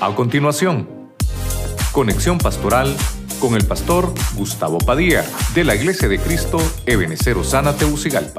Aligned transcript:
A 0.00 0.14
continuación, 0.14 1.12
conexión 1.90 2.38
pastoral 2.38 2.96
con 3.40 3.56
el 3.56 3.66
pastor 3.66 4.14
Gustavo 4.36 4.78
Padilla 4.78 5.24
de 5.56 5.64
la 5.64 5.74
Iglesia 5.74 6.06
de 6.06 6.20
Cristo 6.20 6.58
Ebenecer 6.86 7.36
Osana 7.36 7.76
Teucigalpa. 7.76 8.38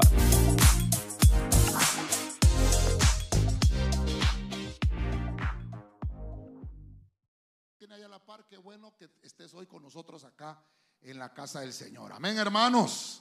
Tiene 7.76 7.94
ahí 7.94 8.02
a 8.04 8.08
la 8.08 8.24
par, 8.24 8.46
qué 8.48 8.56
bueno 8.56 8.96
que 8.96 9.10
estés 9.20 9.52
hoy 9.52 9.66
con 9.66 9.82
nosotros 9.82 10.24
acá 10.24 10.58
en 11.02 11.18
la 11.18 11.34
casa 11.34 11.60
del 11.60 11.74
Señor. 11.74 12.10
Amén, 12.14 12.38
hermanos. 12.38 13.20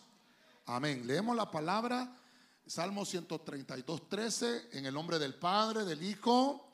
Amén. 0.67 1.05
Leemos 1.05 1.35
la 1.35 1.51
palabra, 1.51 2.15
Salmo 2.65 3.03
132, 3.03 4.07
13, 4.07 4.69
en 4.71 4.85
el 4.85 4.93
nombre 4.93 5.19
del 5.19 5.35
Padre, 5.35 5.83
del 5.83 6.01
Hijo 6.03 6.68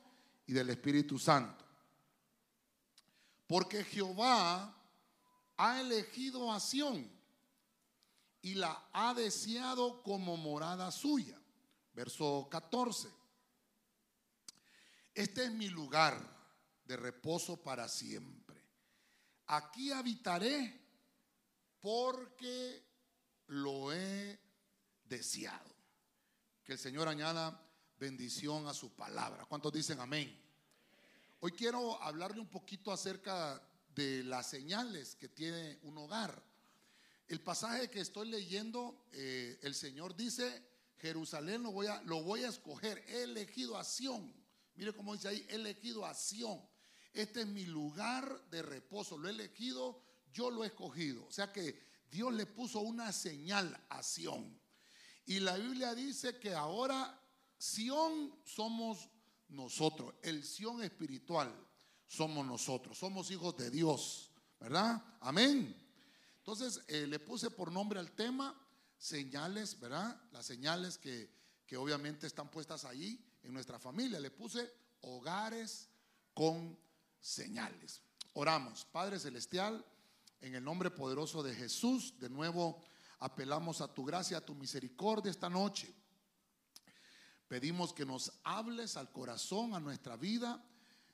y 0.47 0.53
del 0.53 0.69
Espíritu 0.69 1.17
Santo. 1.17 1.65
Porque 3.47 3.83
Jehová 3.83 4.75
ha 5.57 5.81
elegido 5.81 6.51
a 6.51 6.59
Sión 6.59 7.09
y 8.41 8.55
la 8.55 8.89
ha 8.93 9.13
deseado 9.13 10.03
como 10.03 10.37
morada 10.37 10.91
suya. 10.91 11.39
Verso 11.93 12.47
14. 12.51 13.09
Este 15.13 15.45
es 15.45 15.51
mi 15.51 15.69
lugar 15.69 16.15
de 16.83 16.97
reposo 16.97 17.63
para 17.63 17.87
siempre. 17.87 18.61
Aquí 19.47 19.91
habitaré 19.91 20.81
porque 21.79 22.83
lo 23.47 23.93
he 23.93 24.39
deseado. 25.05 25.73
Que 26.63 26.73
el 26.73 26.79
Señor 26.79 27.07
añada 27.07 27.64
bendición 27.99 28.67
a 28.67 28.73
su 28.73 28.91
palabra. 28.91 29.45
¿Cuántos 29.45 29.71
dicen 29.73 29.99
amén? 29.99 30.35
Hoy 31.39 31.51
quiero 31.51 32.01
hablarle 32.01 32.41
un 32.41 32.47
poquito 32.47 32.91
acerca 32.91 33.61
de 33.95 34.23
las 34.23 34.49
señales 34.49 35.15
que 35.15 35.29
tiene 35.29 35.79
un 35.83 35.97
hogar. 35.97 36.43
El 37.27 37.41
pasaje 37.41 37.89
que 37.89 38.01
estoy 38.01 38.29
leyendo, 38.29 39.05
eh, 39.13 39.57
el 39.61 39.73
Señor 39.73 40.15
dice, 40.15 40.63
Jerusalén 40.97 41.63
lo 41.63 41.71
voy, 41.71 41.87
a, 41.87 42.01
lo 42.03 42.21
voy 42.23 42.43
a 42.43 42.49
escoger, 42.49 43.03
he 43.07 43.23
elegido 43.23 43.77
a 43.77 43.83
Sión. 43.83 44.33
Mire 44.75 44.93
cómo 44.93 45.13
dice 45.13 45.29
ahí, 45.29 45.45
he 45.49 45.55
elegido 45.55 46.05
a 46.05 46.13
Sión. 46.13 46.61
Este 47.13 47.41
es 47.41 47.47
mi 47.47 47.65
lugar 47.65 48.49
de 48.49 48.61
reposo, 48.61 49.17
lo 49.17 49.27
he 49.27 49.31
elegido, 49.31 50.01
yo 50.33 50.51
lo 50.51 50.63
he 50.63 50.67
escogido. 50.67 51.25
O 51.25 51.31
sea 51.31 51.51
que 51.51 51.81
Dios 52.11 52.33
le 52.33 52.45
puso 52.45 52.79
una 52.81 53.11
señal 53.11 53.75
a 53.89 54.03
Sión. 54.03 54.59
Y 55.25 55.39
la 55.39 55.57
Biblia 55.57 55.95
dice 55.95 56.37
que 56.39 56.53
ahora 56.53 57.19
Sión 57.57 58.33
somos 58.43 59.09
nosotros, 59.49 60.13
el 60.21 60.43
Sión 60.43 60.83
espiritual 60.83 61.53
somos 62.07 62.45
nosotros, 62.45 62.97
somos 62.97 63.31
hijos 63.31 63.55
de 63.57 63.69
Dios, 63.69 64.31
¿verdad? 64.59 65.03
Amén. 65.21 65.75
Entonces 66.37 66.81
eh, 66.87 67.07
le 67.07 67.19
puse 67.19 67.49
por 67.49 67.71
nombre 67.71 67.99
al 67.99 68.11
tema 68.11 68.55
señales, 68.97 69.79
¿verdad? 69.79 70.21
Las 70.31 70.45
señales 70.45 70.97
que, 70.97 71.29
que 71.65 71.77
obviamente 71.77 72.27
están 72.27 72.49
puestas 72.49 72.85
ahí 72.85 73.19
en 73.43 73.53
nuestra 73.53 73.79
familia. 73.79 74.19
Le 74.19 74.31
puse 74.31 74.71
hogares 75.01 75.89
con 76.33 76.77
señales. 77.19 78.01
Oramos, 78.33 78.85
Padre 78.85 79.19
Celestial, 79.19 79.83
en 80.41 80.55
el 80.55 80.63
nombre 80.63 80.91
poderoso 80.91 81.41
de 81.41 81.55
Jesús, 81.55 82.19
de 82.19 82.29
nuevo 82.29 82.83
apelamos 83.19 83.81
a 83.81 83.91
tu 83.91 84.03
gracia, 84.03 84.37
a 84.37 84.45
tu 84.45 84.53
misericordia 84.53 85.31
esta 85.31 85.49
noche. 85.49 85.93
Pedimos 87.55 87.93
que 87.93 88.05
nos 88.05 88.33
hables 88.43 88.97
al 88.97 89.13
corazón, 89.13 89.75
a 89.75 89.79
nuestra 89.79 90.17
vida. 90.17 90.61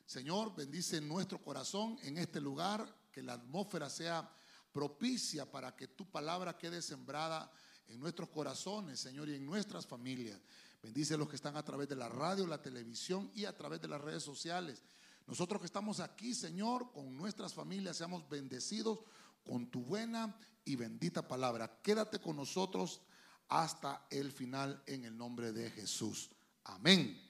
Señor, 0.07 0.55
bendice 0.55 0.99
nuestro 0.99 1.39
corazón 1.39 1.99
en 2.01 2.17
este 2.17 2.41
lugar, 2.41 2.83
que 3.11 3.21
la 3.21 3.33
atmósfera 3.33 3.91
sea 3.91 4.27
propicia 4.73 5.45
para 5.45 5.75
que 5.75 5.89
tu 5.89 6.09
palabra 6.09 6.57
quede 6.57 6.81
sembrada 6.81 7.51
en 7.89 7.99
nuestros 7.99 8.29
corazones, 8.29 8.99
Señor, 8.99 9.29
y 9.29 9.35
en 9.35 9.45
nuestras 9.45 9.85
familias. 9.85 10.39
Bendice 10.81 11.13
a 11.13 11.17
los 11.17 11.29
que 11.29 11.35
están 11.35 11.57
a 11.57 11.63
través 11.63 11.87
de 11.87 11.95
la 11.95 12.09
radio, 12.09 12.47
la 12.47 12.59
televisión 12.59 13.29
y 13.35 13.45
a 13.45 13.55
través 13.55 13.79
de 13.79 13.89
las 13.89 14.01
redes 14.01 14.23
sociales. 14.23 14.81
Nosotros 15.27 15.61
que 15.61 15.67
estamos 15.67 15.99
aquí, 15.99 16.33
Señor, 16.33 16.91
con 16.91 17.15
nuestras 17.15 17.53
familias, 17.53 17.97
seamos 17.97 18.27
bendecidos 18.27 18.97
con 19.45 19.69
tu 19.69 19.83
buena 19.83 20.35
y 20.65 20.75
bendita 20.75 21.27
palabra. 21.27 21.81
Quédate 21.83 22.17
con 22.19 22.35
nosotros 22.35 23.01
hasta 23.51 24.05
el 24.09 24.31
final 24.31 24.81
en 24.87 25.03
el 25.03 25.17
nombre 25.17 25.51
de 25.51 25.69
Jesús. 25.71 26.29
Amén 26.63 27.21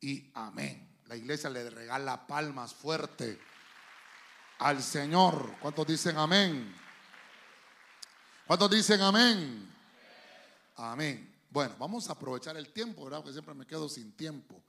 y 0.00 0.30
amén. 0.34 0.98
La 1.06 1.16
iglesia 1.16 1.48
le 1.48 1.70
regala 1.70 2.26
palmas 2.26 2.74
fuerte 2.74 3.38
al 4.58 4.82
Señor. 4.82 5.56
¿Cuántos 5.60 5.86
dicen 5.86 6.16
amén? 6.18 6.74
¿Cuántos 8.48 8.68
dicen 8.68 9.00
amén? 9.00 9.72
Amén. 10.74 11.32
Bueno, 11.50 11.76
vamos 11.78 12.08
a 12.08 12.14
aprovechar 12.14 12.56
el 12.56 12.72
tiempo, 12.72 13.04
¿verdad? 13.04 13.18
Porque 13.18 13.34
siempre 13.34 13.54
me 13.54 13.64
quedo 13.64 13.88
sin 13.88 14.10
tiempo. 14.10 14.60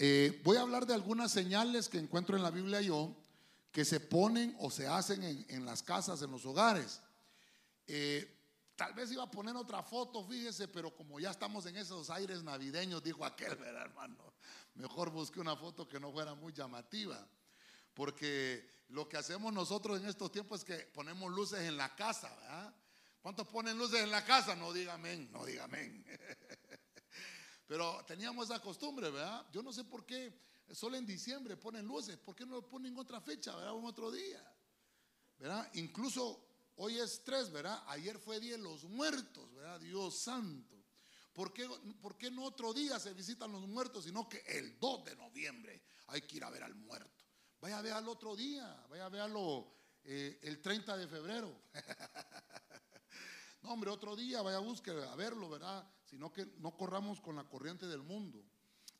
Eh, 0.00 0.40
voy 0.42 0.56
a 0.56 0.62
hablar 0.62 0.84
de 0.84 0.94
algunas 0.94 1.30
señales 1.30 1.88
que 1.88 1.98
encuentro 1.98 2.36
en 2.36 2.42
la 2.42 2.50
Biblia 2.50 2.80
yo, 2.80 3.14
que 3.70 3.84
se 3.84 4.00
ponen 4.00 4.56
o 4.58 4.68
se 4.68 4.88
hacen 4.88 5.22
en, 5.48 5.64
las 5.64 5.84
casas, 5.84 6.20
en 6.22 6.32
los 6.32 6.44
hogares. 6.44 7.00
Eh, 7.86 8.37
Tal 8.78 8.94
vez 8.94 9.10
iba 9.10 9.24
a 9.24 9.28
poner 9.28 9.56
otra 9.56 9.82
foto, 9.82 10.24
fíjese, 10.24 10.68
pero 10.68 10.94
como 10.94 11.18
ya 11.18 11.32
estamos 11.32 11.66
en 11.66 11.76
esos 11.76 12.10
aires 12.10 12.44
navideños, 12.44 13.02
dijo 13.02 13.24
aquel, 13.24 13.56
¿verdad, 13.56 13.82
hermano? 13.82 14.34
Mejor 14.74 15.10
busqué 15.10 15.40
una 15.40 15.56
foto 15.56 15.88
que 15.88 15.98
no 15.98 16.12
fuera 16.12 16.36
muy 16.36 16.52
llamativa. 16.52 17.28
Porque 17.92 18.84
lo 18.90 19.08
que 19.08 19.16
hacemos 19.16 19.52
nosotros 19.52 20.00
en 20.00 20.06
estos 20.06 20.30
tiempos 20.30 20.60
es 20.60 20.64
que 20.64 20.86
ponemos 20.92 21.28
luces 21.32 21.58
en 21.62 21.76
la 21.76 21.92
casa, 21.96 22.32
¿verdad? 22.36 22.72
¿Cuántos 23.20 23.48
ponen 23.48 23.76
luces 23.76 24.00
en 24.00 24.12
la 24.12 24.24
casa? 24.24 24.54
No 24.54 24.72
diga 24.72 24.94
amén, 24.94 25.28
no 25.32 25.44
diga 25.44 25.64
amén. 25.64 26.06
Pero 27.66 28.04
teníamos 28.06 28.48
esa 28.48 28.62
costumbre, 28.62 29.10
¿verdad? 29.10 29.44
Yo 29.50 29.60
no 29.60 29.72
sé 29.72 29.82
por 29.82 30.06
qué 30.06 30.40
solo 30.70 30.96
en 30.96 31.04
diciembre 31.04 31.56
ponen 31.56 31.84
luces, 31.84 32.16
¿por 32.16 32.36
qué 32.36 32.46
no 32.46 32.54
lo 32.54 32.68
ponen 32.68 32.92
en 32.92 32.98
otra 33.00 33.20
fecha, 33.20 33.56
¿verdad? 33.56 33.76
En 33.76 33.84
otro 33.84 34.12
día, 34.12 34.54
¿verdad? 35.36 35.68
Incluso 35.74 36.47
Hoy 36.80 36.96
es 37.00 37.24
tres, 37.24 37.50
¿verdad? 37.50 37.82
Ayer 37.88 38.20
fue 38.20 38.38
Día 38.38 38.52
de 38.52 38.62
los 38.62 38.84
Muertos, 38.84 39.52
¿verdad? 39.52 39.80
Dios 39.80 40.16
santo. 40.16 40.76
¿Por 41.32 41.52
qué, 41.52 41.68
¿Por 42.00 42.16
qué, 42.16 42.30
no 42.30 42.44
otro 42.44 42.72
día 42.72 43.00
se 43.00 43.12
visitan 43.14 43.50
los 43.50 43.66
muertos, 43.66 44.04
sino 44.04 44.28
que 44.28 44.38
el 44.46 44.78
2 44.78 45.04
de 45.04 45.16
noviembre 45.16 45.82
hay 46.06 46.22
que 46.22 46.36
ir 46.36 46.44
a 46.44 46.50
ver 46.50 46.62
al 46.62 46.76
muerto? 46.76 47.24
Vaya 47.60 47.78
a 47.78 47.82
ver 47.82 47.92
al 47.94 48.08
otro 48.08 48.36
día, 48.36 48.86
vaya 48.88 49.06
a 49.06 49.08
verlo 49.08 49.74
eh, 50.04 50.38
el 50.42 50.60
30 50.60 50.96
de 50.96 51.08
febrero. 51.08 51.62
no, 53.62 53.72
hombre, 53.72 53.90
otro 53.90 54.14
día 54.14 54.40
vaya 54.42 54.58
a 54.58 54.60
buscar 54.60 54.96
a 54.98 55.16
verlo, 55.16 55.50
¿verdad? 55.50 55.84
Sino 56.04 56.32
que 56.32 56.46
no 56.58 56.76
corramos 56.76 57.20
con 57.20 57.34
la 57.34 57.48
corriente 57.48 57.86
del 57.88 58.04
mundo. 58.04 58.44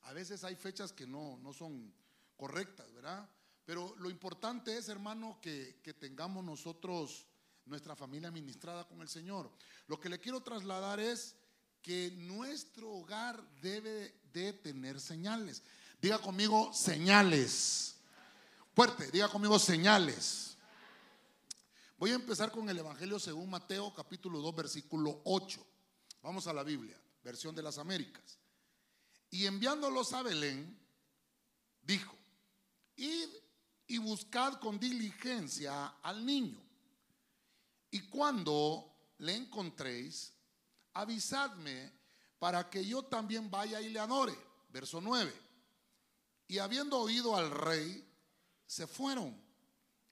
A 0.01 0.11
veces 0.11 0.43
hay 0.43 0.57
fechas 0.57 0.91
que 0.91 1.07
no, 1.07 1.37
no 1.37 1.53
son 1.53 1.93
correctas, 2.35 2.91
¿verdad? 2.91 3.29
Pero 3.63 3.95
lo 3.99 4.09
importante 4.09 4.77
es, 4.77 4.89
hermano, 4.89 5.39
que, 5.41 5.79
que 5.81 5.93
tengamos 5.93 6.43
nosotros 6.43 7.28
nuestra 7.69 7.95
familia 7.95 8.31
ministrada 8.31 8.87
con 8.87 9.01
el 9.01 9.07
Señor. 9.07 9.49
Lo 9.87 9.99
que 9.99 10.09
le 10.09 10.19
quiero 10.19 10.41
trasladar 10.41 10.99
es 10.99 11.35
que 11.81 12.11
nuestro 12.11 12.91
hogar 12.91 13.41
debe 13.61 14.19
de 14.33 14.53
tener 14.53 14.99
señales. 14.99 15.63
Diga 16.01 16.19
conmigo 16.19 16.73
señales. 16.73 17.95
Fuerte, 18.73 19.11
diga 19.11 19.29
conmigo 19.29 19.57
señales. 19.59 20.57
Voy 21.97 22.11
a 22.11 22.15
empezar 22.15 22.51
con 22.51 22.69
el 22.69 22.79
Evangelio 22.79 23.19
según 23.19 23.49
Mateo 23.49 23.93
capítulo 23.93 24.39
2 24.39 24.55
versículo 24.55 25.21
8. 25.25 25.65
Vamos 26.23 26.47
a 26.47 26.53
la 26.53 26.63
Biblia, 26.63 26.99
versión 27.23 27.53
de 27.55 27.63
las 27.63 27.77
Américas. 27.77 28.37
Y 29.31 29.45
enviándolos 29.45 30.11
a 30.13 30.23
Belén, 30.23 30.77
dijo, 31.83 32.15
id 32.95 33.29
y 33.87 33.97
buscad 33.97 34.59
con 34.59 34.79
diligencia 34.79 35.87
al 36.01 36.25
niño 36.25 36.68
y 37.91 38.01
cuando 38.07 39.13
le 39.19 39.35
encontréis, 39.35 40.33
avisadme 40.93 41.91
para 42.37 42.69
que 42.69 42.85
yo 42.85 43.03
también 43.03 43.49
vaya 43.49 43.81
y 43.81 43.89
le 43.89 43.99
adore. 43.99 44.37
Verso 44.69 45.01
9. 45.01 45.33
Y 46.47 46.57
habiendo 46.59 46.99
oído 46.99 47.35
al 47.35 47.51
rey, 47.51 48.07
se 48.65 48.87
fueron. 48.87 49.39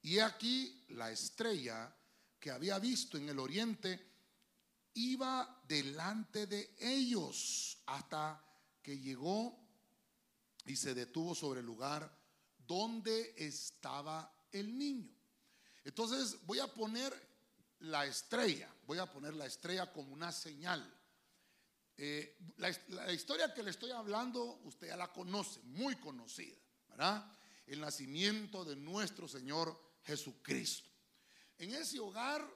Y 0.01 0.19
aquí 0.19 0.85
la 0.89 1.12
estrella 1.12 1.94
que 2.39 2.51
había 2.51 2.79
visto 2.79 3.18
en 3.18 3.29
el 3.29 3.39
oriente 3.39 4.07
iba 4.94 5.62
delante 5.68 6.47
de 6.47 6.75
ellos 6.80 7.81
hasta 7.85 8.44
que 8.81 9.00
llegó 9.00 9.59
y 10.65 10.75
se 10.75 10.94
detuvo 10.94 11.35
sobre 11.35 11.59
el 11.59 11.65
lugar 11.65 12.15
donde 12.57 13.33
estaba 13.38 14.33
el 14.51 14.77
niño. 14.77 15.13
Entonces 15.83 16.45
voy 16.45 16.59
a 16.59 16.73
poner 16.73 17.26
la 17.79 18.06
estrella. 18.06 18.74
Voy 18.85 18.97
a 18.97 19.12
poner 19.12 19.33
la 19.33 19.45
estrella 19.45 19.91
como 19.91 20.13
una 20.13 20.31
señal. 20.31 20.94
Eh, 21.97 22.38
la, 22.57 23.12
historia 23.12 23.53
que 23.53 23.63
le 23.63 23.71
estoy 23.71 23.91
hablando, 23.91 24.59
usted 24.63 24.88
ya 24.88 24.97
la 24.97 25.12
conoce, 25.12 25.59
muy 25.63 25.95
conocida, 25.95 26.57
¿verdad? 26.89 27.31
el 27.65 27.81
nacimiento 27.81 28.63
de 28.63 28.75
nuestro 28.75 29.27
Señor 29.27 29.77
Jesucristo. 30.03 30.89
En 31.57 31.74
ese 31.74 32.00
hogar, 32.00 32.47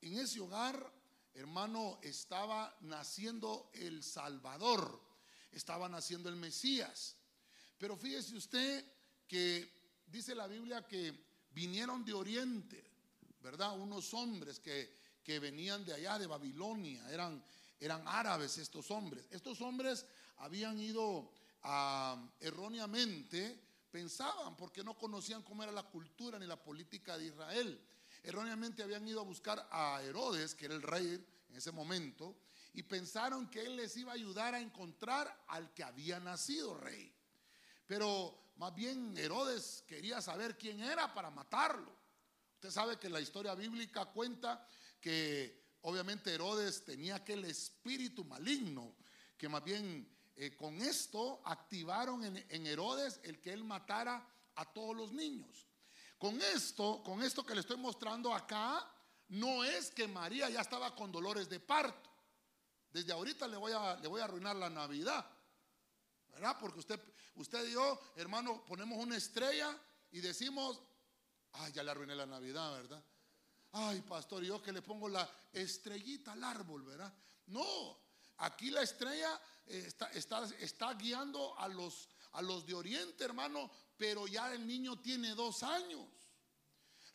en 0.00 0.18
ese 0.18 0.40
hogar, 0.40 0.92
hermano, 1.34 1.98
estaba 2.02 2.76
naciendo 2.80 3.70
el 3.74 4.02
Salvador, 4.02 5.00
estaba 5.52 5.88
naciendo 5.88 6.28
el 6.28 6.36
Mesías. 6.36 7.16
Pero 7.78 7.96
fíjese 7.96 8.36
usted 8.36 8.84
que 9.26 10.02
dice 10.06 10.34
la 10.34 10.46
Biblia 10.46 10.86
que 10.86 11.26
vinieron 11.50 12.04
de 12.04 12.12
Oriente, 12.12 12.87
¿verdad? 13.40 13.78
Unos 13.78 14.12
hombres 14.14 14.60
que, 14.60 14.92
que 15.22 15.38
venían 15.38 15.84
de 15.84 15.94
allá, 15.94 16.18
de 16.18 16.26
Babilonia, 16.26 17.10
eran, 17.10 17.42
eran 17.80 18.02
árabes 18.06 18.58
estos 18.58 18.90
hombres. 18.90 19.26
Estos 19.30 19.60
hombres 19.60 20.06
habían 20.38 20.78
ido 20.80 21.30
erróneamente, 22.40 23.60
pensaban, 23.90 24.56
porque 24.56 24.84
no 24.84 24.96
conocían 24.96 25.42
cómo 25.42 25.62
era 25.62 25.72
la 25.72 25.82
cultura 25.82 26.38
ni 26.38 26.46
la 26.46 26.62
política 26.62 27.18
de 27.18 27.26
Israel. 27.26 27.80
Erróneamente 28.22 28.82
habían 28.82 29.06
ido 29.06 29.20
a 29.20 29.24
buscar 29.24 29.68
a 29.70 30.02
Herodes, 30.02 30.54
que 30.54 30.66
era 30.66 30.74
el 30.74 30.82
rey 30.82 31.24
en 31.48 31.56
ese 31.56 31.72
momento, 31.72 32.36
y 32.74 32.82
pensaron 32.82 33.48
que 33.50 33.64
él 33.64 33.76
les 33.76 33.96
iba 33.96 34.12
a 34.12 34.14
ayudar 34.14 34.54
a 34.54 34.60
encontrar 34.60 35.44
al 35.48 35.72
que 35.72 35.82
había 35.82 36.20
nacido 36.20 36.74
rey. 36.74 37.12
Pero 37.86 38.52
más 38.56 38.74
bien 38.74 39.16
Herodes 39.16 39.84
quería 39.86 40.20
saber 40.20 40.56
quién 40.58 40.80
era 40.80 41.12
para 41.14 41.30
matarlo. 41.30 41.96
Usted 42.58 42.70
sabe 42.72 42.98
que 42.98 43.08
la 43.08 43.20
historia 43.20 43.54
bíblica 43.54 44.06
cuenta 44.06 44.66
que 45.00 45.76
obviamente 45.82 46.34
Herodes 46.34 46.84
tenía 46.84 47.14
aquel 47.14 47.44
espíritu 47.44 48.24
maligno 48.24 48.96
que 49.36 49.48
más 49.48 49.62
bien 49.62 50.12
eh, 50.34 50.56
con 50.56 50.82
esto 50.82 51.40
activaron 51.44 52.24
en, 52.24 52.66
Herodes 52.66 53.20
el 53.22 53.40
que 53.40 53.52
él 53.52 53.62
matara 53.62 54.28
a 54.56 54.64
todos 54.72 54.96
los 54.96 55.12
niños. 55.12 55.68
Con 56.18 56.42
esto, 56.42 57.00
con 57.04 57.22
esto 57.22 57.46
que 57.46 57.54
le 57.54 57.60
estoy 57.60 57.76
mostrando 57.76 58.34
acá, 58.34 58.84
no 59.28 59.62
es 59.62 59.92
que 59.92 60.08
María 60.08 60.50
ya 60.50 60.62
estaba 60.62 60.96
con 60.96 61.12
dolores 61.12 61.48
de 61.48 61.60
parto. 61.60 62.10
Desde 62.90 63.12
ahorita 63.12 63.46
le 63.46 63.56
voy 63.56 63.70
a, 63.70 63.94
le 63.98 64.08
voy 64.08 64.20
a 64.20 64.24
arruinar 64.24 64.56
la 64.56 64.68
Navidad. 64.68 65.30
¿Verdad? 66.30 66.56
Porque 66.58 66.80
usted, 66.80 67.00
usted 67.36 67.68
y 67.68 67.74
yo, 67.74 68.00
hermano, 68.16 68.64
ponemos 68.64 68.98
una 68.98 69.16
estrella 69.16 69.78
y 70.10 70.18
decimos, 70.18 70.82
ay, 71.52 71.72
ya 71.72 71.82
le 71.82 71.90
arruiné 71.90 72.14
la 72.14 72.26
Navidad, 72.26 72.72
¿verdad? 72.72 73.02
Ay, 73.72 74.00
pastor, 74.02 74.42
yo 74.42 74.62
que 74.62 74.72
le 74.72 74.82
pongo 74.82 75.08
la 75.08 75.28
estrellita 75.52 76.32
al 76.32 76.44
árbol, 76.44 76.82
¿verdad? 76.84 77.12
No, 77.46 77.98
aquí 78.38 78.70
la 78.70 78.82
estrella 78.82 79.40
está, 79.66 80.10
está, 80.12 80.94
guiando 80.94 81.58
a 81.58 81.68
los, 81.68 82.08
a 82.32 82.42
los 82.42 82.66
de 82.66 82.74
Oriente, 82.74 83.24
hermano, 83.24 83.70
pero 83.96 84.26
ya 84.26 84.52
el 84.52 84.66
niño 84.66 85.00
tiene 85.00 85.34
dos 85.34 85.62
años. 85.62 86.06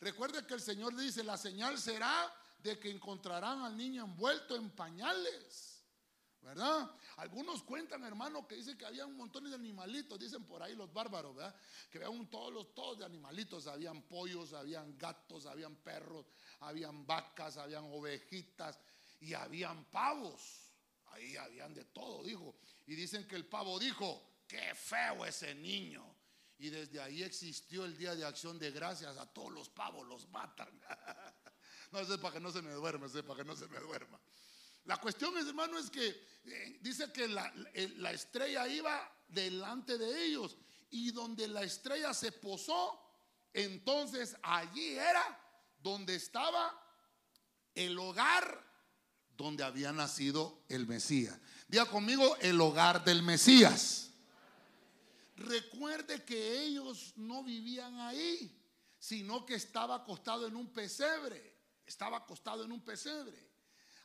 Recuerde 0.00 0.46
que 0.46 0.54
el 0.54 0.60
Señor 0.60 0.94
dice, 0.96 1.24
la 1.24 1.36
señal 1.36 1.78
será 1.78 2.32
de 2.58 2.78
que 2.78 2.90
encontrarán 2.90 3.62
al 3.62 3.76
niño 3.76 4.04
envuelto 4.04 4.54
en 4.56 4.70
pañales. 4.70 5.73
¿Verdad? 6.44 6.90
Algunos 7.16 7.62
cuentan, 7.62 8.04
hermano, 8.04 8.46
que 8.46 8.56
dicen 8.56 8.76
que 8.76 8.84
había 8.84 9.06
un 9.06 9.16
montón 9.16 9.44
de 9.44 9.54
animalitos, 9.54 10.18
dicen 10.18 10.44
por 10.44 10.62
ahí 10.62 10.76
los 10.76 10.92
bárbaros, 10.92 11.34
¿verdad? 11.34 11.56
Que 11.90 11.98
vean 11.98 12.28
todos 12.28 12.52
los 12.52 12.74
todos 12.74 12.98
de 12.98 13.06
animalitos, 13.06 13.66
habían 13.66 14.02
pollos, 14.02 14.52
habían 14.52 14.98
gatos, 14.98 15.46
habían 15.46 15.74
perros, 15.76 16.26
habían 16.60 17.06
vacas, 17.06 17.56
habían 17.56 17.84
ovejitas 17.84 18.78
y 19.20 19.32
habían 19.32 19.86
pavos. 19.86 20.70
Ahí 21.06 21.34
habían 21.36 21.72
de 21.72 21.86
todo, 21.86 22.22
dijo. 22.22 22.56
Y 22.86 22.94
dicen 22.94 23.26
que 23.26 23.36
el 23.36 23.46
pavo 23.46 23.78
dijo, 23.78 24.42
qué 24.46 24.74
feo 24.74 25.24
ese 25.24 25.54
niño. 25.54 26.04
Y 26.58 26.68
desde 26.68 27.00
ahí 27.00 27.22
existió 27.22 27.86
el 27.86 27.96
Día 27.96 28.14
de 28.14 28.26
Acción 28.26 28.58
de 28.58 28.70
Gracias. 28.70 29.16
A 29.16 29.24
todos 29.32 29.50
los 29.50 29.70
pavos 29.70 30.06
los 30.06 30.28
matan. 30.28 30.68
no, 31.92 32.00
es 32.00 32.08
para 32.18 32.34
que 32.34 32.40
no 32.40 32.52
se 32.52 32.60
me 32.60 32.72
duerma, 32.72 33.06
es 33.06 33.12
para 33.22 33.36
que 33.36 33.44
no 33.44 33.56
se 33.56 33.66
me 33.68 33.78
duerma. 33.78 34.20
La 34.84 34.98
cuestión, 34.98 35.36
es, 35.38 35.46
hermano, 35.46 35.78
es 35.78 35.90
que 35.90 36.06
eh, 36.44 36.78
dice 36.80 37.10
que 37.12 37.26
la, 37.28 37.52
la 37.96 38.12
estrella 38.12 38.68
iba 38.68 39.10
delante 39.28 39.98
de 39.98 40.24
ellos. 40.24 40.56
Y 40.90 41.10
donde 41.10 41.48
la 41.48 41.62
estrella 41.62 42.12
se 42.14 42.32
posó, 42.32 43.00
entonces 43.52 44.36
allí 44.42 44.90
era 44.92 45.40
donde 45.78 46.14
estaba 46.14 46.80
el 47.74 47.98
hogar 47.98 48.64
donde 49.36 49.64
había 49.64 49.92
nacido 49.92 50.62
el 50.68 50.86
Mesías. 50.86 51.38
Diga 51.68 51.86
conmigo, 51.86 52.36
el 52.36 52.60
hogar 52.60 53.04
del 53.04 53.22
Mesías. 53.22 54.10
Recuerde 55.36 56.24
que 56.24 56.62
ellos 56.62 57.12
no 57.16 57.42
vivían 57.42 57.98
ahí, 58.00 58.56
sino 58.98 59.44
que 59.44 59.54
estaba 59.54 59.96
acostado 59.96 60.46
en 60.46 60.54
un 60.54 60.72
pesebre. 60.72 61.54
Estaba 61.84 62.18
acostado 62.18 62.64
en 62.64 62.72
un 62.72 62.80
pesebre. 62.82 63.53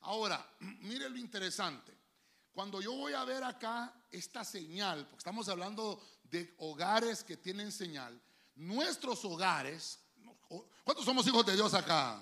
Ahora, 0.01 0.45
mire 0.81 1.09
lo 1.09 1.17
interesante. 1.17 1.97
Cuando 2.51 2.81
yo 2.81 2.93
voy 2.93 3.13
a 3.13 3.23
ver 3.23 3.43
acá 3.43 3.93
esta 4.11 4.43
señal, 4.43 5.05
porque 5.05 5.19
estamos 5.19 5.47
hablando 5.47 6.01
de 6.23 6.55
hogares 6.57 7.23
que 7.23 7.37
tienen 7.37 7.71
señal, 7.71 8.19
nuestros 8.55 9.23
hogares, 9.23 9.99
¿cuántos 10.83 11.05
somos 11.05 11.25
hijos 11.27 11.45
de 11.45 11.53
Dios 11.55 11.73
acá? 11.73 12.21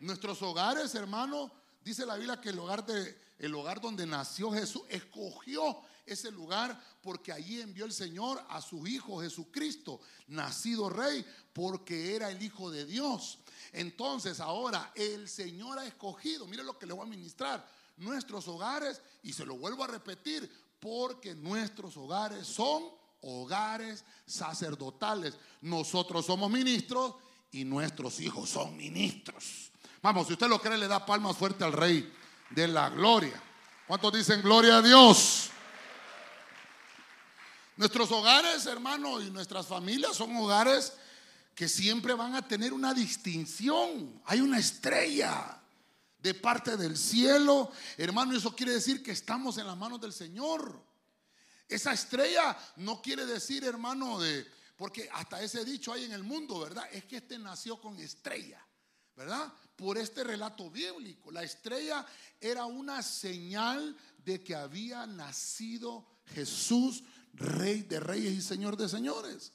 Nuestros 0.00 0.42
hogares, 0.42 0.94
hermano, 0.94 1.50
Dice 1.88 2.04
la 2.04 2.16
Biblia 2.16 2.38
que 2.38 2.50
el 2.50 2.58
hogar, 2.58 2.84
de, 2.84 3.18
el 3.38 3.54
hogar 3.54 3.80
donde 3.80 4.04
nació 4.04 4.52
Jesús 4.52 4.82
escogió 4.90 5.78
ese 6.04 6.30
lugar 6.30 6.78
porque 7.00 7.32
allí 7.32 7.62
envió 7.62 7.86
el 7.86 7.94
Señor 7.94 8.44
a 8.50 8.60
su 8.60 8.86
Hijo 8.86 9.22
Jesucristo, 9.22 9.98
nacido 10.26 10.90
rey, 10.90 11.24
porque 11.54 12.14
era 12.14 12.30
el 12.30 12.42
Hijo 12.42 12.70
de 12.70 12.84
Dios. 12.84 13.38
Entonces 13.72 14.38
ahora 14.38 14.92
el 14.94 15.30
Señor 15.30 15.78
ha 15.78 15.86
escogido, 15.86 16.46
mire 16.46 16.62
lo 16.62 16.78
que 16.78 16.84
le 16.84 16.92
voy 16.92 17.06
a 17.06 17.08
ministrar, 17.08 17.66
nuestros 17.96 18.46
hogares, 18.48 19.00
y 19.22 19.32
se 19.32 19.46
lo 19.46 19.56
vuelvo 19.56 19.82
a 19.82 19.86
repetir, 19.86 20.46
porque 20.80 21.34
nuestros 21.34 21.96
hogares 21.96 22.46
son 22.46 22.84
hogares 23.22 24.04
sacerdotales. 24.26 25.38
Nosotros 25.62 26.26
somos 26.26 26.50
ministros 26.50 27.14
y 27.50 27.64
nuestros 27.64 28.20
hijos 28.20 28.50
son 28.50 28.76
ministros. 28.76 29.72
Vamos, 30.02 30.26
si 30.26 30.34
usted 30.34 30.48
lo 30.48 30.60
cree, 30.60 30.78
le 30.78 30.88
da 30.88 31.04
palmas 31.04 31.36
fuerte 31.36 31.64
al 31.64 31.72
Rey 31.72 32.12
de 32.50 32.68
la 32.68 32.88
Gloria. 32.90 33.42
¿Cuántos 33.86 34.12
dicen 34.12 34.42
gloria 34.42 34.76
a 34.76 34.82
Dios? 34.82 35.50
Nuestros 37.76 38.10
hogares, 38.10 38.66
hermano, 38.66 39.20
y 39.20 39.30
nuestras 39.30 39.66
familias 39.66 40.16
son 40.16 40.36
hogares 40.36 40.92
que 41.54 41.68
siempre 41.68 42.14
van 42.14 42.34
a 42.34 42.46
tener 42.46 42.72
una 42.72 42.92
distinción. 42.94 44.20
Hay 44.26 44.40
una 44.40 44.58
estrella 44.58 45.60
de 46.18 46.34
parte 46.34 46.76
del 46.76 46.96
cielo. 46.96 47.70
Hermano, 47.96 48.36
eso 48.36 48.54
quiere 48.54 48.72
decir 48.72 49.02
que 49.02 49.12
estamos 49.12 49.58
en 49.58 49.66
las 49.66 49.76
manos 49.76 50.00
del 50.00 50.12
Señor. 50.12 50.80
Esa 51.68 51.92
estrella 51.92 52.56
no 52.76 53.02
quiere 53.02 53.26
decir, 53.26 53.64
hermano, 53.64 54.20
de, 54.20 54.46
porque 54.76 55.08
hasta 55.12 55.42
ese 55.42 55.64
dicho 55.64 55.92
hay 55.92 56.04
en 56.04 56.12
el 56.12 56.22
mundo, 56.22 56.60
¿verdad? 56.60 56.84
Es 56.92 57.04
que 57.04 57.16
este 57.16 57.38
nació 57.38 57.80
con 57.80 57.98
estrella, 57.98 58.64
¿verdad? 59.18 59.52
por 59.74 59.98
este 59.98 60.22
relato 60.22 60.70
bíblico. 60.70 61.32
La 61.32 61.42
estrella 61.42 62.06
era 62.40 62.66
una 62.66 63.02
señal 63.02 63.96
de 64.24 64.42
que 64.44 64.54
había 64.54 65.06
nacido 65.06 66.06
Jesús, 66.34 67.02
rey 67.34 67.82
de 67.82 67.98
reyes 67.98 68.32
y 68.32 68.40
señor 68.40 68.76
de 68.76 68.88
señores. 68.88 69.52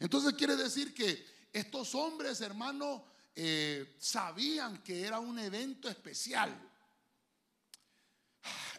Entonces 0.00 0.32
quiere 0.32 0.56
decir 0.56 0.94
que 0.94 1.26
estos 1.52 1.94
hombres, 1.94 2.40
hermano, 2.40 3.04
eh, 3.34 3.96
sabían 3.98 4.82
que 4.82 5.06
era 5.06 5.20
un 5.20 5.38
evento 5.38 5.90
especial. 5.90 6.54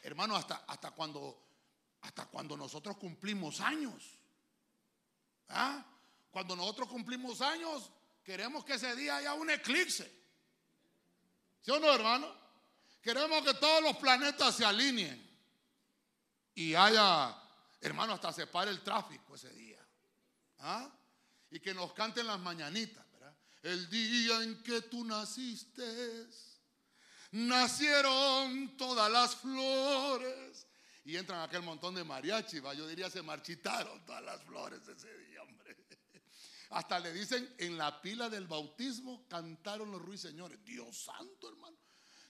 Hermano, 0.01 0.35
hasta, 0.35 0.65
hasta, 0.67 0.91
cuando, 0.91 1.43
hasta 2.01 2.25
cuando 2.25 2.57
nosotros 2.57 2.97
cumplimos 2.97 3.61
años. 3.61 4.17
¿ah? 5.49 5.85
Cuando 6.31 6.55
nosotros 6.55 6.89
cumplimos 6.89 7.41
años, 7.41 7.91
queremos 8.23 8.65
que 8.65 8.73
ese 8.73 8.95
día 8.95 9.17
haya 9.17 9.33
un 9.35 9.49
eclipse. 9.51 10.22
¿Sí 11.63 11.71
o 11.71 11.79
no, 11.79 11.93
hermano? 11.93 12.27
Queremos 13.01 13.41
que 13.43 13.53
todos 13.55 13.81
los 13.81 13.97
planetas 13.97 14.55
se 14.55 14.65
alineen 14.65 15.21
y 16.55 16.75
haya, 16.75 17.35
hermano, 17.81 18.13
hasta 18.13 18.31
se 18.33 18.47
pare 18.47 18.69
el 18.69 18.81
tráfico 18.81 19.35
ese 19.35 19.49
día. 19.53 19.79
¿Ah? 20.59 20.89
Y 21.49 21.59
que 21.59 21.73
nos 21.73 21.93
canten 21.93 22.27
las 22.27 22.39
mañanitas, 22.39 23.09
¿verdad? 23.11 23.33
El 23.61 23.89
día 23.89 24.43
en 24.43 24.61
que 24.61 24.81
tú 24.83 25.05
naciste, 25.05 26.27
nacieron 27.31 28.75
todas 28.77 29.11
las 29.11 29.35
flores. 29.35 30.67
Y 31.05 31.17
entran 31.17 31.41
aquel 31.41 31.61
montón 31.61 31.95
de 31.95 32.03
mariachi, 32.03 32.61
yo 32.61 32.87
diría 32.87 33.09
se 33.09 33.21
marchitaron 33.21 34.05
todas 34.05 34.23
las 34.23 34.41
flores 34.43 34.87
ese 34.87 35.17
día. 35.17 35.32
Hasta 36.73 36.99
le 36.99 37.13
dicen 37.13 37.53
en 37.57 37.77
la 37.77 38.01
pila 38.01 38.29
del 38.29 38.47
bautismo 38.47 39.27
cantaron 39.27 39.91
los 39.91 40.01
ruiseñores. 40.01 40.63
Dios 40.65 40.97
santo, 40.97 41.49
hermano. 41.49 41.77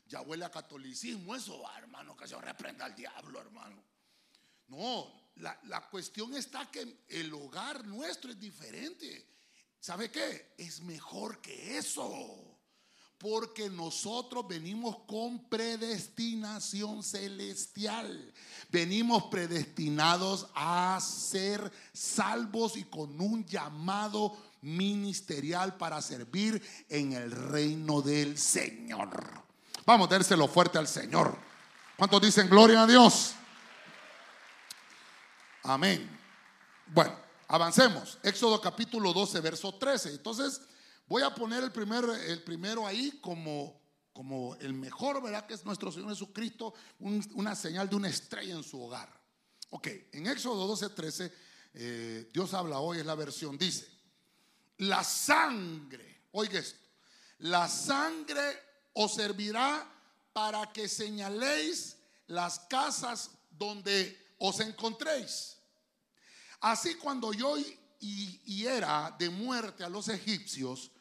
Ya 0.06 0.22
huele 0.22 0.46
a 0.46 0.52
catolicismo 0.52 1.36
eso, 1.36 1.64
hermano, 1.78 2.16
que 2.16 2.28
se 2.28 2.40
reprenda 2.40 2.86
al 2.86 2.96
diablo, 2.96 3.40
hermano. 3.40 3.84
No, 4.68 5.32
la, 5.36 5.58
la 5.64 5.90
cuestión 5.90 6.34
está 6.36 6.70
que 6.70 7.06
el 7.08 7.34
hogar 7.34 7.86
nuestro 7.86 8.32
es 8.32 8.40
diferente. 8.40 9.28
¿Sabe 9.80 10.12
qué? 10.12 10.54
Es 10.58 10.82
mejor 10.82 11.42
que 11.42 11.78
eso. 11.78 12.53
Porque 13.24 13.70
nosotros 13.70 14.46
venimos 14.46 14.98
con 15.08 15.40
predestinación 15.46 17.02
celestial. 17.02 18.34
Venimos 18.70 19.24
predestinados 19.32 20.48
a 20.54 21.00
ser 21.02 21.72
salvos 21.94 22.76
y 22.76 22.84
con 22.84 23.22
un 23.22 23.46
llamado 23.46 24.38
ministerial 24.62 25.78
para 25.78 26.02
servir 26.02 26.62
en 26.90 27.14
el 27.14 27.32
reino 27.32 28.02
del 28.02 28.38
Señor. 28.38 29.42
Vamos 29.86 30.10
a 30.10 30.12
dárselo 30.12 30.50
fuerte 30.50 30.78
al 30.78 30.90
Señor. 30.90 31.38
¿Cuántos 31.96 32.22
dicen 32.22 32.50
gloria 32.50 32.84
a 32.84 32.88
Dios? 32.88 33.36
Amén. 35.64 36.10
Bueno, 36.88 37.16
avancemos. 37.48 38.18
Éxodo 38.22 38.60
capítulo 38.60 39.14
12, 39.14 39.40
verso 39.40 39.74
13. 39.76 40.10
Entonces, 40.10 40.60
voy 41.08 41.24
a 41.24 41.34
poner 41.34 41.64
el, 41.64 41.72
primer, 41.72 42.06
el 42.28 42.44
primero 42.44 42.86
ahí 42.86 43.20
como, 43.22 43.82
como 44.12 44.56
el 44.56 44.74
mejor, 44.74 45.22
¿verdad? 45.22 45.46
Que 45.46 45.54
es 45.54 45.66
nuestro 45.66 45.92
Señor 45.92 46.10
Jesucristo, 46.10 46.74
una 47.00 47.56
señal 47.56 47.90
de 47.90 47.96
una 47.96 48.10
estrella 48.10 48.56
en 48.56 48.64
su 48.64 48.82
hogar. 48.82 49.22
Ok, 49.70 49.88
en 50.12 50.28
Éxodo 50.28 50.68
12, 50.68 50.90
13, 50.90 51.34
eh, 51.74 52.30
Dios 52.32 52.54
habla 52.54 52.80
hoy, 52.80 53.00
es 53.00 53.06
la 53.06 53.16
versión, 53.16 53.58
dice, 53.58 53.88
la 54.78 55.04
sangre, 55.04 56.28
oiga 56.32 56.60
esto, 56.60 56.80
la 57.40 57.68
sangre 57.68 58.60
os 58.94 59.16
servirá 59.16 59.90
para 60.32 60.72
que 60.72 60.88
señaléis 60.88 61.98
las 62.28 62.60
casas 62.60 63.32
donde 63.50 64.36
os 64.38 64.60
encontréis. 64.60 65.58
Así 66.60 66.96
cuando 66.96 67.34
yo 67.34 67.56
hiera 68.04 69.16
de 69.18 69.30
muerte 69.30 69.84
a 69.84 69.90
los 69.90 70.10
egipcios, 70.10 70.92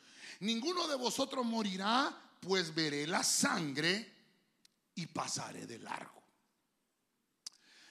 ninguno 0.40 0.86
de 0.88 0.96
vosotros 0.96 1.44
morirá, 1.44 2.16
pues 2.40 2.74
veré 2.74 3.06
la 3.06 3.22
sangre 3.22 4.12
y 4.94 5.06
pasaré 5.06 5.66
de 5.66 5.78
largo. 5.78 6.22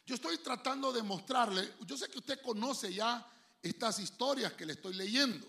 Yo 0.05 0.15
estoy 0.15 0.37
tratando 0.39 0.91
de 0.91 1.03
mostrarle, 1.03 1.75
yo 1.85 1.97
sé 1.97 2.09
que 2.09 2.19
usted 2.19 2.41
conoce 2.41 2.93
ya 2.93 3.25
estas 3.61 3.99
historias 3.99 4.53
que 4.53 4.65
le 4.65 4.73
estoy 4.73 4.93
leyendo, 4.93 5.47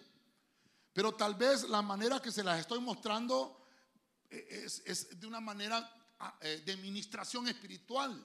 pero 0.92 1.14
tal 1.14 1.34
vez 1.34 1.68
la 1.68 1.82
manera 1.82 2.20
que 2.20 2.30
se 2.30 2.44
las 2.44 2.60
estoy 2.60 2.80
mostrando 2.80 3.66
eh, 4.30 4.66
es, 4.84 5.18
de 5.18 5.26
una 5.26 5.40
manera 5.40 5.90
ah, 6.20 6.38
eh, 6.40 6.62
de 6.64 6.72
administración 6.72 7.48
espiritual 7.48 8.24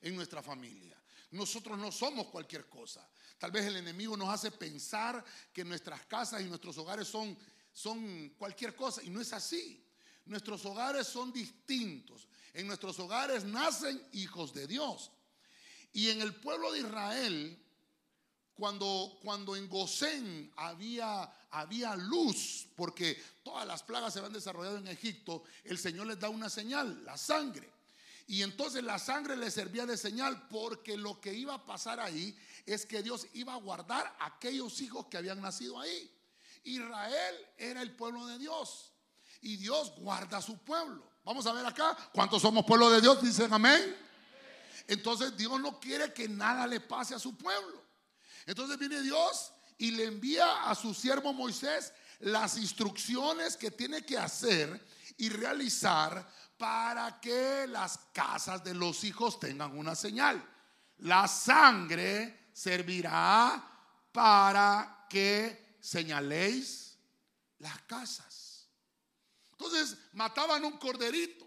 en 0.00 0.16
nuestra 0.16 0.42
familia. 0.42 0.95
Nosotros 1.30 1.78
no 1.78 1.90
somos 1.90 2.28
cualquier 2.28 2.68
cosa. 2.68 3.08
Tal 3.38 3.50
vez 3.50 3.66
el 3.66 3.76
enemigo 3.76 4.16
nos 4.16 4.28
hace 4.28 4.50
pensar 4.50 5.24
que 5.52 5.64
nuestras 5.64 6.06
casas 6.06 6.40
y 6.40 6.44
nuestros 6.44 6.78
hogares 6.78 7.08
son, 7.08 7.36
son 7.72 8.30
cualquier 8.38 8.74
cosa 8.74 9.02
y 9.02 9.10
no 9.10 9.20
es 9.20 9.32
así. 9.32 9.84
Nuestros 10.24 10.64
hogares 10.64 11.06
son 11.06 11.32
distintos. 11.32 12.28
En 12.54 12.66
nuestros 12.66 12.98
hogares 12.98 13.44
nacen 13.44 14.02
hijos 14.12 14.54
de 14.54 14.66
Dios. 14.66 15.10
Y 15.92 16.10
en 16.10 16.20
el 16.20 16.34
pueblo 16.34 16.72
de 16.72 16.80
Israel, 16.80 17.62
cuando, 18.54 19.18
cuando 19.22 19.54
en 19.54 19.68
Gosén 19.68 20.50
había, 20.56 21.30
había 21.50 21.94
luz, 21.94 22.66
porque 22.74 23.22
todas 23.42 23.66
las 23.66 23.82
plagas 23.82 24.12
se 24.12 24.18
habían 24.18 24.32
desarrollado 24.32 24.78
en 24.78 24.88
Egipto, 24.88 25.44
el 25.64 25.78
Señor 25.78 26.06
les 26.06 26.18
da 26.18 26.30
una 26.30 26.48
señal, 26.48 27.04
la 27.04 27.18
sangre. 27.18 27.75
Y 28.26 28.42
entonces 28.42 28.82
la 28.82 28.98
sangre 28.98 29.36
le 29.36 29.50
servía 29.50 29.86
de 29.86 29.96
señal 29.96 30.48
porque 30.48 30.96
lo 30.96 31.20
que 31.20 31.32
iba 31.32 31.54
a 31.54 31.64
pasar 31.64 32.00
ahí 32.00 32.36
es 32.64 32.84
que 32.84 33.02
Dios 33.02 33.26
iba 33.34 33.54
a 33.54 33.58
guardar 33.58 34.16
a 34.18 34.26
aquellos 34.26 34.80
hijos 34.80 35.06
que 35.06 35.16
habían 35.16 35.40
nacido 35.40 35.78
ahí. 35.78 36.12
Israel 36.64 37.36
era 37.56 37.82
el 37.82 37.94
pueblo 37.94 38.26
de 38.26 38.38
Dios 38.38 38.92
y 39.40 39.56
Dios 39.56 39.92
guarda 39.98 40.38
a 40.38 40.42
su 40.42 40.58
pueblo. 40.58 41.08
Vamos 41.24 41.46
a 41.46 41.52
ver 41.52 41.64
acá, 41.64 41.96
¿cuántos 42.12 42.42
somos 42.42 42.64
pueblo 42.64 42.90
de 42.90 43.00
Dios? 43.00 43.22
Dicen 43.22 43.52
amén. 43.52 43.96
Entonces 44.88 45.36
Dios 45.36 45.60
no 45.60 45.78
quiere 45.78 46.12
que 46.12 46.28
nada 46.28 46.66
le 46.66 46.80
pase 46.80 47.14
a 47.14 47.18
su 47.20 47.36
pueblo. 47.36 47.84
Entonces 48.44 48.76
viene 48.78 49.02
Dios 49.02 49.52
y 49.78 49.92
le 49.92 50.04
envía 50.04 50.68
a 50.68 50.74
su 50.74 50.94
siervo 50.94 51.32
Moisés 51.32 51.92
las 52.20 52.56
instrucciones 52.56 53.56
que 53.56 53.70
tiene 53.70 54.04
que 54.04 54.18
hacer 54.18 54.84
y 55.16 55.28
realizar 55.28 56.28
para 56.56 57.20
que 57.20 57.66
las 57.66 57.98
casas 58.12 58.64
de 58.64 58.74
los 58.74 59.04
hijos 59.04 59.38
tengan 59.38 59.76
una 59.76 59.94
señal. 59.94 60.42
La 60.98 61.28
sangre 61.28 62.48
servirá 62.52 63.62
para 64.12 65.06
que 65.08 65.76
señaléis 65.80 66.96
las 67.58 67.82
casas. 67.82 68.68
Entonces 69.52 69.96
mataban 70.12 70.64
un 70.64 70.78
corderito 70.78 71.46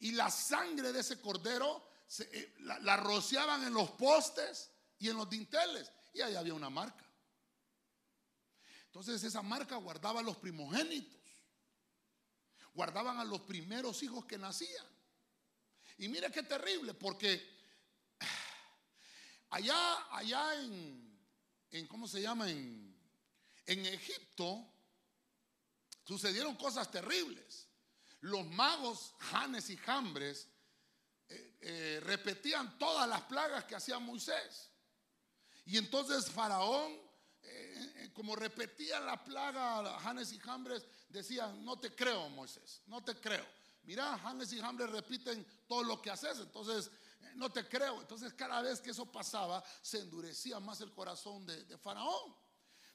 y 0.00 0.12
la 0.12 0.30
sangre 0.30 0.92
de 0.92 1.00
ese 1.00 1.20
cordero 1.20 1.88
eh, 2.18 2.56
la, 2.60 2.96
rociaban 2.96 3.64
en 3.64 3.74
los 3.74 3.90
postes 3.92 4.70
y 4.98 5.08
en 5.08 5.16
los 5.16 5.28
dinteles 5.28 5.90
y 6.12 6.20
ahí 6.20 6.34
había 6.34 6.54
una 6.54 6.70
marca. 6.70 7.04
Entonces 8.86 9.22
esa 9.22 9.42
marca 9.42 9.76
guardaba 9.76 10.20
los 10.22 10.36
primogénitos 10.36 11.19
guardaban 12.74 13.18
a 13.18 13.24
los 13.24 13.40
primeros 13.42 14.02
hijos 14.02 14.24
que 14.26 14.38
nacían. 14.38 14.86
Y 15.98 16.08
mire 16.08 16.30
qué 16.30 16.42
terrible, 16.42 16.94
porque 16.94 17.58
allá, 19.50 20.16
allá 20.16 20.54
en, 20.62 21.20
en 21.70 21.86
¿cómo 21.86 22.08
se 22.08 22.22
llama? 22.22 22.50
En, 22.50 22.98
en 23.66 23.86
Egipto 23.86 24.66
sucedieron 26.04 26.56
cosas 26.56 26.90
terribles. 26.90 27.68
Los 28.20 28.46
magos 28.46 29.14
Janes 29.18 29.70
y 29.70 29.76
Jambres 29.76 30.48
eh, 31.28 31.56
eh, 31.60 32.00
repetían 32.02 32.78
todas 32.78 33.08
las 33.08 33.22
plagas 33.22 33.64
que 33.64 33.76
hacía 33.76 33.98
Moisés. 33.98 34.70
Y 35.64 35.78
entonces 35.78 36.30
Faraón, 36.30 36.98
eh, 37.50 38.10
como 38.12 38.36
repetía 38.36 39.00
la 39.00 39.22
plaga 39.22 39.98
Janes 40.00 40.32
y 40.32 40.38
Jambres, 40.38 40.86
decían, 41.08 41.64
no 41.64 41.78
te 41.78 41.94
creo, 41.94 42.28
Moisés, 42.30 42.82
no 42.86 43.02
te 43.02 43.14
creo. 43.14 43.46
Mira, 43.84 44.14
Hannes 44.24 44.52
y 44.52 44.60
Hambre 44.60 44.86
repiten 44.86 45.44
todo 45.66 45.82
lo 45.82 46.00
que 46.00 46.10
haces, 46.10 46.38
entonces 46.38 46.90
eh, 47.22 47.32
no 47.34 47.50
te 47.50 47.66
creo. 47.66 48.00
Entonces 48.00 48.32
cada 48.34 48.62
vez 48.62 48.80
que 48.80 48.90
eso 48.90 49.10
pasaba, 49.10 49.64
se 49.82 49.98
endurecía 49.98 50.60
más 50.60 50.80
el 50.80 50.92
corazón 50.92 51.46
de, 51.46 51.78
Faraón. 51.78 52.34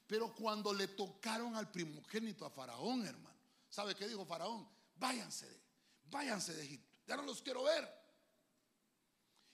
Pero 0.06 0.34
cuando 0.34 0.72
le 0.72 0.88
tocaron 0.88 1.56
al 1.56 1.70
primogénito 1.70 2.46
a 2.46 2.50
Faraón, 2.50 3.04
hermano, 3.04 3.36
¿sabe 3.68 3.94
qué 3.94 4.06
dijo 4.06 4.24
Faraón? 4.24 4.68
Váyanse, 4.94 5.48
de, 5.50 5.60
váyanse 6.04 6.54
de 6.54 6.64
Egipto, 6.64 6.98
ya 7.06 7.16
no 7.16 7.22
los 7.22 7.42
quiero 7.42 7.64
ver. 7.64 8.05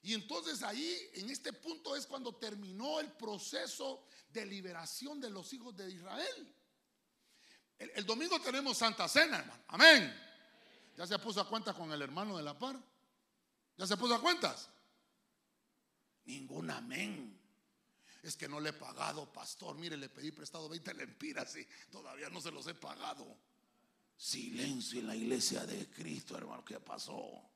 Y 0.03 0.15
entonces 0.15 0.63
ahí, 0.65 1.11
en 1.15 1.31
este 1.31 1.53
punto 1.53 1.95
es 1.95 2.07
cuando 2.07 2.35
terminó 2.35 2.99
el 2.99 3.13
proceso 3.13 4.05
de 4.31 4.45
liberación 4.45 5.21
de 5.21 5.31
los 5.31 5.53
hijos 5.53 5.77
de 5.77 5.91
Israel. 5.91 6.55
El, 7.79 8.05
domingo 8.05 8.41
tenemos 8.41 8.79
Santa 8.79 9.09
Cena, 9.09 9.39
hermano. 9.39 9.63
Amén. 9.69 10.13
¿Ya 10.97 11.07
se 11.07 11.19
puso 11.19 11.41
a 11.41 11.49
cuentas 11.49 11.75
con 11.77 11.91
el 11.93 12.03
hermano 12.03 12.37
de 12.37 12.43
la 12.43 12.59
par? 12.59 12.79
¿Ya 13.77 13.87
se 13.87 13.97
puso 13.97 14.15
a 14.15 14.21
cuentas? 14.21 14.69
Ningún 16.25 16.71
amén. 16.71 17.41
Es 18.23 18.37
que 18.37 18.49
no 18.49 18.61
le 18.61 18.71
he 18.71 18.73
pagado, 18.73 19.33
pastor. 19.33 19.77
Mire, 19.77 19.97
le 19.97 20.09
pedí 20.09 20.33
prestado 20.33 20.69
20 20.69 20.95
lempiras 20.95 21.57
y 21.57 21.67
todavía 21.91 22.29
no 22.29 22.41
se 22.41 22.51
los 22.51 22.67
he 22.67 22.75
pagado. 22.75 23.37
Silencio 24.17 25.01
en 25.01 25.07
la 25.07 25.17
iglesia 25.17 25.65
de 25.65 25.89
Cristo, 25.91 26.37
hermano. 26.37 26.65
¿Qué 26.65 26.79
pasó? 26.79 27.52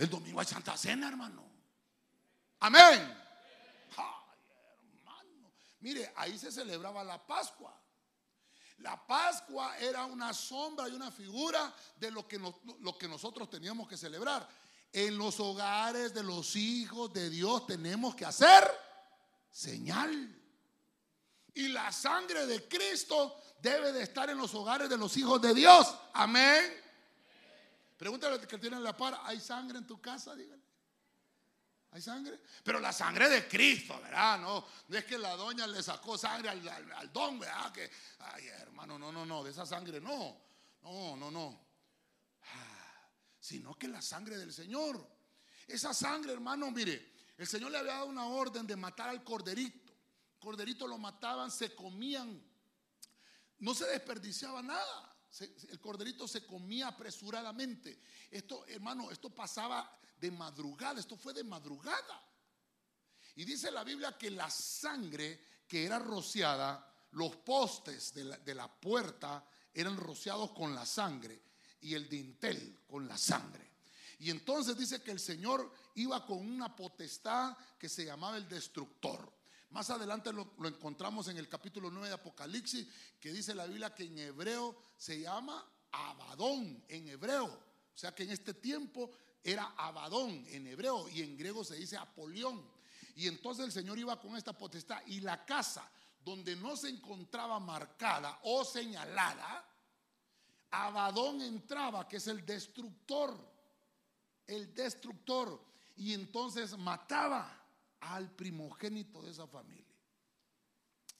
El 0.00 0.08
domingo 0.08 0.40
hay 0.40 0.46
Santa 0.46 0.78
Cena, 0.78 1.08
hermano. 1.08 1.44
Amén. 2.60 3.18
Mire, 5.80 6.10
ahí 6.16 6.38
se 6.38 6.50
celebraba 6.50 7.04
la 7.04 7.18
Pascua. 7.26 7.78
La 8.78 9.06
Pascua 9.06 9.76
era 9.76 10.06
una 10.06 10.32
sombra 10.32 10.88
y 10.88 10.92
una 10.92 11.10
figura 11.10 11.74
de 11.96 12.10
lo 12.10 12.26
que, 12.26 12.38
lo 12.38 12.96
que 12.96 13.08
nosotros 13.08 13.50
teníamos 13.50 13.86
que 13.86 13.98
celebrar. 13.98 14.48
En 14.90 15.18
los 15.18 15.38
hogares 15.38 16.14
de 16.14 16.22
los 16.22 16.56
hijos 16.56 17.12
de 17.12 17.28
Dios 17.28 17.66
tenemos 17.66 18.14
que 18.14 18.24
hacer 18.24 18.70
señal. 19.50 20.34
Y 21.52 21.68
la 21.68 21.92
sangre 21.92 22.46
de 22.46 22.66
Cristo 22.66 23.38
debe 23.60 23.92
de 23.92 24.04
estar 24.04 24.30
en 24.30 24.38
los 24.38 24.54
hogares 24.54 24.88
de 24.88 24.96
los 24.96 25.14
hijos 25.18 25.42
de 25.42 25.52
Dios. 25.52 25.94
Amén. 26.14 26.89
Pregúntale 28.00 28.36
al 28.36 28.48
que 28.48 28.56
tiene 28.56 28.80
la 28.80 28.96
par, 28.96 29.20
¿hay 29.24 29.38
sangre 29.38 29.76
en 29.76 29.86
tu 29.86 30.00
casa? 30.00 30.34
Dígale. 30.34 30.62
¿Hay 31.90 32.00
sangre? 32.00 32.40
Pero 32.64 32.80
la 32.80 32.94
sangre 32.94 33.28
de 33.28 33.46
Cristo, 33.46 34.00
¿verdad? 34.00 34.40
No, 34.40 34.66
no 34.88 34.96
es 34.96 35.04
que 35.04 35.18
la 35.18 35.36
doña 35.36 35.66
le 35.66 35.82
sacó 35.82 36.16
sangre 36.16 36.48
al, 36.48 37.12
don, 37.12 37.38
¿verdad? 37.38 37.70
Que, 37.70 37.90
ay, 38.20 38.46
hermano, 38.46 38.98
no, 38.98 39.12
no, 39.12 39.26
no, 39.26 39.44
de 39.44 39.50
esa 39.50 39.66
sangre 39.66 40.00
no. 40.00 40.34
No, 40.80 41.14
no, 41.14 41.30
no. 41.30 41.60
Ah, 42.54 43.06
sino 43.38 43.76
que 43.76 43.86
la 43.86 44.00
sangre 44.00 44.38
del 44.38 44.54
Señor. 44.54 45.06
Esa 45.68 45.92
sangre, 45.92 46.32
hermano, 46.32 46.70
mire, 46.70 47.12
el 47.36 47.46
Señor 47.46 47.70
le 47.70 47.80
había 47.80 47.92
dado 47.92 48.06
una 48.06 48.24
orden 48.24 48.66
de 48.66 48.76
matar 48.76 49.10
al 49.10 49.22
corderito. 49.22 49.92
corderito 50.38 50.86
lo 50.86 50.96
mataban, 50.96 51.50
se 51.50 51.74
comían, 51.74 52.42
no 53.58 53.74
se 53.74 53.84
desperdiciaba 53.88 54.62
nada. 54.62 55.09
El 55.68 55.80
corderito 55.80 56.26
se 56.26 56.44
comía 56.44 56.88
apresuradamente. 56.88 58.00
Esto, 58.30 58.66
hermano, 58.66 59.10
esto 59.10 59.30
pasaba 59.30 59.98
de 60.18 60.30
madrugada, 60.30 61.00
esto 61.00 61.16
fue 61.16 61.32
de 61.32 61.44
madrugada. 61.44 62.22
Y 63.36 63.44
dice 63.44 63.70
la 63.70 63.84
Biblia 63.84 64.18
que 64.18 64.30
la 64.30 64.50
sangre 64.50 65.40
que 65.66 65.84
era 65.84 65.98
rociada, 65.98 66.86
los 67.12 67.36
postes 67.36 68.12
de 68.12 68.24
la, 68.24 68.38
de 68.38 68.54
la 68.54 68.68
puerta 68.68 69.44
eran 69.72 69.96
rociados 69.96 70.50
con 70.50 70.74
la 70.74 70.84
sangre 70.84 71.40
y 71.80 71.94
el 71.94 72.08
dintel 72.08 72.80
con 72.86 73.06
la 73.06 73.16
sangre. 73.16 73.70
Y 74.18 74.30
entonces 74.30 74.76
dice 74.76 75.02
que 75.02 75.12
el 75.12 75.20
Señor 75.20 75.72
iba 75.94 76.26
con 76.26 76.38
una 76.38 76.74
potestad 76.74 77.56
que 77.78 77.88
se 77.88 78.04
llamaba 78.04 78.36
el 78.36 78.48
destructor. 78.48 79.32
Más 79.70 79.88
adelante 79.90 80.32
lo, 80.32 80.52
encontramos 80.64 81.28
en 81.28 81.38
el 81.38 81.48
capítulo 81.48 81.90
9 81.90 82.08
de 82.08 82.14
Apocalipsis, 82.14 82.86
que 83.20 83.32
dice 83.32 83.54
la 83.54 83.66
Biblia 83.66 83.94
que 83.94 84.04
en 84.04 84.18
hebreo 84.18 84.76
se 84.96 85.20
llama 85.20 85.64
Abadón, 85.92 86.84
en 86.88 87.08
hebreo. 87.08 87.46
O 87.46 87.98
sea 87.98 88.14
que 88.14 88.24
en 88.24 88.30
este 88.30 88.54
tiempo 88.54 89.10
era 89.42 89.74
Abadón 89.76 90.44
en 90.48 90.66
hebreo 90.66 91.08
y 91.08 91.22
en 91.22 91.36
griego 91.36 91.64
se 91.64 91.76
dice 91.76 91.96
Apolión. 91.96 92.62
Y 93.14 93.26
entonces 93.26 93.66
el 93.66 93.72
Señor 93.72 93.98
iba 93.98 94.20
con 94.20 94.36
esta 94.36 94.56
potestad 94.56 95.00
y 95.06 95.20
la 95.20 95.44
casa 95.44 95.90
donde 96.24 96.54
no 96.56 96.76
se 96.76 96.88
encontraba 96.88 97.58
marcada 97.58 98.40
o 98.44 98.64
señalada, 98.64 99.66
Abadón 100.72 101.42
entraba, 101.42 102.06
que 102.06 102.18
es 102.18 102.26
el 102.26 102.44
destructor 102.46 103.50
el 104.50 104.74
destructor, 104.74 105.64
y 105.96 106.12
entonces 106.12 106.76
mataba 106.76 107.59
al 108.00 108.30
primogénito 108.34 109.22
de 109.22 109.30
esa 109.30 109.46
familia. 109.46 109.94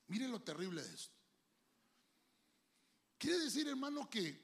Mire 0.09 0.27
lo 0.29 0.41
terrible 0.41 0.83
de 0.83 0.95
esto. 0.95 1.17
Quiere 3.17 3.39
decir, 3.39 3.69
hermano, 3.69 4.09
que 4.09 4.43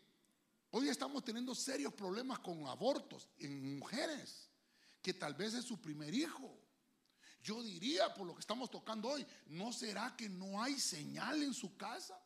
hoy 0.70 0.88
estamos 0.88 1.24
teniendo 1.24 1.54
serios 1.54 1.92
problemas 1.94 2.38
con 2.40 2.66
abortos 2.66 3.28
en 3.38 3.78
mujeres, 3.78 4.50
que 5.00 5.14
tal 5.14 5.34
vez 5.34 5.54
es 5.54 5.64
su 5.64 5.80
primer 5.80 6.14
hijo. 6.14 6.60
Yo 7.42 7.62
diría, 7.62 8.12
por 8.12 8.26
lo 8.26 8.34
que 8.34 8.40
estamos 8.40 8.70
tocando 8.70 9.08
hoy, 9.08 9.26
¿no 9.46 9.72
será 9.72 10.14
que 10.16 10.28
no 10.28 10.62
hay 10.62 10.78
señal 10.78 11.42
en 11.42 11.54
su 11.54 11.76
casa? 11.76 12.20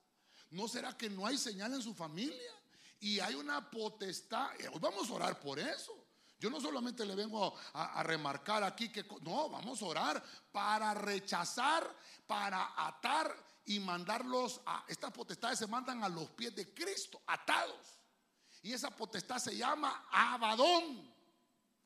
¿No 0.50 0.66
será 0.66 0.96
que 0.96 1.08
no 1.08 1.26
hay 1.26 1.38
señal 1.38 1.74
en 1.74 1.82
su 1.82 1.94
familia? 1.94 2.52
Y 2.98 3.20
hay 3.20 3.34
una 3.34 3.70
potestad. 3.70 4.50
Hoy 4.72 4.80
vamos 4.80 5.08
a 5.08 5.14
orar 5.14 5.38
por 5.38 5.58
eso. 5.58 5.99
Yo 6.40 6.48
no 6.48 6.58
solamente 6.58 7.04
le 7.04 7.14
vengo 7.14 7.54
a, 7.74 8.02
remarcar 8.02 8.64
aquí 8.64 8.88
que 8.88 9.04
no, 9.20 9.50
vamos 9.50 9.82
a 9.82 9.84
orar 9.84 10.24
para 10.50 10.94
rechazar, 10.94 11.94
para 12.26 12.72
atar 12.86 13.36
y 13.66 13.78
mandarlos 13.78 14.62
a 14.64 14.84
estas 14.88 15.12
potestades 15.12 15.58
se 15.58 15.66
mandan 15.66 16.02
a 16.02 16.08
los 16.08 16.30
pies 16.30 16.56
de 16.56 16.72
Cristo, 16.72 17.20
atados. 17.26 17.98
Y 18.62 18.72
esa 18.72 18.90
potestad 18.90 19.38
se 19.38 19.54
llama 19.54 20.06
Abadón. 20.10 21.12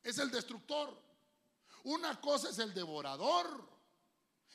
Es 0.04 0.18
el 0.18 0.30
destructor. 0.30 1.02
Una 1.82 2.20
cosa 2.20 2.50
es 2.50 2.58
el 2.60 2.72
devorador. 2.72 3.68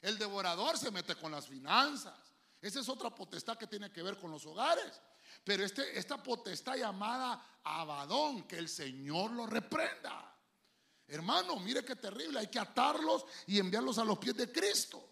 El 0.02 0.18
devorador 0.18 0.78
se 0.78 0.92
mete 0.92 1.16
con 1.16 1.34
las 1.34 1.46
finanzas. 1.46 2.18
Esa 2.62 2.80
es 2.80 2.88
otra 2.88 3.10
potestad 3.10 3.58
que 3.58 3.68
tiene 3.68 3.92
que 3.92 4.02
ver 4.02 4.18
con 4.18 4.32
los 4.32 4.46
hogares. 4.46 5.02
Pero 5.44 5.64
este, 5.64 5.98
esta 5.98 6.22
potestad 6.22 6.76
llamada 6.76 7.60
Abadón, 7.64 8.48
que 8.48 8.58
el 8.58 8.70
Señor 8.70 9.32
lo 9.32 9.46
reprenda. 9.46 10.36
Hermano, 11.08 11.60
mire 11.60 11.84
qué 11.84 11.96
terrible, 11.96 12.40
hay 12.40 12.48
que 12.48 12.60
atarlos 12.60 13.26
y 13.48 13.60
enviarlos 13.60 13.98
a 13.98 14.06
los 14.06 14.20
pies 14.20 14.36
de 14.36 14.52
Cristo. 14.52 15.04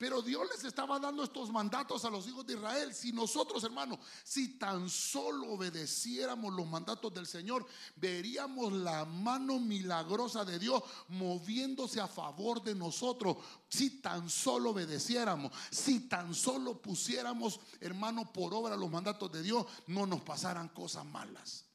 Pero 0.00 0.22
Dios 0.22 0.48
les 0.50 0.64
estaba 0.64 0.98
dando 0.98 1.22
estos 1.22 1.50
mandatos 1.50 2.06
a 2.06 2.10
los 2.10 2.26
hijos 2.26 2.46
de 2.46 2.54
Israel. 2.54 2.94
Si 2.94 3.12
nosotros, 3.12 3.62
hermanos, 3.64 3.98
si 4.24 4.56
tan 4.56 4.88
solo 4.88 5.52
obedeciéramos 5.52 6.54
los 6.54 6.66
mandatos 6.66 7.12
del 7.12 7.26
Señor, 7.26 7.66
veríamos 7.96 8.72
la 8.72 9.04
mano 9.04 9.58
milagrosa 9.58 10.42
de 10.46 10.58
Dios 10.58 10.82
moviéndose 11.08 12.00
a 12.00 12.08
favor 12.08 12.62
de 12.62 12.74
nosotros. 12.74 13.36
Si 13.68 14.00
tan 14.00 14.30
solo 14.30 14.70
obedeciéramos, 14.70 15.52
si 15.70 16.08
tan 16.08 16.34
solo 16.34 16.80
pusiéramos, 16.80 17.60
hermano, 17.78 18.32
por 18.32 18.54
obra 18.54 18.78
los 18.78 18.90
mandatos 18.90 19.30
de 19.30 19.42
Dios, 19.42 19.66
no 19.86 20.06
nos 20.06 20.22
pasaran 20.22 20.70
cosas 20.70 21.04
malas. 21.04 21.66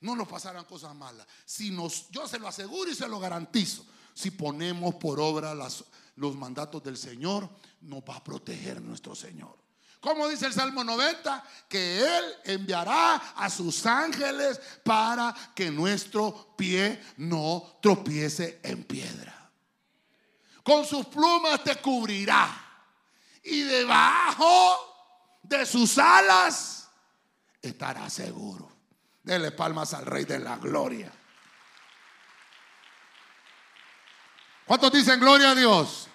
No 0.00 0.16
nos 0.16 0.26
pasaran 0.26 0.64
cosas 0.64 0.94
malas. 0.94 1.26
Si 1.44 1.70
nos, 1.70 2.08
yo 2.08 2.26
se 2.26 2.38
lo 2.38 2.48
aseguro 2.48 2.90
y 2.90 2.94
se 2.94 3.06
lo 3.06 3.20
garantizo. 3.20 3.84
Si 4.14 4.30
ponemos 4.30 4.94
por 4.94 5.20
obra 5.20 5.54
las 5.54 5.84
los 6.18 6.34
mandatos 6.36 6.82
del 6.82 6.96
Señor, 6.96 7.48
nos 7.80 8.00
va 8.00 8.16
a 8.16 8.24
proteger 8.24 8.80
nuestro 8.82 9.14
Señor. 9.14 9.56
Como 10.00 10.28
dice 10.28 10.46
el 10.46 10.52
Salmo 10.52 10.84
90, 10.84 11.44
que 11.68 11.98
Él 11.98 12.24
enviará 12.44 13.16
a 13.36 13.50
sus 13.50 13.84
ángeles 13.86 14.60
para 14.84 15.34
que 15.54 15.70
nuestro 15.70 16.54
pie 16.56 17.00
no 17.16 17.78
tropiece 17.82 18.60
en 18.62 18.84
piedra. 18.84 19.50
Con 20.62 20.84
sus 20.84 21.06
plumas 21.06 21.64
te 21.64 21.76
cubrirá 21.76 22.48
y 23.42 23.62
debajo 23.62 25.38
de 25.42 25.64
sus 25.66 25.98
alas 25.98 26.88
estará 27.60 28.08
seguro. 28.10 28.70
Dele 29.22 29.50
palmas 29.50 29.94
al 29.94 30.06
Rey 30.06 30.24
de 30.24 30.38
la 30.38 30.56
Gloria. 30.58 31.12
¿Cuántos 34.68 34.92
dicen 34.92 35.18
gloria 35.18 35.52
a 35.52 35.54
Dios? 35.54 36.08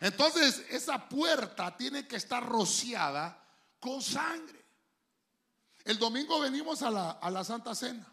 Entonces, 0.00 0.64
esa 0.68 1.08
puerta 1.08 1.76
tiene 1.76 2.08
que 2.08 2.16
estar 2.16 2.44
rociada 2.44 3.40
con 3.78 4.02
sangre. 4.02 4.64
El 5.84 5.96
domingo 5.96 6.40
venimos 6.40 6.82
a 6.82 6.90
la, 6.90 7.10
a 7.12 7.30
la 7.30 7.44
Santa 7.44 7.72
Cena 7.76 8.12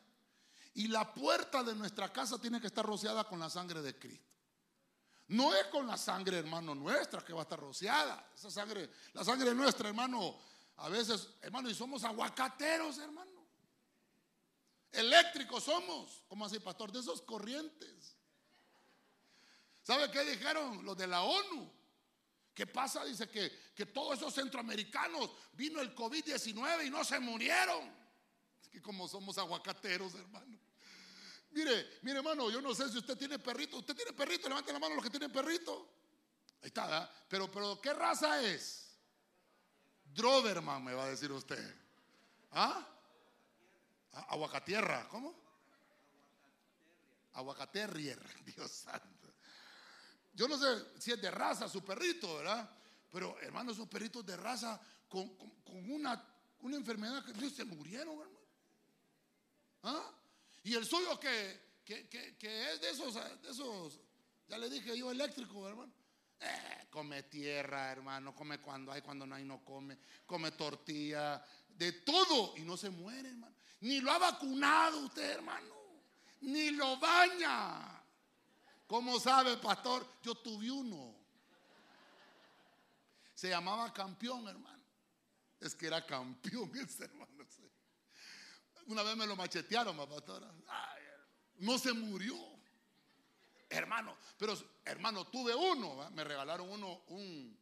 y 0.76 0.88
la 0.88 1.12
puerta 1.16 1.64
de 1.64 1.74
nuestra 1.74 2.14
casa 2.14 2.38
tiene 2.38 2.62
que 2.62 2.68
estar 2.68 2.86
rociada 2.86 3.24
con 3.24 3.40
la 3.40 3.50
sangre 3.50 3.82
de 3.82 3.98
Cristo. 3.98 4.36
No 5.30 5.52
es 5.56 5.66
con 5.66 5.88
la 5.88 5.98
sangre, 5.98 6.38
hermano, 6.38 6.76
nuestra 6.76 7.26
que 7.26 7.34
va 7.34 7.40
a 7.40 7.44
estar 7.44 7.60
rociada. 7.60 8.30
Esa 8.36 8.52
sangre, 8.52 8.92
la 9.14 9.24
sangre 9.24 9.56
nuestra, 9.56 9.90
hermano, 9.90 10.38
a 10.76 10.90
veces, 10.90 11.28
hermano, 11.42 11.72
y 11.72 11.74
somos 11.74 12.04
aguacateros, 12.04 13.00
hermano. 13.00 13.32
Eléctricos 14.92 15.64
somos, 15.64 16.24
como 16.28 16.46
así, 16.46 16.60
pastor, 16.60 16.92
de 16.92 17.00
esos 17.00 17.24
corrientes. 17.24 18.17
¿Sabe 19.88 20.12
qué 20.12 20.22
dijeron 20.26 20.84
los 20.84 20.98
de 20.98 21.08
la 21.08 21.22
ONU? 21.22 21.72
¿Qué 22.54 22.68
pasa? 22.68 23.06
Dice 23.06 23.30
que, 23.30 23.72
que 23.74 23.86
todos 23.86 24.18
esos 24.18 24.34
centroamericanos 24.34 25.32
vino 25.54 25.80
el 25.80 25.96
COVID-19 25.96 26.88
y 26.88 26.90
no 26.90 27.06
se 27.06 27.18
murieron. 27.22 27.90
Es 28.62 28.68
que 28.68 28.82
como 28.82 29.08
somos 29.08 29.38
aguacateros, 29.38 30.14
hermano. 30.16 30.60
Mire, 31.52 32.00
mire, 32.02 32.18
hermano, 32.18 32.52
yo 32.52 32.62
no 32.62 32.76
sé 32.76 32.90
si 32.90 32.98
usted 32.98 33.18
tiene 33.18 33.40
perrito. 33.40 33.78
¿Usted 33.78 33.96
tiene 33.96 34.12
perrito? 34.12 34.50
Levante 34.50 34.74
la 34.74 34.80
mano 34.80 34.96
los 34.96 35.04
que 35.06 35.10
tienen 35.10 35.32
perrito. 35.32 35.88
Ahí 36.62 36.68
está, 36.68 36.84
¿verdad? 36.84 37.10
Pero, 37.30 37.50
pero, 37.50 37.80
¿qué 37.80 37.94
raza 37.94 38.44
es? 38.44 38.90
Droverman, 40.04 40.84
me 40.84 40.94
va 40.94 41.06
a 41.06 41.10
decir 41.12 41.32
usted. 41.32 41.76
¿Ah? 42.52 42.86
Aguacatierra, 44.12 45.08
¿cómo? 45.08 45.34
Aguacaterrier, 47.32 48.22
Dios 48.44 48.70
santo. 48.70 49.17
Yo 50.38 50.48
no 50.48 50.56
sé 50.56 50.86
si 51.00 51.12
es 51.12 51.20
de 51.20 51.32
raza 51.32 51.68
su 51.68 51.84
perrito, 51.84 52.38
¿verdad? 52.38 52.70
Pero 53.12 53.40
hermano, 53.40 53.72
esos 53.72 53.88
perritos 53.88 54.24
de 54.24 54.38
raza 54.38 54.80
con, 55.10 55.36
una, 55.90 56.24
una, 56.60 56.78
enfermedad 56.78 57.26
que 57.26 57.50
se 57.50 57.66
murieron, 57.66 58.20
hermano. 58.20 58.40
¿Ah? 59.82 60.12
Y 60.64 60.76
el 60.76 60.86
suyo 60.86 61.20
que, 61.20 61.60
que, 61.84 62.72
es 62.72 62.82
de 62.82 62.90
esos, 62.92 63.16
de 63.16 63.50
esos, 63.50 64.00
ya 64.48 64.60
le 64.60 64.70
dije 64.70 64.96
yo, 64.96 65.10
eléctrico, 65.10 65.68
hermano. 65.68 65.92
Eh, 66.40 66.86
come 66.92 67.24
tierra, 67.24 67.92
hermano, 67.92 68.36
come 68.36 68.60
cuando 68.60 68.92
hay, 68.92 69.02
cuando 69.02 69.26
no 69.26 69.34
hay, 69.34 69.44
no 69.44 69.66
come. 69.66 69.98
Come 70.28 70.52
tortilla, 70.52 71.44
de 71.68 71.94
todo 71.94 72.56
y 72.58 72.62
no 72.62 72.78
se 72.78 72.92
muere, 72.92 73.30
hermano. 73.30 73.56
Ni 73.80 74.02
lo 74.02 74.12
ha 74.12 74.20
vacunado 74.20 75.00
usted, 75.00 75.32
hermano. 75.32 75.74
Ni 76.42 76.70
lo 76.70 76.98
baña. 76.98 77.97
¿Cómo 78.88 79.20
sabe, 79.20 79.58
pastor? 79.58 80.08
Yo 80.24 80.36
tuve 80.36 80.72
uno. 80.72 81.14
Se 83.36 83.50
llamaba 83.50 83.94
campeón, 83.94 84.48
hermano. 84.48 84.84
Es 85.60 85.76
que 85.76 85.88
era 85.88 86.06
campeón 86.06 86.72
ese 86.78 87.04
hermano. 87.04 87.46
Una 88.88 89.04
vez 89.04 89.18
me 89.18 89.28
lo 89.28 89.36
machetearon, 89.36 89.98
pastora. 89.98 90.50
no 91.58 91.78
se 91.78 91.92
murió. 91.92 92.36
Hermano, 93.70 94.16
pero 94.38 94.58
hermano, 94.86 95.28
tuve 95.28 95.54
uno. 95.54 96.10
Me 96.12 96.24
regalaron 96.24 96.70
uno, 96.70 97.04
un. 97.08 97.60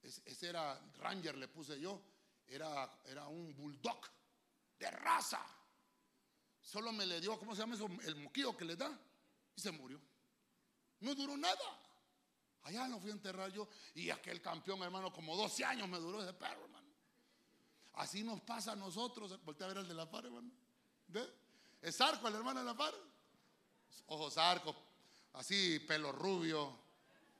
Ese 0.00 0.48
era 0.48 0.80
Ranger, 0.98 1.36
le 1.36 1.48
puse 1.48 1.80
yo. 1.80 2.00
Era, 2.46 3.00
era 3.06 3.26
un 3.26 3.54
bulldog 3.56 4.00
de 4.78 4.90
raza. 4.90 5.44
Solo 6.60 6.92
me 6.92 7.04
le 7.06 7.20
dio, 7.20 7.36
¿cómo 7.38 7.56
se 7.56 7.62
llama 7.62 7.74
eso? 7.74 7.88
El 8.04 8.16
moquillo 8.16 8.56
que 8.56 8.64
le 8.64 8.76
da 8.76 8.96
y 9.56 9.60
se 9.60 9.72
murió. 9.72 10.00
No 11.02 11.14
duró 11.14 11.36
nada. 11.36 11.78
Allá 12.62 12.86
lo 12.88 13.00
fui 13.00 13.10
a 13.10 13.14
enterrar 13.14 13.52
yo 13.52 13.68
y 13.94 14.10
aquel 14.10 14.40
campeón, 14.40 14.82
hermano, 14.82 15.12
como 15.12 15.36
12 15.36 15.64
años 15.64 15.88
me 15.88 15.98
duró 15.98 16.22
ese 16.22 16.32
perro, 16.32 16.64
hermano. 16.64 16.86
Así 17.94 18.22
nos 18.22 18.40
pasa 18.40 18.72
a 18.72 18.76
nosotros. 18.76 19.38
Voltea 19.44 19.66
a 19.66 19.68
ver 19.68 19.78
al 19.78 19.88
de 19.88 19.94
la 19.94 20.08
par, 20.08 20.24
hermano. 20.24 20.50
¿Ve? 21.08 21.28
Es 21.82 22.00
arco 22.00 22.28
el 22.28 22.34
hermano 22.34 22.60
de 22.60 22.66
la 22.66 22.76
par. 22.76 22.94
Ojos 24.06 24.38
arcos, 24.38 24.76
así, 25.32 25.80
pelo 25.80 26.12
rubio, 26.12 26.78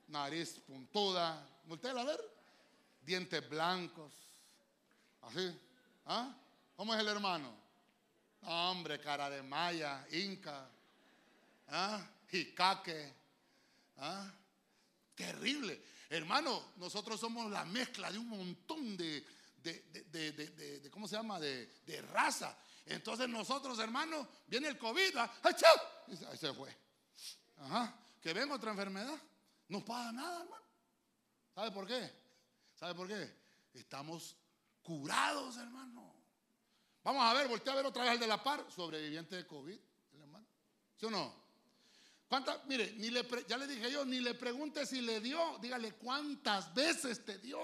nariz 0.07 0.59
puntuda. 0.59 1.47
Voltea 1.65 1.91
a 1.91 2.03
ver. 2.03 2.19
Dientes 3.01 3.49
blancos. 3.49 4.13
Así. 5.21 5.57
¿Ah? 6.05 6.35
¿Cómo 6.75 6.93
es 6.93 6.99
el 6.99 7.07
hermano? 7.07 7.53
Hombre, 8.41 8.99
cara 8.99 9.29
de 9.29 9.41
maya, 9.41 10.05
inca. 10.11 10.69
¿Ah? 11.69 12.05
Jicaque. 12.29 13.22
¿Ah? 13.97 14.31
Terrible. 15.15 15.81
Hermano, 16.09 16.73
nosotros 16.77 17.19
somos 17.19 17.51
la 17.51 17.65
mezcla 17.65 18.11
de 18.11 18.17
un 18.17 18.29
montón 18.29 18.97
de, 18.97 19.25
de, 19.63 20.89
¿cómo 20.91 21.07
se 21.07 21.15
llama? 21.15 21.39
De, 21.39 22.01
raza. 22.11 22.57
Entonces 22.85 23.29
nosotros, 23.29 23.79
hermano, 23.79 24.27
viene 24.47 24.67
el 24.67 24.77
COVID, 24.77 25.17
¿ah? 25.17 25.31
ahí 25.43 26.37
se 26.37 26.53
fue. 26.53 26.75
Ajá. 27.57 27.97
Que 28.21 28.33
venga 28.33 28.55
otra 28.55 28.71
enfermedad. 28.71 29.17
No 29.69 29.83
pasa 29.83 30.11
nada, 30.11 30.41
hermano. 30.41 30.63
¿Sabe 31.53 31.71
por 31.71 31.87
qué? 31.87 32.11
¿Sabe 32.75 32.95
por 32.95 33.07
qué? 33.07 33.35
Estamos 33.73 34.35
curados, 34.81 35.57
hermano. 35.57 36.13
Vamos 37.03 37.23
a 37.23 37.33
ver, 37.33 37.47
voltea 37.47 37.73
a 37.73 37.75
ver 37.77 37.85
otra 37.85 38.03
vez 38.03 38.13
el 38.13 38.19
de 38.19 38.27
la 38.27 38.41
par, 38.41 38.65
sobreviviente 38.69 39.35
de 39.35 39.47
COVID, 39.47 39.79
hermano. 40.13 40.47
¿Sí 40.97 41.05
o 41.05 41.11
no? 41.11 41.42
Mire, 42.65 42.93
ni 42.97 43.09
le 43.09 43.27
ya 43.47 43.57
le 43.57 43.67
dije 43.67 43.91
yo, 43.91 44.05
ni 44.05 44.19
le 44.19 44.33
pregunte 44.33 44.85
si 44.85 45.01
le 45.01 45.19
dio, 45.19 45.57
dígale 45.59 45.93
cuántas 45.93 46.73
veces 46.73 47.23
te 47.25 47.37
dio. 47.37 47.59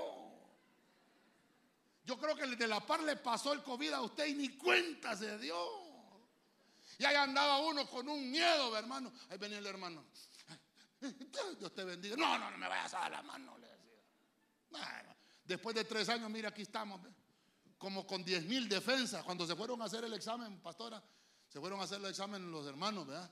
Yo 2.06 2.18
creo 2.18 2.36
que 2.36 2.48
de 2.48 2.68
la 2.68 2.80
par 2.86 3.04
le 3.04 3.16
pasó 3.16 3.54
el 3.54 3.62
COVID 3.64 3.94
a 3.94 4.02
usted 4.02 4.28
y 4.28 4.34
ni 4.34 4.50
cuenta 4.58 5.16
se 5.16 5.38
dio. 5.38 5.58
Y 6.98 7.06
ahí 7.06 7.16
andaba 7.16 7.60
uno 7.60 7.88
con 7.88 8.10
un 8.10 8.30
miedo, 8.30 8.76
hermano. 8.76 9.14
Ahí 9.30 9.38
venía 9.38 9.60
el 9.60 9.66
hermano. 9.68 10.04
Dios 11.60 11.74
te 11.74 11.84
bendiga. 11.84 12.16
No, 12.18 12.38
no, 12.38 12.52
no 12.52 12.58
me 12.58 12.68
vayas 12.68 12.94
a 12.96 13.00
dar 13.00 13.12
la 13.12 13.22
mano, 13.22 13.58
le 13.58 13.68
decía. 13.68 15.16
Después 15.46 15.76
de 15.76 15.86
tres 15.86 16.10
años, 16.10 16.30
mira, 16.30 16.50
aquí 16.50 16.64
estamos. 16.64 17.00
Como 17.78 18.06
con 18.06 18.24
diez 18.24 18.44
mil 18.44 18.68
defensas. 18.68 19.24
Cuando 19.24 19.48
se 19.48 19.56
fueron 19.56 19.82
a 19.82 19.86
hacer 19.86 20.04
el 20.04 20.14
examen, 20.14 20.60
pastora, 20.60 21.02
se 21.48 21.60
fueron 21.60 21.80
a 21.80 21.84
hacer 21.84 22.00
el 22.00 22.08
examen 22.08 22.52
los 22.52 22.68
hermanos, 22.68 23.08
¿verdad? 23.08 23.32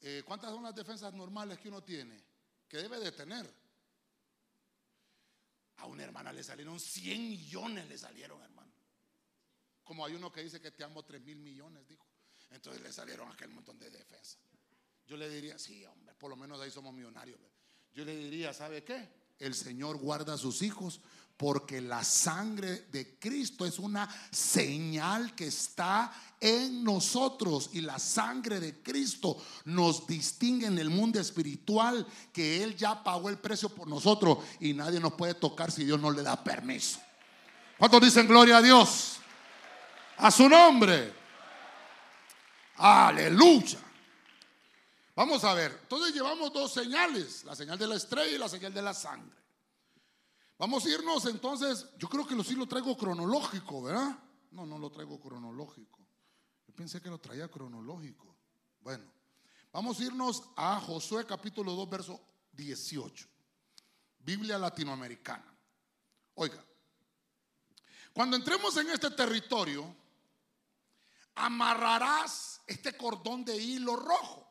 Eh, 0.00 0.22
¿Cuántas 0.24 0.50
son 0.50 0.62
las 0.62 0.74
defensas 0.74 1.12
normales 1.12 1.58
que 1.58 1.68
uno 1.68 1.82
tiene? 1.82 2.22
Que 2.68 2.78
debe 2.78 3.00
de 3.00 3.12
tener. 3.12 3.52
A 5.76 5.86
una 5.86 6.04
hermana 6.04 6.32
le 6.32 6.42
salieron 6.42 6.78
100 6.78 7.28
millones, 7.28 7.88
le 7.88 7.98
salieron, 7.98 8.42
hermano. 8.42 8.72
Como 9.82 10.04
hay 10.04 10.14
uno 10.14 10.30
que 10.30 10.42
dice 10.42 10.60
que 10.60 10.70
te 10.70 10.84
amo 10.84 11.04
3 11.04 11.20
mil 11.22 11.38
millones, 11.38 11.86
dijo. 11.86 12.06
Entonces 12.50 12.82
le 12.82 12.92
salieron 12.92 13.30
aquel 13.30 13.50
montón 13.50 13.78
de 13.78 13.90
defensas. 13.90 14.38
Yo 15.06 15.16
le 15.16 15.28
diría, 15.30 15.58
sí, 15.58 15.84
hombre, 15.84 16.14
por 16.14 16.30
lo 16.30 16.36
menos 16.36 16.60
ahí 16.60 16.70
somos 16.70 16.92
millonarios. 16.92 17.40
Yo 17.92 18.04
le 18.04 18.14
diría, 18.14 18.52
¿sabe 18.52 18.84
qué? 18.84 19.08
El 19.38 19.54
Señor 19.54 19.98
guarda 19.98 20.34
a 20.34 20.38
sus 20.38 20.62
hijos 20.62 21.00
porque 21.36 21.80
la 21.80 22.02
sangre 22.02 22.86
de 22.90 23.16
Cristo 23.20 23.64
es 23.64 23.78
una 23.78 24.08
señal 24.32 25.36
que 25.36 25.46
está 25.46 26.12
en 26.40 26.82
nosotros 26.82 27.70
y 27.72 27.80
la 27.80 28.00
sangre 28.00 28.58
de 28.58 28.82
Cristo 28.82 29.40
nos 29.64 30.04
distingue 30.08 30.66
en 30.66 30.78
el 30.78 30.90
mundo 30.90 31.20
espiritual 31.20 32.04
que 32.32 32.64
Él 32.64 32.76
ya 32.76 33.04
pagó 33.04 33.28
el 33.28 33.38
precio 33.38 33.68
por 33.68 33.86
nosotros 33.86 34.38
y 34.58 34.74
nadie 34.74 34.98
nos 34.98 35.12
puede 35.12 35.34
tocar 35.34 35.70
si 35.70 35.84
Dios 35.84 36.00
no 36.00 36.10
le 36.10 36.22
da 36.22 36.42
permiso. 36.42 36.98
¿Cuántos 37.78 38.00
dicen 38.02 38.26
gloria 38.26 38.56
a 38.56 38.62
Dios? 38.62 39.18
A 40.16 40.32
su 40.32 40.48
nombre. 40.48 41.14
Aleluya. 42.78 43.78
Vamos 45.18 45.42
a 45.42 45.52
ver, 45.52 45.76
entonces 45.82 46.14
llevamos 46.14 46.52
dos 46.52 46.72
señales, 46.72 47.42
la 47.42 47.56
señal 47.56 47.76
de 47.76 47.88
la 47.88 47.96
estrella 47.96 48.36
y 48.36 48.38
la 48.38 48.48
señal 48.48 48.72
de 48.72 48.80
la 48.80 48.94
sangre. 48.94 49.36
Vamos 50.56 50.86
a 50.86 50.90
irnos 50.90 51.26
entonces, 51.26 51.86
yo 51.98 52.08
creo 52.08 52.24
que 52.24 52.36
lo 52.36 52.44
sí 52.44 52.54
lo 52.54 52.68
traigo 52.68 52.96
cronológico, 52.96 53.82
¿verdad? 53.82 54.16
No, 54.52 54.64
no 54.64 54.78
lo 54.78 54.92
traigo 54.92 55.18
cronológico. 55.18 55.98
Yo 56.68 56.72
pensé 56.72 57.02
que 57.02 57.10
lo 57.10 57.18
traía 57.18 57.48
cronológico. 57.48 58.32
Bueno, 58.78 59.12
vamos 59.72 59.98
a 59.98 60.04
irnos 60.04 60.44
a 60.54 60.78
Josué 60.78 61.26
capítulo 61.26 61.72
2, 61.72 61.90
verso 61.90 62.20
18. 62.52 63.26
Biblia 64.20 64.56
latinoamericana. 64.56 65.52
Oiga, 66.34 66.64
cuando 68.12 68.36
entremos 68.36 68.76
en 68.76 68.90
este 68.90 69.10
territorio, 69.10 69.92
amarrarás 71.34 72.60
este 72.68 72.96
cordón 72.96 73.44
de 73.44 73.56
hilo 73.56 73.96
rojo 73.96 74.47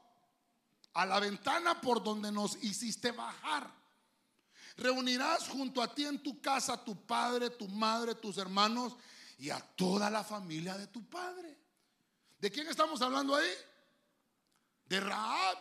a 0.98 1.06
la 1.06 1.20
ventana 1.20 1.80
por 1.80 2.04
donde 2.04 2.32
nos 2.32 2.56
hiciste 2.64 3.12
bajar. 3.12 3.72
Reunirás 4.78 5.48
junto 5.48 5.80
a 5.80 5.94
ti 5.94 6.06
en 6.06 6.24
tu 6.24 6.42
casa 6.42 6.84
tu 6.84 7.06
padre, 7.06 7.52
tu 7.52 7.68
madre, 7.68 8.16
tus 8.16 8.40
hermanos 8.40 8.96
y 9.38 9.52
a 9.52 9.60
toda 9.60 10.10
la 10.10 10.24
familia 10.24 10.76
de 10.76 10.88
tu 10.88 11.08
padre. 11.08 11.56
¿De 12.40 12.50
quién 12.50 12.68
estamos 12.68 13.00
hablando 13.04 13.36
ahí? 13.36 13.50
De 14.86 15.00
Raab. 15.00 15.58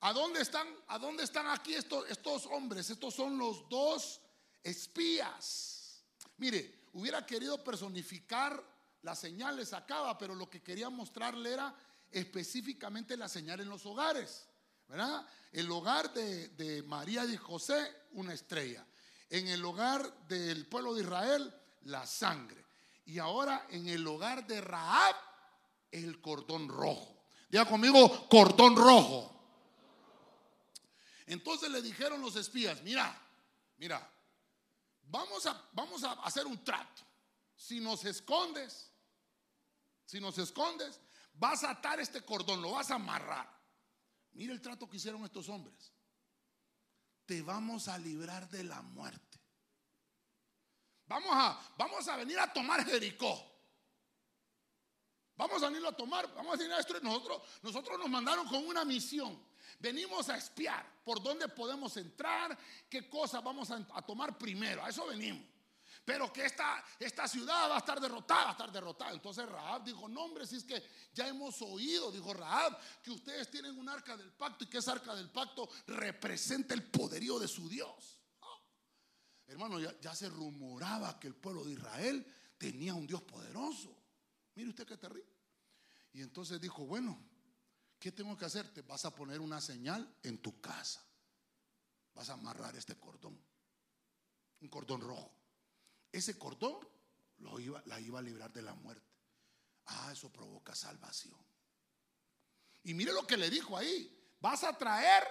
¿A 0.00 0.12
dónde 0.12 0.42
están? 0.42 0.66
¿A 0.88 0.98
dónde 0.98 1.22
están 1.22 1.46
aquí 1.46 1.74
estos, 1.74 2.10
estos 2.10 2.46
hombres? 2.46 2.90
Estos 2.90 3.14
son 3.14 3.38
los 3.38 3.68
dos 3.68 4.20
espías. 4.64 6.02
Mire, 6.38 6.88
hubiera 6.94 7.24
querido 7.24 7.62
personificar 7.62 8.60
las 9.02 9.20
señales 9.20 9.72
acaba, 9.72 10.18
pero 10.18 10.34
lo 10.34 10.50
que 10.50 10.64
quería 10.64 10.90
mostrarle 10.90 11.52
era 11.52 11.72
específicamente 12.14 13.16
la 13.16 13.28
señal 13.28 13.60
en 13.60 13.68
los 13.68 13.84
hogares. 13.86 14.46
¿verdad? 14.88 15.26
El 15.52 15.70
hogar 15.70 16.12
de, 16.12 16.82
María 16.86 17.24
y 17.24 17.36
José, 17.36 18.06
una 18.12 18.32
estrella. 18.32 18.86
En 19.28 19.48
el 19.48 19.64
hogar 19.64 20.26
del 20.28 20.66
pueblo 20.66 20.94
de 20.94 21.02
Israel, 21.02 21.54
la 21.82 22.06
sangre. 22.06 22.64
Y 23.06 23.18
ahora 23.18 23.66
en 23.70 23.88
el 23.88 24.06
hogar 24.06 24.46
de 24.46 24.60
Raab, 24.60 25.14
el 25.90 26.20
cordón 26.20 26.68
rojo. 26.68 27.24
Diga 27.48 27.66
conmigo, 27.66 28.28
cordón 28.28 28.76
rojo. 28.76 29.30
Entonces 31.26 31.70
le 31.70 31.80
dijeron 31.80 32.20
los 32.20 32.36
espías, 32.36 32.82
mira, 32.82 33.16
mira, 33.78 34.10
vamos 35.04 35.46
a, 35.46 35.68
vamos 35.72 36.04
a 36.04 36.12
hacer 36.12 36.46
un 36.46 36.62
trato. 36.62 37.02
Si 37.56 37.80
nos 37.80 38.04
escondes, 38.04 38.90
si 40.04 40.20
nos 40.20 40.36
escondes, 40.38 41.00
vas 41.34 41.64
a 41.64 41.70
atar 41.70 42.00
este 42.00 42.22
cordón, 42.22 42.62
lo 42.62 42.72
vas 42.72 42.90
a 42.90 42.96
amarrar. 42.96 43.48
Mira 44.32 44.52
el 44.52 44.60
trato 44.60 44.88
que 44.88 44.96
hicieron 44.96 45.24
estos 45.24 45.48
hombres. 45.48 45.92
Te 47.26 47.42
vamos 47.42 47.88
a 47.88 47.98
librar 47.98 48.48
de 48.48 48.64
la 48.64 48.82
muerte. 48.82 49.40
Vamos 51.06 51.30
a, 51.32 51.74
vamos 51.76 52.08
a 52.08 52.16
venir 52.16 52.38
a 52.38 52.52
tomar 52.52 52.84
Jericó. 52.84 53.52
Vamos 55.36 55.62
a 55.62 55.68
venir 55.68 55.84
a 55.86 55.92
tomar, 55.92 56.32
vamos 56.34 56.54
a 56.54 56.56
decir 56.56 56.72
esto. 56.72 57.00
Nosotros, 57.00 57.42
nosotros 57.62 57.98
nos 57.98 58.08
mandaron 58.08 58.46
con 58.48 58.66
una 58.66 58.84
misión. 58.84 59.40
Venimos 59.80 60.28
a 60.28 60.36
espiar 60.36 60.86
por 61.04 61.22
dónde 61.22 61.48
podemos 61.48 61.96
entrar, 61.96 62.56
qué 62.88 63.08
cosas 63.08 63.42
vamos 63.42 63.70
a, 63.70 63.86
a 63.94 64.02
tomar 64.02 64.38
primero. 64.38 64.84
A 64.84 64.88
eso 64.88 65.06
venimos 65.06 65.53
pero 66.04 66.30
que 66.32 66.44
esta, 66.44 66.84
esta 66.98 67.26
ciudad 67.26 67.70
va 67.70 67.76
a 67.76 67.78
estar 67.78 67.98
derrotada, 67.98 68.44
va 68.44 68.48
a 68.50 68.52
estar 68.52 68.72
derrotada. 68.72 69.12
Entonces 69.12 69.48
Rahab 69.48 69.84
dijo, 69.84 70.06
no 70.08 70.24
hombre, 70.24 70.46
si 70.46 70.56
es 70.56 70.64
que 70.64 70.82
ya 71.14 71.26
hemos 71.26 71.60
oído, 71.62 72.12
dijo 72.12 72.34
Rahab, 72.34 72.78
que 73.02 73.10
ustedes 73.10 73.50
tienen 73.50 73.78
un 73.78 73.88
arca 73.88 74.16
del 74.16 74.30
pacto 74.32 74.64
y 74.64 74.66
que 74.66 74.78
esa 74.78 74.92
arca 74.92 75.14
del 75.14 75.30
pacto 75.30 75.68
representa 75.86 76.74
el 76.74 76.82
poderío 76.90 77.38
de 77.38 77.48
su 77.48 77.68
Dios. 77.70 78.20
Ah. 78.42 78.60
Hermano, 79.46 79.80
ya, 79.80 79.98
ya 80.00 80.14
se 80.14 80.28
rumoraba 80.28 81.18
que 81.18 81.28
el 81.28 81.34
pueblo 81.34 81.64
de 81.64 81.72
Israel 81.72 82.26
tenía 82.58 82.92
un 82.94 83.06
Dios 83.06 83.22
poderoso. 83.22 83.96
Mire 84.56 84.68
usted 84.68 84.86
qué 84.86 84.98
terrible. 84.98 85.32
Y 86.12 86.20
entonces 86.20 86.60
dijo, 86.60 86.84
bueno, 86.84 87.18
¿qué 87.98 88.12
tengo 88.12 88.36
que 88.36 88.44
hacer? 88.44 88.72
Te 88.74 88.82
vas 88.82 89.06
a 89.06 89.14
poner 89.14 89.40
una 89.40 89.60
señal 89.60 90.18
en 90.22 90.42
tu 90.42 90.60
casa. 90.60 91.02
Vas 92.12 92.28
a 92.28 92.34
amarrar 92.34 92.76
este 92.76 92.94
cordón. 92.96 93.42
Un 94.60 94.68
cordón 94.68 95.00
rojo 95.00 95.43
ese 96.14 96.38
cordón 96.38 96.78
lo 97.38 97.58
iba, 97.58 97.82
la 97.86 98.00
iba 98.00 98.20
a 98.20 98.22
librar 98.22 98.52
de 98.52 98.62
la 98.62 98.74
muerte. 98.74 99.12
Ah, 99.86 100.10
eso 100.12 100.30
provoca 100.32 100.74
salvación. 100.74 101.38
Y 102.84 102.94
mire 102.94 103.12
lo 103.12 103.26
que 103.26 103.36
le 103.36 103.50
dijo 103.50 103.76
ahí. 103.76 104.10
Vas 104.40 104.62
a 104.62 104.76
traer 104.76 105.24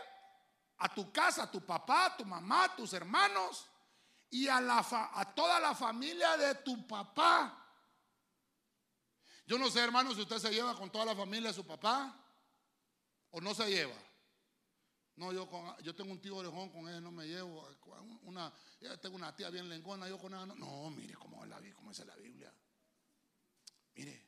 a 0.77 0.93
tu 0.93 1.11
casa 1.11 1.43
a 1.43 1.51
tu 1.51 1.65
papá, 1.65 2.07
a 2.07 2.17
tu 2.17 2.25
mamá, 2.25 2.65
a 2.65 2.75
tus 2.75 2.93
hermanos 2.93 3.67
y 4.29 4.47
a, 4.47 4.59
la 4.59 4.79
a 4.79 5.33
toda 5.33 5.59
la 5.59 5.73
familia 5.73 6.35
de 6.35 6.55
tu 6.55 6.85
papá. 6.85 7.59
Yo 9.45 9.57
no 9.57 9.69
sé, 9.69 9.79
hermano, 9.79 10.13
si 10.13 10.21
usted 10.21 10.39
se 10.39 10.51
lleva 10.51 10.75
con 10.75 10.91
toda 10.91 11.05
la 11.05 11.15
familia 11.15 11.49
de 11.49 11.55
su 11.55 11.65
papá. 11.65 12.19
¿O 13.31 13.41
no 13.41 13.53
se 13.55 13.69
lleva? 13.69 13.95
No, 15.15 15.31
yo, 15.31 15.49
con, 15.49 15.75
yo 15.77 15.95
tengo 15.95 16.11
un 16.11 16.21
tío 16.21 16.35
orejón, 16.35 16.69
con 16.69 16.87
él 16.87 17.01
no 17.01 17.11
me 17.11 17.25
llevo. 17.25 17.67
Una, 18.23 18.51
tengo 18.99 19.15
una 19.15 19.35
tía 19.35 19.49
bien 19.49 19.69
lengona, 19.69 20.07
yo 20.07 20.17
con 20.17 20.33
ella 20.33 20.45
no. 20.45 20.89
Mire 20.89 21.15
cómo, 21.15 21.45
la, 21.45 21.59
cómo 21.73 21.89
dice 21.89 22.05
la 22.05 22.15
Biblia. 22.15 22.53
Mire, 23.95 24.25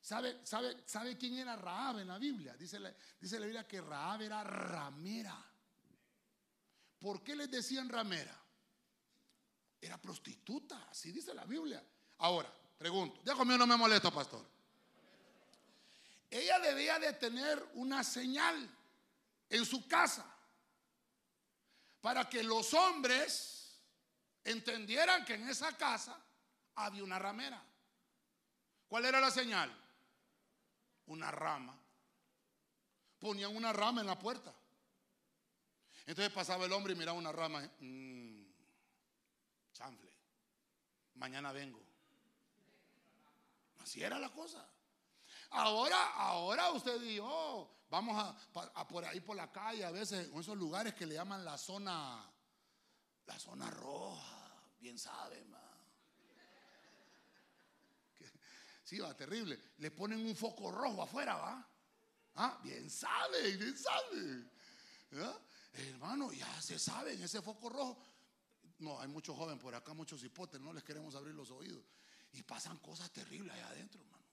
¿sabe, 0.00 0.40
sabe, 0.44 0.82
¿sabe 0.86 1.16
quién 1.16 1.38
era 1.38 1.56
Raab 1.56 2.00
en 2.00 2.08
la 2.08 2.18
Biblia? 2.18 2.54
Dice 2.56 2.78
la, 2.78 2.94
dice 3.20 3.38
la 3.38 3.46
Biblia 3.46 3.66
que 3.66 3.80
Raab 3.80 4.22
era 4.22 4.44
ramera. 4.44 5.44
¿Por 6.98 7.22
qué 7.22 7.36
les 7.36 7.50
decían 7.50 7.88
ramera? 7.88 8.38
Era 9.80 10.00
prostituta, 10.00 10.88
así 10.90 11.12
dice 11.12 11.34
la 11.34 11.44
Biblia. 11.44 11.84
Ahora, 12.18 12.52
pregunto, 12.78 13.20
ya 13.24 13.34
conmigo 13.34 13.58
no 13.58 13.66
me 13.66 13.76
molesta, 13.76 14.10
pastor. 14.10 14.44
Ella 16.30 16.58
debía 16.58 16.98
de 16.98 17.12
tener 17.12 17.62
una 17.74 18.02
señal 18.02 18.68
en 19.50 19.64
su 19.64 19.86
casa 19.86 20.26
para 22.00 22.28
que 22.28 22.42
los 22.42 22.74
hombres 22.74 23.53
entendieran 24.44 25.24
que 25.24 25.34
en 25.34 25.48
esa 25.48 25.76
casa 25.76 26.16
había 26.76 27.02
una 27.02 27.18
ramera. 27.18 27.62
¿Cuál 28.86 29.06
era 29.06 29.20
la 29.20 29.30
señal? 29.30 29.72
Una 31.06 31.30
rama. 31.30 31.78
Ponían 33.18 33.56
una 33.56 33.72
rama 33.72 34.02
en 34.02 34.06
la 34.06 34.18
puerta. 34.18 34.54
Entonces 36.06 36.32
pasaba 36.32 36.66
el 36.66 36.72
hombre 36.72 36.92
y 36.92 36.96
miraba 36.96 37.18
una 37.18 37.32
rama. 37.32 37.62
Mmm, 37.80 38.44
chanfle. 39.72 40.12
Mañana 41.14 41.52
vengo. 41.52 41.82
Así 43.80 44.02
era 44.02 44.18
la 44.18 44.30
cosa. 44.30 44.66
Ahora, 45.50 46.14
ahora 46.14 46.72
usted 46.72 47.00
dijo, 47.00 47.26
oh, 47.26 47.70
vamos 47.88 48.16
a, 48.16 48.88
por 48.88 49.04
ahí 49.04 49.20
por 49.20 49.36
la 49.36 49.52
calle, 49.52 49.84
a 49.84 49.90
veces 49.90 50.28
en 50.28 50.40
esos 50.40 50.56
lugares 50.56 50.94
que 50.94 51.06
le 51.06 51.14
llaman 51.14 51.44
la 51.44 51.56
zona, 51.56 52.28
la 53.26 53.38
zona 53.38 53.70
roja, 53.70 54.33
bien 54.84 54.98
sabe, 54.98 55.42
ma. 55.46 55.62
Sí, 58.84 58.98
va, 58.98 59.16
terrible. 59.16 59.58
Le 59.78 59.90
ponen 59.90 60.20
un 60.26 60.36
foco 60.36 60.70
rojo 60.70 61.02
afuera, 61.02 61.36
va. 61.36 61.68
Ah, 62.34 62.60
bien 62.62 62.90
sabe, 62.90 63.56
bien 63.56 63.78
sabe. 63.78 64.44
Hermano, 65.72 66.30
ya 66.32 66.60
se 66.60 66.78
sabe 66.78 67.14
en 67.14 67.22
ese 67.22 67.40
foco 67.40 67.70
rojo. 67.70 67.98
No, 68.80 69.00
hay 69.00 69.08
muchos 69.08 69.34
jóvenes 69.34 69.62
por 69.62 69.74
acá, 69.74 69.94
muchos 69.94 70.22
hipotes, 70.22 70.60
no 70.60 70.70
les 70.74 70.84
queremos 70.84 71.14
abrir 71.14 71.34
los 71.34 71.50
oídos. 71.50 71.82
Y 72.32 72.42
pasan 72.42 72.76
cosas 72.78 73.10
terribles 73.10 73.54
allá 73.54 73.68
adentro, 73.68 74.02
hermano. 74.02 74.24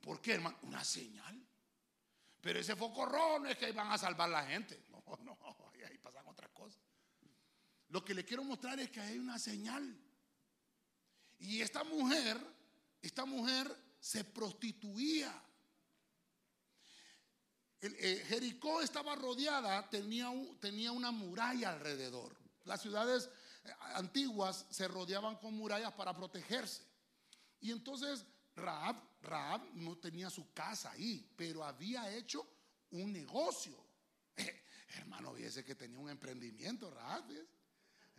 ¿Por 0.00 0.20
qué, 0.20 0.32
hermano? 0.32 0.58
Una 0.62 0.82
señal. 0.82 1.40
Pero 2.40 2.58
ese 2.58 2.74
foco 2.74 3.06
rojo 3.06 3.38
no 3.38 3.48
es 3.48 3.56
que 3.56 3.70
van 3.70 3.92
a 3.92 3.98
salvar 3.98 4.28
la 4.28 4.44
gente. 4.44 4.82
No, 4.90 5.16
no, 5.24 5.38
ahí 5.86 5.96
pasan 5.98 6.26
otras 6.26 6.50
cosas. 6.50 6.87
Lo 7.88 8.04
que 8.04 8.14
le 8.14 8.24
quiero 8.24 8.44
mostrar 8.44 8.78
es 8.80 8.90
que 8.90 9.00
hay 9.00 9.18
una 9.18 9.38
señal. 9.38 9.96
Y 11.38 11.60
esta 11.60 11.84
mujer, 11.84 12.38
esta 13.00 13.24
mujer 13.24 13.74
se 14.00 14.24
prostituía. 14.24 15.42
Eh, 17.80 18.24
Jericó 18.28 18.82
estaba 18.82 19.14
rodeada, 19.14 19.88
tenía, 19.88 20.30
tenía 20.60 20.92
una 20.92 21.10
muralla 21.10 21.70
alrededor. 21.70 22.36
Las 22.64 22.82
ciudades 22.82 23.30
eh, 23.64 23.70
antiguas 23.94 24.66
se 24.70 24.88
rodeaban 24.88 25.36
con 25.36 25.54
murallas 25.54 25.92
para 25.92 26.12
protegerse. 26.12 26.82
Y 27.60 27.70
entonces 27.70 28.24
Raab, 28.56 28.96
Raab 29.22 29.62
no 29.74 29.96
tenía 29.96 30.28
su 30.28 30.52
casa 30.52 30.90
ahí, 30.90 31.32
pero 31.36 31.64
había 31.64 32.12
hecho 32.14 32.46
un 32.90 33.12
negocio. 33.12 33.76
hermano, 34.96 35.32
viese 35.32 35.64
que 35.64 35.74
tenía 35.74 35.98
un 35.98 36.10
emprendimiento, 36.10 36.90
Raab, 36.90 37.30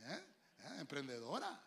¿Eh? 0.01 0.25
¿Eh? 0.59 0.75
emprendedora, 0.79 1.61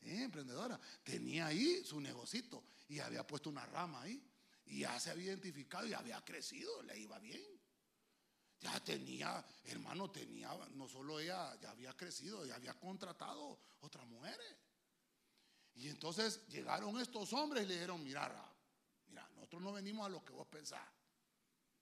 emprendedora. 0.00 0.80
Tenía 1.02 1.46
ahí 1.46 1.84
su 1.84 2.00
negocito 2.00 2.64
y 2.88 2.98
había 3.00 3.26
puesto 3.26 3.50
una 3.50 3.66
rama 3.66 4.02
ahí 4.02 4.22
y 4.66 4.80
ya 4.80 4.98
se 4.98 5.10
había 5.10 5.26
identificado 5.26 5.86
y 5.86 5.94
había 5.94 6.24
crecido, 6.24 6.82
le 6.82 6.98
iba 6.98 7.18
bien. 7.18 7.42
Ya 8.58 8.80
tenía, 8.80 9.44
hermano, 9.64 10.10
tenía, 10.10 10.50
no 10.74 10.88
solo 10.88 11.20
ella, 11.20 11.54
ya 11.60 11.70
había 11.70 11.94
crecido, 11.94 12.44
ya 12.46 12.54
había 12.54 12.74
contratado 12.74 13.60
otras 13.80 14.06
mujeres. 14.06 14.56
Y 15.74 15.88
entonces 15.88 16.46
llegaron 16.48 16.98
estos 16.98 17.32
hombres 17.34 17.64
y 17.64 17.68
le 17.68 17.74
dijeron, 17.74 18.02
mira, 18.02 18.28
mira, 19.08 19.28
nosotros 19.34 19.60
no 19.60 19.72
venimos 19.72 20.06
a 20.06 20.08
lo 20.08 20.24
que 20.24 20.32
vos 20.32 20.46
pensás. 20.46 20.82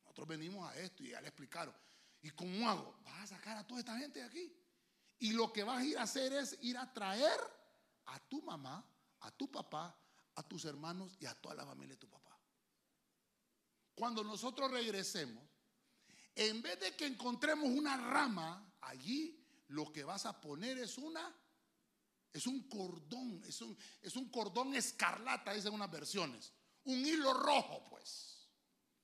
Nosotros 0.02 0.26
venimos 0.26 0.68
a 0.68 0.76
esto 0.78 1.04
y 1.04 1.10
ya 1.10 1.20
le 1.20 1.28
explicaron. 1.28 1.74
¿Y 2.22 2.30
cómo 2.30 2.68
hago? 2.68 2.98
Vas 3.04 3.22
a 3.22 3.36
sacar 3.36 3.56
a 3.56 3.66
toda 3.66 3.80
esta 3.80 3.96
gente 3.96 4.18
de 4.18 4.24
aquí. 4.24 4.52
Y 5.18 5.32
lo 5.32 5.52
que 5.52 5.64
vas 5.64 5.78
a 5.78 5.84
ir 5.84 5.98
a 5.98 6.02
hacer 6.02 6.32
es 6.32 6.58
ir 6.62 6.76
a 6.76 6.92
traer 6.92 7.38
a 8.06 8.18
tu 8.20 8.42
mamá, 8.42 8.84
a 9.20 9.30
tu 9.30 9.50
papá, 9.50 9.96
a 10.34 10.42
tus 10.42 10.64
hermanos 10.64 11.16
y 11.20 11.26
a 11.26 11.34
toda 11.34 11.54
la 11.54 11.64
familia 11.64 11.94
de 11.94 12.00
tu 12.00 12.08
papá. 12.08 12.38
Cuando 13.94 14.24
nosotros 14.24 14.70
regresemos, 14.70 15.42
en 16.34 16.60
vez 16.60 16.80
de 16.80 16.96
que 16.96 17.06
encontremos 17.06 17.68
una 17.68 17.96
rama 17.96 18.74
allí, 18.80 19.40
lo 19.68 19.92
que 19.92 20.04
vas 20.04 20.26
a 20.26 20.40
poner 20.40 20.78
es 20.78 20.98
una 20.98 21.34
es 22.34 22.48
un 22.48 22.68
cordón, 22.68 23.40
es 23.46 23.60
un, 23.62 23.78
es 24.02 24.16
un 24.16 24.28
cordón 24.28 24.74
escarlata, 24.74 25.54
dicen 25.54 25.72
unas 25.72 25.90
versiones. 25.90 26.52
Un 26.82 27.06
hilo 27.06 27.32
rojo, 27.32 27.86
pues. 27.88 28.48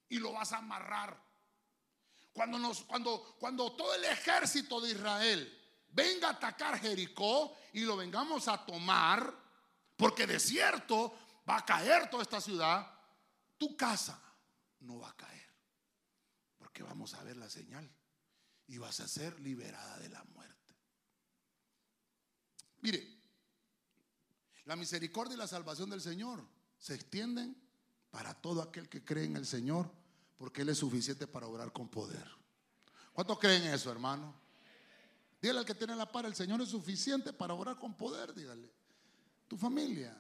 Y 0.09 0.18
lo 0.18 0.33
vas 0.33 0.53
a 0.53 0.59
amarrar. 0.59 1.25
Cuando, 2.33 2.59
nos, 2.59 2.83
cuando, 2.83 3.37
cuando 3.38 3.73
todo 3.77 3.94
el 3.94 4.05
ejército 4.05 4.81
de 4.81 4.90
Israel 4.90 5.60
venga 5.92 6.29
a 6.29 6.33
atacar 6.33 6.79
Jericó 6.79 7.57
y 7.72 7.81
lo 7.81 7.96
vengamos 7.96 8.48
a 8.48 8.64
tomar, 8.64 9.35
porque 9.96 10.26
de 10.26 10.40
cierto 10.40 11.16
va 11.48 11.59
a 11.59 11.64
caer 11.64 12.09
toda 12.11 12.22
esta 12.22 12.40
ciudad, 12.40 12.87
tu 13.59 13.76
casa 13.76 14.20
no 14.81 14.98
va 14.98 15.11
a 15.11 15.16
caer. 15.16 15.48
Porque 16.59 16.83
vamos 16.83 17.14
a 17.14 17.22
ver 17.22 17.37
la 17.37 17.50
señal 17.50 17.90
y 18.68 18.79
vas 18.79 19.00
a 19.00 19.09
ser 19.09 19.38
liberada 19.40 19.98
de 19.98 20.09
la 20.09 20.22
muerte. 20.24 20.74
Mire, 22.83 23.20
la 24.64 24.76
misericordia 24.76 25.35
y 25.35 25.38
la 25.38 25.48
salvación 25.48 25.90
del 25.90 26.00
Señor 26.00 26.46
se 26.79 26.94
extienden 26.94 27.57
para 28.11 28.35
todo 28.35 28.62
aquel 28.62 28.88
que 28.88 29.05
cree 29.05 29.24
en 29.24 29.37
el 29.37 29.46
Señor, 29.46 29.90
porque 30.37 30.62
Él 30.62 30.70
es 30.70 30.79
suficiente 30.79 31.26
para 31.26 31.46
obrar 31.46 31.72
con 31.72 31.88
poder. 31.88 32.26
¿Cuántos 33.12 33.38
creen 33.38 33.64
eso, 33.64 33.90
hermano? 33.90 34.35
Dígale 35.40 35.61
al 35.61 35.64
que 35.64 35.74
tiene 35.74 35.96
la 35.96 36.11
par, 36.11 36.26
el 36.26 36.35
Señor 36.35 36.61
es 36.61 36.68
suficiente 36.68 37.33
para 37.33 37.55
obrar 37.55 37.79
con 37.79 37.96
poder, 37.96 38.35
dígale. 38.35 38.70
Tu 39.48 39.57
familia. 39.57 40.16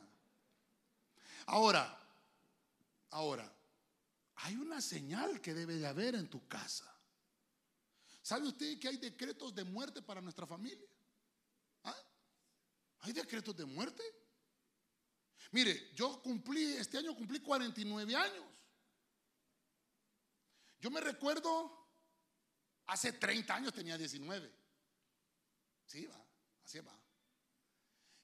Ahora, 1.46 1.98
ahora, 3.10 3.52
hay 4.36 4.56
una 4.56 4.80
señal 4.80 5.40
que 5.40 5.52
debe 5.52 5.76
de 5.76 5.86
haber 5.86 6.14
en 6.14 6.28
tu 6.28 6.48
casa. 6.48 6.90
¿Sabe 8.22 8.48
usted 8.48 8.78
que 8.78 8.88
hay 8.88 8.96
decretos 8.96 9.54
de 9.54 9.64
muerte 9.64 10.00
para 10.00 10.20
nuestra 10.20 10.46
familia? 10.46 10.88
¿Ah? 11.84 11.96
¿Hay 13.00 13.12
decretos 13.12 13.56
de 13.56 13.66
muerte? 13.66 14.02
Mire, 15.52 15.90
yo 15.94 16.22
cumplí, 16.22 16.74
este 16.74 16.98
año 16.98 17.14
cumplí 17.14 17.40
49 17.40 18.14
años. 18.14 18.44
Yo 20.80 20.90
me 20.90 21.00
recuerdo, 21.00 21.88
hace 22.86 23.12
30 23.12 23.54
años 23.54 23.72
tenía 23.74 23.98
19. 23.98 24.59
Sí, 25.90 26.06
va, 26.06 26.24
así 26.62 26.78
va. 26.78 26.96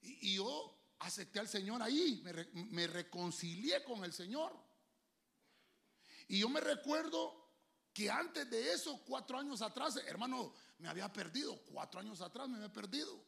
Y, 0.03 0.37
yo 0.37 0.95
acepté 1.01 1.41
al 1.41 1.49
Señor 1.49 1.83
ahí, 1.83 2.23
me, 2.23 2.87
reconcilié 2.87 3.83
con 3.83 4.05
el 4.05 4.13
Señor. 4.13 4.57
Y 6.29 6.39
yo 6.39 6.49
me 6.49 6.61
recuerdo 6.61 7.51
que 7.93 8.09
antes 8.09 8.49
de 8.49 8.73
eso, 8.73 9.03
cuatro 9.05 9.37
años 9.37 9.63
atrás, 9.63 9.97
hermano, 10.07 10.55
me 10.79 10.87
había 10.87 11.13
perdido. 11.13 11.61
Cuatro 11.65 11.99
años 11.99 12.21
atrás 12.21 12.49
me 12.49 12.55
había 12.55 12.73
perdido. 12.73 13.21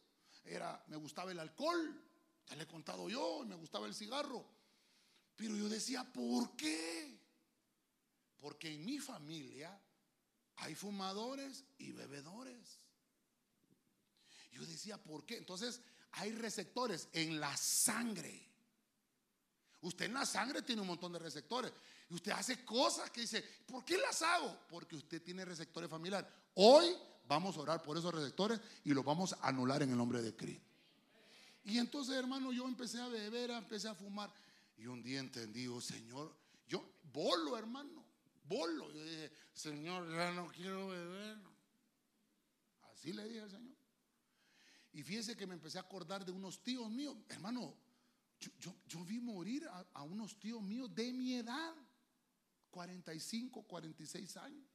Era, 0.45 0.81
me 0.87 0.95
gustaba 0.95 1.33
el 1.33 1.39
alcohol. 1.39 2.01
Ya 2.47 2.55
le 2.55 2.63
he 2.63 2.67
contado 2.67 3.09
yo, 3.09 3.43
me 3.45 3.55
gustaba 3.55 3.87
el 3.87 3.93
cigarro. 3.93 4.49
Pero 5.35 5.53
yo 5.57 5.67
decía, 5.67 6.05
¿por 6.13 6.55
qué? 6.55 7.19
Porque 8.37 8.73
en 8.73 8.85
mi 8.85 8.99
familia 8.99 9.77
hay 10.55 10.75
fumadores 10.75 11.65
y 11.77 11.91
bebedores. 11.91 12.79
Yo 14.59 14.65
decía, 14.65 14.97
¿por 14.97 15.25
qué? 15.25 15.37
Entonces 15.37 15.81
hay 16.11 16.31
receptores 16.33 17.07
en 17.13 17.39
la 17.39 17.55
sangre. 17.55 18.47
Usted 19.81 20.05
en 20.05 20.13
la 20.13 20.25
sangre 20.25 20.61
tiene 20.61 20.81
un 20.81 20.87
montón 20.87 21.13
de 21.13 21.19
receptores. 21.19 21.71
Y 22.09 22.15
usted 22.15 22.31
hace 22.31 22.65
cosas 22.65 23.09
que 23.11 23.21
dice, 23.21 23.43
¿por 23.65 23.85
qué 23.85 23.97
las 23.97 24.21
hago? 24.21 24.59
Porque 24.67 24.95
usted 24.95 25.21
tiene 25.21 25.45
receptores 25.45 25.89
familiares. 25.89 26.29
Hoy 26.55 26.93
vamos 27.27 27.55
a 27.55 27.61
orar 27.61 27.81
por 27.81 27.97
esos 27.97 28.13
receptores 28.13 28.59
y 28.83 28.89
los 28.89 29.05
vamos 29.05 29.33
a 29.33 29.47
anular 29.47 29.81
en 29.83 29.91
el 29.91 29.97
nombre 29.97 30.21
de 30.21 30.35
Cristo. 30.35 30.65
Y 31.63 31.77
entonces, 31.77 32.15
hermano, 32.15 32.51
yo 32.51 32.67
empecé 32.67 32.99
a 32.99 33.07
beber, 33.07 33.51
empecé 33.51 33.87
a 33.87 33.95
fumar. 33.95 34.33
Y 34.77 34.87
un 34.87 35.01
día 35.03 35.19
entendí, 35.19 35.67
oh, 35.67 35.79
Señor, 35.79 36.35
yo, 36.67 36.83
bolo, 37.13 37.57
hermano, 37.57 38.03
bolo. 38.43 38.91
Yo 38.91 39.03
dije, 39.03 39.31
Señor, 39.53 40.09
ya 40.11 40.31
no 40.31 40.47
quiero 40.47 40.87
beber. 40.87 41.37
Así 42.91 43.13
le 43.13 43.23
dije 43.25 43.41
al 43.41 43.51
Señor. 43.51 43.78
Y 44.93 45.03
fíjese 45.03 45.37
que 45.37 45.45
me 45.45 45.53
empecé 45.53 45.77
a 45.77 45.81
acordar 45.81 46.25
de 46.25 46.31
unos 46.31 46.63
tíos 46.63 46.89
míos. 46.89 47.15
Hermano, 47.29 47.75
yo, 48.87 49.05
vi 49.05 49.19
morir 49.19 49.67
a, 49.93 50.03
unos 50.03 50.39
tíos 50.39 50.61
míos 50.61 50.93
de 50.93 51.13
mi 51.13 51.35
edad, 51.35 51.75
45, 52.71 53.63
46 53.63 54.37
años. 54.37 54.65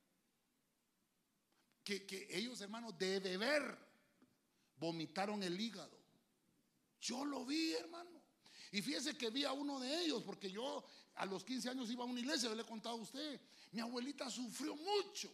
Que, 1.82 2.06
que 2.06 2.26
ellos, 2.30 2.60
hermanos, 2.60 2.96
de 2.98 3.20
beber, 3.20 3.78
vomitaron 4.76 5.42
el 5.42 5.60
hígado. 5.60 5.98
Yo 7.00 7.24
lo 7.24 7.44
vi, 7.44 7.72
hermano. 7.74 8.22
Y 8.72 8.82
fíjese 8.82 9.16
que 9.16 9.30
vi 9.30 9.44
a 9.44 9.52
uno 9.52 9.78
de 9.78 10.04
ellos, 10.04 10.22
porque 10.22 10.50
yo 10.50 10.84
a 11.14 11.26
los 11.26 11.44
15 11.44 11.70
años 11.70 11.90
iba 11.90 12.02
a 12.02 12.06
una 12.06 12.20
iglesia, 12.20 12.48
yo 12.48 12.54
le 12.54 12.62
he 12.62 12.66
contado 12.66 12.96
a 12.96 13.00
usted. 13.02 13.40
Mi 13.72 13.80
abuelita 13.80 14.28
sufrió 14.30 14.74
mucho 14.76 15.32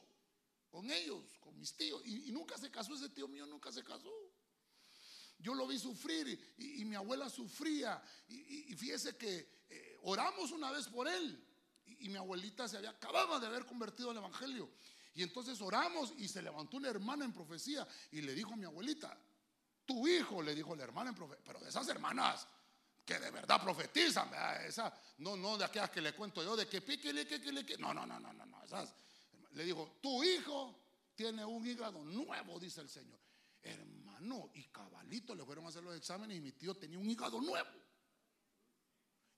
con 0.71 0.91
ellos, 0.91 1.25
con 1.41 1.59
mis 1.59 1.73
tíos, 1.75 2.03
y, 2.05 2.31
nunca 2.33 2.57
se 2.59 2.71
casó, 2.71 2.95
ese 2.95 3.09
tío 3.09 3.27
mío 3.29 3.47
nunca 3.47 3.73
se 3.73 3.83
casó. 3.83 4.13
Yo 5.41 5.55
lo 5.55 5.67
vi 5.67 5.79
sufrir 5.79 6.55
y, 6.59 6.85
mi 6.85 6.97
abuela 6.97 7.29
sufría. 7.29 8.03
Y, 8.29 8.75
fíjese 8.75 9.17
que 9.17 9.65
eh, 9.69 9.99
oramos 10.03 10.51
una 10.53 10.71
vez 10.71 10.87
por 10.89 11.09
él. 11.09 11.43
Y, 11.87 12.09
mi 12.09 12.17
abuelita 12.17 12.69
se 12.69 12.77
había 12.77 12.91
acababa 12.91 13.39
de 13.39 13.47
haber 13.47 13.65
convertido 13.65 14.11
al 14.11 14.19
evangelio. 14.19 14.69
Y 15.15 15.23
entonces 15.23 15.61
oramos 15.61 16.13
y 16.19 16.29
se 16.29 16.43
levantó 16.43 16.77
una 16.77 16.89
hermana 16.89 17.25
en 17.25 17.33
profecía 17.33 17.87
y 18.13 18.21
le 18.21 18.35
dijo 18.35 18.53
a 18.53 18.57
mi 18.57 18.65
abuelita, 18.65 19.19
tu 19.85 20.07
hijo, 20.07 20.41
le 20.43 20.55
dijo 20.55 20.77
la 20.77 20.85
hermana 20.85 21.11
en 21.11 21.17
profecía, 21.17 21.43
pero 21.45 21.59
de 21.61 21.69
esas 21.69 21.89
hermanas 21.89 22.47
que 23.05 23.19
de 23.19 23.31
verdad 23.31 23.61
profetizan, 23.61 24.31
Esa, 24.65 24.93
no, 25.19 25.37
no 25.37 25.59
de 25.59 25.65
aquellas 25.65 25.91
que 25.91 26.01
le 26.01 26.13
cuento 26.13 26.45
yo, 26.45 26.55
de 26.55 26.69
que 26.69 26.81
pique, 26.81 27.13
que, 27.13 27.41
que, 27.41 27.67
que, 27.67 27.79
no, 27.79 27.93
no, 27.93 28.07
no, 28.07 28.21
no, 28.21 28.33
no, 28.33 28.47
no, 28.47 28.65
esas. 28.65 28.95
Le 29.53 29.65
dijo, 29.65 29.97
tu 30.01 30.23
hijo 30.23 30.79
tiene 31.17 31.45
un 31.45 31.67
hígado 31.67 32.05
nuevo, 32.05 32.61
dice 32.61 32.81
el 32.83 32.89
Señor. 32.89 33.19
Hermano, 34.21 34.51
y 34.53 34.65
cabalito 34.65 35.35
le 35.35 35.45
fueron 35.45 35.65
a 35.65 35.69
hacer 35.69 35.83
los 35.83 35.97
exámenes 35.97 36.37
y 36.37 36.41
mi 36.41 36.53
tío 36.53 36.77
tenía 36.77 36.99
un 36.99 37.09
hígado 37.09 37.41
nuevo. 37.41 37.71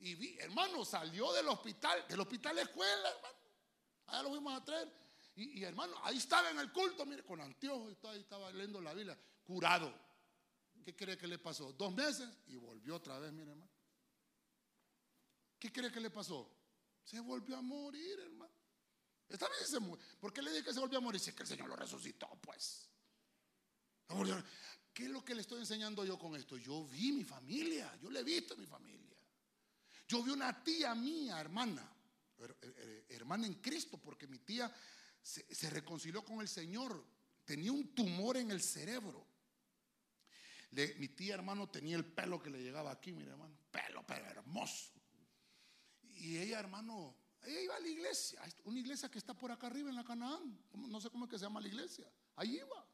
Y 0.00 0.16
vi, 0.16 0.36
hermano, 0.40 0.84
salió 0.84 1.32
del 1.32 1.46
hospital, 1.48 2.04
del 2.08 2.18
hospital 2.18 2.58
escuela, 2.58 3.08
hermano. 3.08 3.34
Allá 4.06 4.22
lo 4.24 4.30
fuimos 4.30 4.60
a 4.60 4.64
traer. 4.64 4.92
Y, 5.36 5.62
hermano, 5.62 5.94
ahí 6.02 6.18
estaba 6.18 6.50
en 6.50 6.58
el 6.58 6.72
culto, 6.72 7.06
mire, 7.06 7.24
con 7.24 7.40
anteojos, 7.40 7.96
ahí 8.04 8.20
estaba 8.20 8.50
leyendo 8.50 8.80
la 8.80 8.92
Biblia, 8.92 9.16
curado. 9.44 9.94
¿Qué 10.84 10.96
cree 10.96 11.16
que 11.16 11.28
le 11.28 11.38
pasó? 11.38 11.72
Dos 11.72 11.94
meses 11.94 12.28
y 12.48 12.56
volvió 12.56 12.96
otra 12.96 13.18
vez, 13.20 13.32
mire 13.32 13.52
hermano. 13.52 13.70
¿Qué 15.60 15.72
cree 15.72 15.92
que 15.92 16.00
le 16.00 16.10
pasó? 16.10 16.50
Se 17.04 17.20
volvió 17.20 17.56
a 17.56 17.62
morir, 17.62 18.18
hermano. 18.18 18.52
Esta 19.28 19.48
vez 19.48 19.68
se 19.68 19.78
murió. 19.78 20.04
¿Por 20.18 20.32
qué 20.32 20.42
le 20.42 20.50
dije 20.50 20.64
que 20.64 20.74
se 20.74 20.80
volvió 20.80 20.98
a 20.98 21.00
morir? 21.00 21.20
Si 21.20 21.30
es 21.30 21.36
que 21.36 21.44
el 21.44 21.48
Señor 21.48 21.68
lo 21.68 21.76
resucitó, 21.76 22.28
pues. 22.42 22.91
¿Qué 24.92 25.04
es 25.04 25.10
lo 25.10 25.24
que 25.24 25.34
le 25.34 25.40
estoy 25.40 25.60
enseñando 25.60 26.04
yo 26.04 26.18
con 26.18 26.36
esto? 26.36 26.56
Yo 26.56 26.84
vi 26.84 27.12
mi 27.12 27.24
familia, 27.24 27.96
yo 28.02 28.10
le 28.10 28.20
he 28.20 28.24
visto 28.24 28.54
a 28.54 28.56
mi 28.56 28.66
familia. 28.66 29.16
Yo 30.06 30.22
vi 30.22 30.30
una 30.30 30.62
tía 30.62 30.94
mía, 30.94 31.40
hermana, 31.40 31.90
hermana 33.08 33.46
en 33.46 33.54
Cristo, 33.54 33.98
porque 33.98 34.26
mi 34.26 34.38
tía 34.40 34.70
se, 35.22 35.70
reconcilió 35.70 36.24
con 36.24 36.40
el 36.40 36.48
Señor. 36.48 37.04
Tenía 37.44 37.72
un 37.72 37.94
tumor 37.94 38.36
en 38.36 38.50
el 38.50 38.62
cerebro 38.62 39.32
mi 40.72 41.08
tía, 41.08 41.34
hermano, 41.34 41.68
tenía 41.68 41.96
el 41.96 42.04
pelo 42.04 42.40
que 42.40 42.48
le 42.48 42.62
llegaba 42.62 42.90
aquí, 42.90 43.12
mire, 43.12 43.30
hermano. 43.30 43.54
Pelo, 43.70 44.04
pero 44.06 44.24
hermoso. 44.24 44.92
Y 46.02 46.38
ella, 46.38 46.58
hermano, 46.60 47.14
ella 47.42 47.60
iba 47.60 47.76
a 47.76 47.80
la 47.80 47.88
iglesia. 47.88 48.40
Una 48.64 48.78
iglesia 48.78 49.10
que 49.10 49.18
está 49.18 49.34
por 49.34 49.50
acá 49.50 49.66
arriba 49.66 49.90
en 49.90 49.96
la 49.96 50.04
Canaán. 50.04 50.58
No 50.72 51.00
sé 51.00 51.10
cómo 51.10 51.26
es 51.26 51.30
que 51.30 51.38
se 51.38 51.44
llama 51.44 51.60
la 51.60 51.68
iglesia. 51.68 52.10
Ahí 52.36 52.56
iba. 52.56 52.86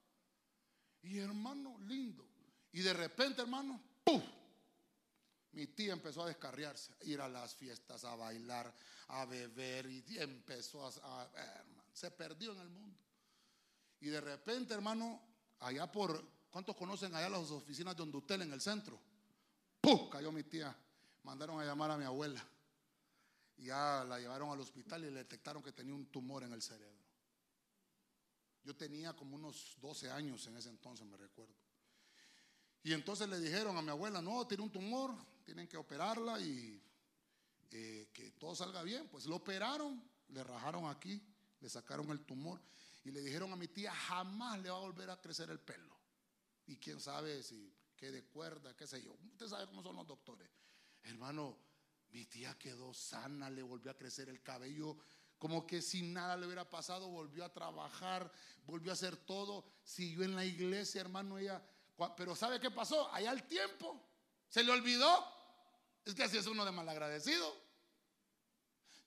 Y 1.09 1.19
hermano, 1.19 1.77
lindo. 1.87 2.27
Y 2.73 2.81
de 2.81 2.93
repente, 2.93 3.43
hermano, 3.43 3.81
¡pum! 4.05 4.23
Mi 5.53 5.67
tía 5.69 5.93
empezó 5.93 6.23
a 6.23 6.29
descarriarse, 6.29 6.93
a 7.01 7.05
ir 7.05 7.21
a 7.21 7.29
las 7.29 7.55
fiestas, 7.55 8.05
a 8.05 8.15
bailar, 8.15 8.73
a 9.09 9.25
beber 9.25 9.87
y 9.91 10.05
empezó 10.19 10.87
a, 10.87 11.31
hermano, 11.35 11.91
se 11.93 12.11
perdió 12.11 12.53
en 12.53 12.61
el 12.61 12.69
mundo. 12.69 12.99
Y 14.01 14.09
de 14.09 14.21
repente, 14.21 14.75
hermano, 14.75 15.21
allá 15.61 15.91
por 15.91 16.39
¿Cuántos 16.51 16.77
conocen 16.77 17.15
allá 17.15 17.29
las 17.29 17.51
oficinas 17.51 17.97
de 17.97 18.03
Hondutel 18.03 18.43
en 18.43 18.53
el 18.53 18.61
centro? 18.61 18.99
¡Pum! 19.81 20.09
Cayó 20.09 20.33
mi 20.33 20.43
tía. 20.45 20.75
Mandaron 21.25 21.61
a 21.61 21.65
llamar 21.65 21.91
a 21.91 21.97
mi 21.97 22.05
abuela. 22.05 22.43
Ya 23.59 24.05
la 24.09 24.19
llevaron 24.19 24.51
al 24.51 24.61
hospital 24.61 25.05
y 25.05 25.11
le 25.11 25.19
detectaron 25.19 25.63
que 25.63 25.73
tenía 25.73 25.95
un 25.95 26.07
tumor 26.07 26.45
en 26.45 26.53
el 26.53 26.63
cerebro. 26.63 27.08
Yo 28.69 28.77
tenía 28.77 29.17
como 29.17 29.35
unos 29.35 29.79
12 29.81 30.11
años 30.11 30.47
en 30.47 30.55
ese 30.59 30.69
entonces, 30.69 31.07
me 31.07 31.17
recuerdo. 31.17 31.55
Y 32.83 32.93
entonces 32.93 33.27
le 33.27 33.41
dijeron 33.41 33.75
a 33.79 33.81
mi 33.81 33.89
abuela, 33.89 34.21
no, 34.21 34.47
tiene 34.47 34.63
un 34.63 34.71
tumor, 34.71 35.15
tienen 35.43 35.67
que 35.67 35.79
operarla 35.79 36.39
y 36.39 36.79
eh, 37.71 38.11
que 38.13 38.33
todo 38.33 38.55
salga 38.55 38.83
bien. 38.83 39.09
Pues 39.09 39.25
lo 39.25 39.37
operaron, 39.37 40.07
le 40.29 40.45
rajaron 40.45 40.85
aquí, 40.85 41.19
le 41.61 41.71
sacaron 41.71 42.11
el 42.11 42.27
tumor 42.27 42.61
y 43.05 43.11
le 43.11 43.23
dijeron 43.23 43.51
a 43.55 43.57
mi 43.57 43.69
tía, 43.69 43.91
jamás 43.91 44.61
le 44.61 44.69
va 44.69 44.77
a 44.77 44.81
volver 44.81 45.09
a 45.09 45.19
crecer 45.19 45.49
el 45.49 45.61
pelo 45.61 45.99
y 46.67 46.77
quién 46.77 47.01
sabe 47.01 47.43
si 47.43 47.75
quede 47.97 48.27
cuerda, 48.27 48.77
qué 48.77 48.87
sé 48.87 49.03
yo. 49.03 49.17
Usted 49.33 49.49
sabe 49.49 49.67
cómo 49.67 49.83
son 49.83 49.97
los 49.97 50.07
doctores. 50.07 50.47
Hermano, 51.05 51.57
mi 52.11 52.27
tía 52.27 52.59
quedó 52.59 52.93
sana, 52.93 53.49
le 53.49 53.63
volvió 53.63 53.91
a 53.91 53.97
crecer 53.97 54.29
el 54.29 54.43
cabello, 54.43 54.99
como 55.39 55.67
que 55.67 55.81
sin 55.81 56.13
nada 56.13 56.37
le 56.37 56.47
hubiera 56.47 56.69
pasado, 56.69 57.09
volvió 57.09 57.45
a 57.45 57.53
trabajar, 57.53 58.31
volvió 58.67 58.91
a 58.91 58.95
hacer 58.95 59.17
todo, 59.17 59.65
siguió 59.85 60.25
en 60.25 60.35
la 60.35 60.45
iglesia, 60.45 61.01
hermano, 61.01 61.39
ella. 61.39 61.63
Pero 62.17 62.35
¿sabe 62.35 62.61
qué 62.61 62.71
pasó? 62.71 63.13
Allá 63.13 63.33
el 63.33 63.45
tiempo, 63.45 64.01
se 64.49 64.63
le 64.63 64.73
olvidó. 64.73 65.27
Es 66.05 66.15
que 66.15 66.25
así 66.25 66.39
es 66.39 66.47
uno 66.47 66.65
de 66.65 66.73
malagradecido. 66.73 67.55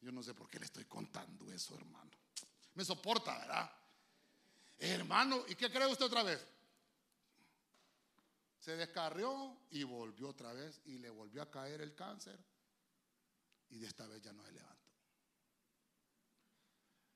Yo 0.01 0.11
no 0.11 0.23
sé 0.23 0.33
por 0.33 0.49
qué 0.49 0.59
le 0.59 0.65
estoy 0.65 0.85
contando 0.85 1.51
eso, 1.51 1.75
hermano. 1.75 2.11
Me 2.73 2.85
soporta, 2.85 3.37
¿verdad? 3.37 3.71
Hermano, 4.79 5.43
¿y 5.47 5.55
qué 5.55 5.71
cree 5.71 5.87
usted 5.87 6.05
otra 6.05 6.23
vez? 6.23 6.45
Se 8.59 8.75
descarrió 8.75 9.57
y 9.71 9.83
volvió 9.83 10.29
otra 10.29 10.53
vez 10.53 10.81
y 10.85 10.97
le 10.97 11.09
volvió 11.09 11.41
a 11.41 11.51
caer 11.51 11.81
el 11.81 11.93
cáncer 11.93 12.39
y 13.69 13.79
de 13.79 13.87
esta 13.87 14.07
vez 14.07 14.21
ya 14.21 14.33
no 14.33 14.43
se 14.43 14.51
levantó. 14.51 14.80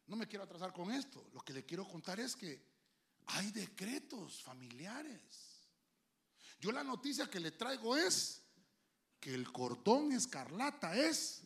No 0.08 0.16
me 0.16 0.28
quiero 0.28 0.44
atrasar 0.44 0.72
con 0.72 0.92
esto. 0.92 1.30
Lo 1.34 1.42
que 1.42 1.54
le 1.54 1.66
quiero 1.66 1.88
contar 1.88 2.20
es 2.20 2.36
que 2.36 2.62
hay 3.28 3.52
decretos 3.52 4.42
familiares. 4.44 5.68
Yo 6.60 6.72
la 6.72 6.84
noticia 6.84 7.30
que 7.30 7.40
le 7.40 7.52
traigo 7.52 7.98
es 7.98 8.44
que 9.20 9.34
el 9.34 9.52
cordón 9.52 10.12
escarlata 10.12 10.96
es 10.96 11.42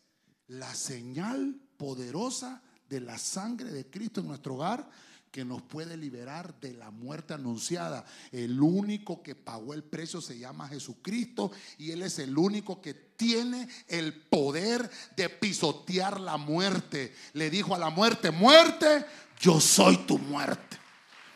la 0.47 0.73
señal 0.75 1.59
poderosa 1.77 2.61
de 2.87 2.99
la 2.99 3.17
sangre 3.17 3.71
de 3.71 3.89
Cristo 3.89 4.21
en 4.21 4.27
nuestro 4.27 4.55
hogar 4.55 4.89
que 5.31 5.45
nos 5.45 5.61
puede 5.61 5.95
liberar 5.95 6.59
de 6.59 6.73
la 6.73 6.91
muerte 6.91 7.33
anunciada. 7.33 8.05
El 8.31 8.59
único 8.61 9.21
que 9.21 9.35
pagó 9.35 9.73
el 9.73 9.83
precio 9.83 10.21
se 10.21 10.37
llama 10.37 10.67
Jesucristo 10.67 11.51
y 11.77 11.91
Él 11.91 12.01
es 12.03 12.19
el 12.19 12.37
único 12.37 12.81
que 12.81 12.93
tiene 12.93 13.67
el 13.87 14.13
poder 14.13 14.89
de 15.15 15.29
pisotear 15.29 16.19
la 16.19 16.37
muerte. 16.37 17.15
Le 17.33 17.49
dijo 17.49 17.75
a 17.75 17.79
la 17.79 17.89
muerte, 17.89 18.31
muerte, 18.31 19.05
yo 19.39 19.59
soy 19.59 19.97
tu 20.05 20.17
muerte. 20.17 20.77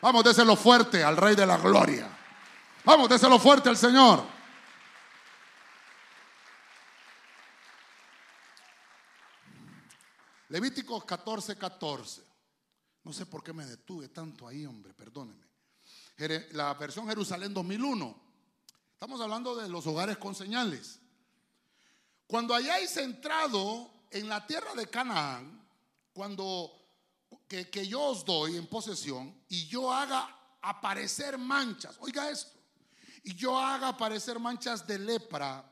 Vamos, 0.01 0.23
déselo 0.23 0.55
fuerte 0.55 1.03
al 1.03 1.17
Rey 1.17 1.35
de 1.35 1.45
la 1.45 1.57
Gloria. 1.57 2.09
Vamos, 2.83 3.07
déselo 3.07 3.39
fuerte 3.39 3.69
al 3.69 3.77
Señor. 3.77 4.23
Levíticos 10.49 11.05
14, 11.05 11.55
14. 11.55 12.32
No 13.03 13.11
sé 13.11 13.25
por 13.25 13.43
qué 13.43 13.53
me 13.53 13.65
detuve 13.65 14.09
tanto 14.09 14.47
ahí, 14.47 14.65
hombre, 14.65 14.93
perdóneme. 14.93 15.45
La 16.51 16.73
versión 16.75 17.07
Jerusalén 17.07 17.53
2001. 17.53 18.21
Estamos 18.93 19.19
hablando 19.19 19.55
de 19.55 19.67
los 19.67 19.85
hogares 19.87 20.17
con 20.17 20.33
señales. 20.33 20.99
Cuando 22.27 22.55
hayáis 22.55 22.95
entrado 22.97 23.91
en 24.09 24.29
la 24.29 24.47
tierra 24.47 24.73
de 24.73 24.87
Canaán, 24.87 25.67
cuando 26.13 26.71
que, 27.47 27.69
que 27.69 27.87
yo 27.87 28.01
os 28.01 28.23
doy 28.23 28.55
en 28.55 28.67
posesión 28.67 29.35
y 29.49 29.67
yo 29.67 29.91
haga 29.91 30.57
aparecer 30.61 31.37
manchas, 31.37 31.97
oiga 31.99 32.29
esto, 32.29 32.57
y 33.23 33.35
yo 33.35 33.57
haga 33.57 33.89
aparecer 33.89 34.39
manchas 34.39 34.87
de 34.87 34.99
lepra 34.99 35.69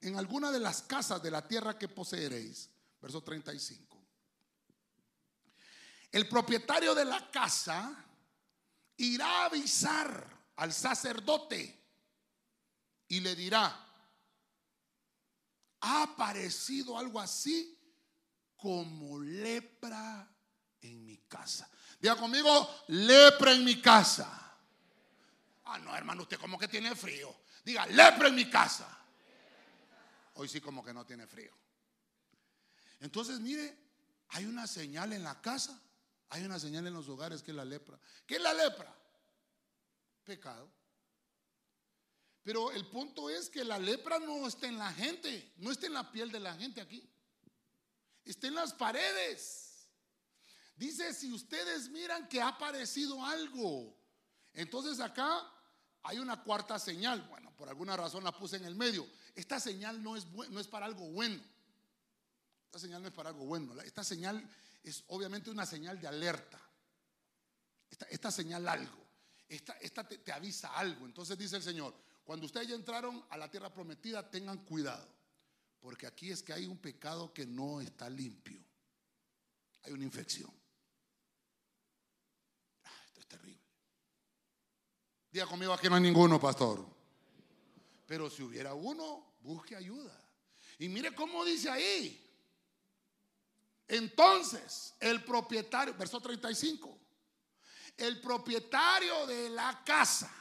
en 0.00 0.16
alguna 0.16 0.50
de 0.50 0.58
las 0.58 0.82
casas 0.82 1.22
de 1.22 1.30
la 1.30 1.46
tierra 1.46 1.78
que 1.78 1.88
poseeréis, 1.88 2.68
verso 3.00 3.22
35. 3.22 3.91
El 6.12 6.28
propietario 6.28 6.94
de 6.94 7.06
la 7.06 7.30
casa 7.30 8.04
irá 8.98 9.26
a 9.26 9.44
avisar 9.46 10.52
al 10.56 10.72
sacerdote 10.72 11.82
y 13.08 13.20
le 13.20 13.34
dirá, 13.34 13.74
ha 15.80 16.02
aparecido 16.02 16.96
algo 16.96 17.18
así 17.18 17.78
como 18.56 19.18
lepra 19.18 20.28
en 20.82 21.04
mi 21.04 21.16
casa. 21.28 21.68
Diga 21.98 22.16
conmigo, 22.16 22.68
lepra 22.88 23.52
en 23.52 23.64
mi 23.64 23.80
casa. 23.80 24.28
Ah, 25.64 25.78
no, 25.78 25.96
hermano, 25.96 26.22
usted 26.22 26.38
como 26.38 26.58
que 26.58 26.68
tiene 26.68 26.94
frío. 26.94 27.34
Diga, 27.64 27.86
lepra 27.86 28.28
en 28.28 28.34
mi 28.34 28.50
casa. 28.50 28.86
Hoy 30.34 30.48
sí 30.48 30.60
como 30.60 30.84
que 30.84 30.92
no 30.92 31.04
tiene 31.04 31.26
frío. 31.26 31.52
Entonces, 33.00 33.40
mire, 33.40 33.76
hay 34.28 34.44
una 34.46 34.66
señal 34.66 35.12
en 35.12 35.24
la 35.24 35.40
casa, 35.40 35.80
hay 36.32 36.44
una 36.44 36.58
señal 36.58 36.86
en 36.86 36.94
los 36.94 37.10
hogares 37.10 37.42
que 37.42 37.50
es 37.50 37.56
la 37.56 37.64
lepra. 37.64 37.98
¿Qué 38.26 38.36
es 38.36 38.40
la 38.40 38.54
lepra? 38.54 38.90
Pecado. 40.24 40.66
Pero 42.42 42.72
el 42.72 42.86
punto 42.86 43.28
es 43.28 43.50
que 43.50 43.62
la 43.62 43.78
lepra 43.78 44.18
no 44.18 44.48
está 44.48 44.66
en 44.66 44.78
la 44.78 44.90
gente, 44.94 45.52
no 45.58 45.70
está 45.70 45.88
en 45.88 45.92
la 45.92 46.10
piel 46.10 46.32
de 46.32 46.40
la 46.40 46.54
gente 46.54 46.80
aquí. 46.80 47.06
Está 48.24 48.46
en 48.46 48.54
las 48.54 48.72
paredes. 48.72 49.90
Dice, 50.74 51.12
si 51.12 51.30
ustedes 51.34 51.90
miran 51.90 52.26
que 52.28 52.40
ha 52.40 52.48
aparecido 52.48 53.22
algo, 53.26 53.94
entonces 54.54 55.00
acá 55.00 55.46
hay 56.02 56.18
una 56.18 56.42
cuarta 56.42 56.78
señal. 56.78 57.20
Bueno, 57.28 57.54
por 57.56 57.68
alguna 57.68 57.94
razón 57.94 58.24
la 58.24 58.32
puse 58.32 58.56
en 58.56 58.64
el 58.64 58.74
medio. 58.74 59.06
Esta 59.34 59.60
señal 59.60 60.02
no 60.02 60.16
es, 60.16 60.26
no 60.26 60.58
es 60.58 60.66
para 60.66 60.86
algo 60.86 61.10
bueno. 61.10 61.42
Esta 62.64 62.78
señal 62.78 63.02
no 63.02 63.08
es 63.08 63.14
para 63.14 63.28
algo 63.28 63.44
bueno. 63.44 63.78
Esta 63.82 64.02
señal 64.02 64.42
es 64.82 65.04
obviamente 65.08 65.50
una 65.50 65.66
señal 65.66 66.00
de 66.00 66.08
alerta. 66.08 66.60
Esta, 68.08 68.30
señal 68.30 68.66
algo. 68.66 69.06
Esta, 69.48 69.74
esta 69.74 70.06
te, 70.06 70.32
avisa 70.32 70.74
algo. 70.74 71.06
Entonces 71.06 71.36
dice 71.38 71.56
el 71.56 71.62
Señor, 71.62 71.94
cuando 72.24 72.46
ustedes 72.46 72.68
ya 72.68 72.74
entraron 72.74 73.24
a 73.28 73.36
la 73.36 73.50
tierra 73.50 73.72
prometida, 73.72 74.28
tengan 74.30 74.58
cuidado. 74.64 75.06
Porque 75.78 76.06
aquí 76.06 76.30
es 76.30 76.42
que 76.42 76.52
hay 76.52 76.66
un 76.66 76.78
pecado 76.78 77.32
que 77.32 77.44
no 77.46 77.80
está 77.80 78.08
limpio. 78.08 78.60
Hay 79.82 79.92
una 79.92 80.04
infección. 80.04 80.50
Ah, 82.84 83.02
esto 83.06 83.20
es 83.20 83.26
terrible. 83.26 83.60
Diga 85.30 85.46
conmigo, 85.46 85.72
aquí 85.72 85.88
no 85.88 85.96
hay 85.96 86.02
ninguno, 86.02 86.40
pastor. 86.40 86.84
Pero 88.06 88.30
si 88.30 88.42
hubiera 88.42 88.74
uno, 88.74 89.34
busque 89.40 89.76
ayuda. 89.76 90.18
Y 90.78 90.88
mire 90.88 91.14
cómo 91.14 91.44
dice 91.44 91.68
ahí. 91.70 92.21
Entonces, 93.92 94.94
el 95.00 95.22
propietario, 95.22 95.92
verso 95.92 96.18
35, 96.18 96.98
el 97.98 98.22
propietario 98.22 99.26
de 99.26 99.50
la 99.50 99.84
casa 99.84 100.32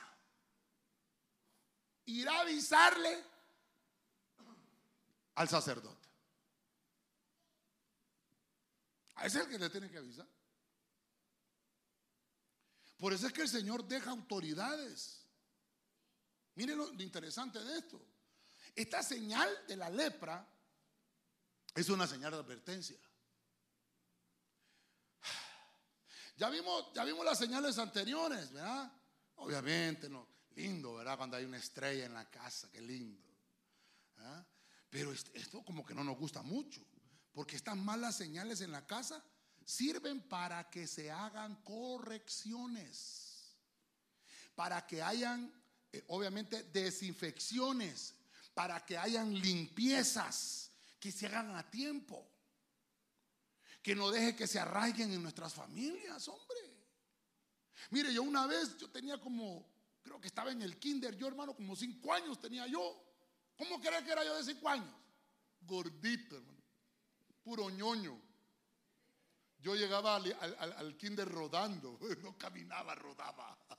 irá 2.06 2.38
a 2.38 2.42
avisarle 2.44 3.22
al 5.36 5.50
sacerdote. 5.50 6.08
A 9.16 9.26
ese 9.26 9.40
es 9.40 9.44
el 9.44 9.52
que 9.52 9.60
le 9.60 9.70
tiene 9.70 9.92
que 9.92 9.98
avisar. 9.98 10.28
Por 12.96 13.12
eso 13.12 13.28
es 13.28 13.34
que 13.34 13.42
el 13.42 13.50
Señor 13.50 13.84
deja 13.84 14.12
autoridades. 14.12 15.26
Miren 16.56 16.78
lo 16.78 16.90
interesante 16.94 17.62
de 17.62 17.80
esto. 17.80 18.02
Esta 18.74 19.04
señal 19.04 19.50
de 19.68 19.76
la 19.76 19.90
lepra 19.90 20.48
es 21.76 21.90
una 21.90 22.08
señal 22.08 22.32
de 22.32 22.38
advertencia. 22.38 22.98
Ya 26.36 26.50
vimos, 26.50 26.86
ya 26.94 27.04
vimos 27.04 27.26
las 27.26 27.38
señales 27.38 27.78
anteriores, 27.78 28.52
¿verdad? 28.52 28.92
Obviamente, 29.36 30.10
no, 30.10 30.28
lindo, 30.56 30.96
¿verdad? 30.96 31.18
Cuando 31.18 31.38
hay 31.38 31.46
una 31.46 31.58
estrella 31.58 32.06
en 32.06 32.14
la 32.14 32.30
casa, 32.30 32.70
qué 32.72 32.82
lindo. 32.82 33.22
Pero 34.90 35.14
esto 35.14 35.64
como 35.64 35.86
que 35.86 35.94
no 35.94 36.04
nos 36.04 36.18
gusta 36.18 36.42
mucho, 36.42 36.86
porque 37.32 37.56
estas 37.56 37.78
malas 37.78 38.16
señales 38.16 38.62
en 38.62 38.72
la 38.72 38.86
casa 38.86 39.24
sirven 39.66 40.22
para 40.28 40.70
que 40.70 40.86
se 40.86 41.10
hagan 41.10 41.56
correcciones, 41.64 43.56
para 44.54 44.86
que 44.86 45.02
hayan, 45.02 45.52
eh, 45.94 46.04
obviamente, 46.08 46.64
desinfecciones, 46.64 48.16
para 48.54 48.86
que 48.86 48.98
hayan 48.98 49.34
limpiezas, 49.34 50.72
que 51.00 51.12
se 51.12 51.28
hagan 51.28 51.56
a 51.56 51.70
tiempo, 51.70 52.28
que 53.82 53.96
no 53.96 54.12
deje 54.12 54.36
que 54.36 54.48
se 54.48 54.60
arraiguen 54.60 55.12
en 55.12 55.22
nuestras 55.24 55.54
familias, 55.54 56.28
hombre. 56.28 56.60
Mire, 57.90 58.14
yo 58.14 58.24
una 58.24 58.46
vez, 58.46 58.78
yo 58.78 58.90
tenía 58.90 59.20
como, 59.20 59.68
creo 60.02 60.22
que 60.22 60.28
estaba 60.28 60.52
en 60.52 60.62
el 60.62 60.78
kinder, 60.78 61.16
yo 61.18 61.28
hermano, 61.28 61.56
como 61.56 61.76
cinco 61.76 62.14
años 62.14 62.40
tenía 62.40 62.68
yo. 62.68 63.04
¿Cómo 63.58 63.80
crees 63.80 64.04
que 64.04 64.12
era 64.12 64.24
yo 64.24 64.36
de 64.38 64.44
cinco 64.44 64.70
años? 64.70 64.96
Gordito, 65.62 66.38
hermano. 66.38 66.62
Puro 67.44 67.70
ñoño. 67.70 68.22
Yo 69.60 69.76
llegaba 69.76 70.16
al, 70.16 70.98
kinder 70.98 71.28
rodando, 71.28 72.00
no 72.24 72.38
caminaba, 72.38 72.96
rodaba. 72.96 73.58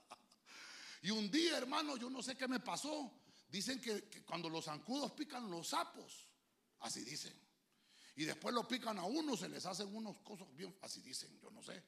Y 1.05 1.11
un 1.11 1.29
día, 1.33 1.59
hermano, 1.59 1.97
yo 1.97 2.09
no 2.09 2.23
sé 2.23 2.37
qué 2.37 2.47
me 2.47 2.61
pasó. 2.61 3.13
Dicen 3.49 3.81
que, 3.81 4.09
cuando 4.25 4.49
los 4.49 4.67
zancudos 4.67 5.11
pican 5.11 5.51
los 5.51 5.67
sapos, 5.67 6.29
así 6.79 7.03
dicen. 7.03 7.35
Y 8.17 8.25
después 8.25 8.55
lo 8.55 8.69
pican 8.69 8.99
a 8.99 9.05
uno, 9.05 9.37
se 9.37 9.49
les 9.49 9.65
hacen 9.65 9.95
unos 9.95 10.19
cosas 10.19 10.49
bien, 10.55 10.75
así 10.83 11.01
dicen, 11.01 11.39
yo 11.41 11.51
no 11.51 11.63
sé. 11.63 11.83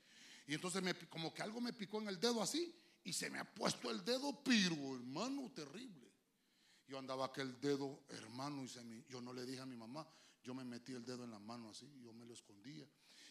Y 0.47 0.55
entonces 0.55 0.83
me, 0.83 0.95
como 1.09 1.33
que 1.33 1.43
algo 1.43 1.61
me 1.61 1.73
picó 1.73 2.01
en 2.01 2.09
el 2.09 2.19
dedo 2.19 2.43
así 2.43 2.75
y 3.03 3.13
se 3.13 3.29
me 3.31 3.39
ha 3.39 3.45
puesto 3.45 3.91
el 3.91 4.05
dedo 4.05 4.43
piro, 4.43 4.97
hermano, 4.97 5.51
terrible. 5.53 6.11
Yo 6.87 6.99
andaba 6.99 7.27
aquel 7.27 7.61
dedo, 7.61 8.05
hermano, 8.09 8.65
y 8.65 8.69
se 8.69 8.83
me, 8.83 9.05
yo 9.09 9.21
no 9.21 9.33
le 9.33 9.45
dije 9.45 9.61
a 9.61 9.67
mi 9.67 9.77
mamá, 9.77 10.07
yo 10.43 10.55
me 10.55 10.65
metí 10.65 10.93
el 10.93 11.05
dedo 11.05 11.25
en 11.25 11.31
la 11.31 11.39
mano 11.39 11.71
así, 11.71 11.91
yo 12.03 12.13
me 12.13 12.25
lo 12.25 12.35
escondía. 12.35 12.87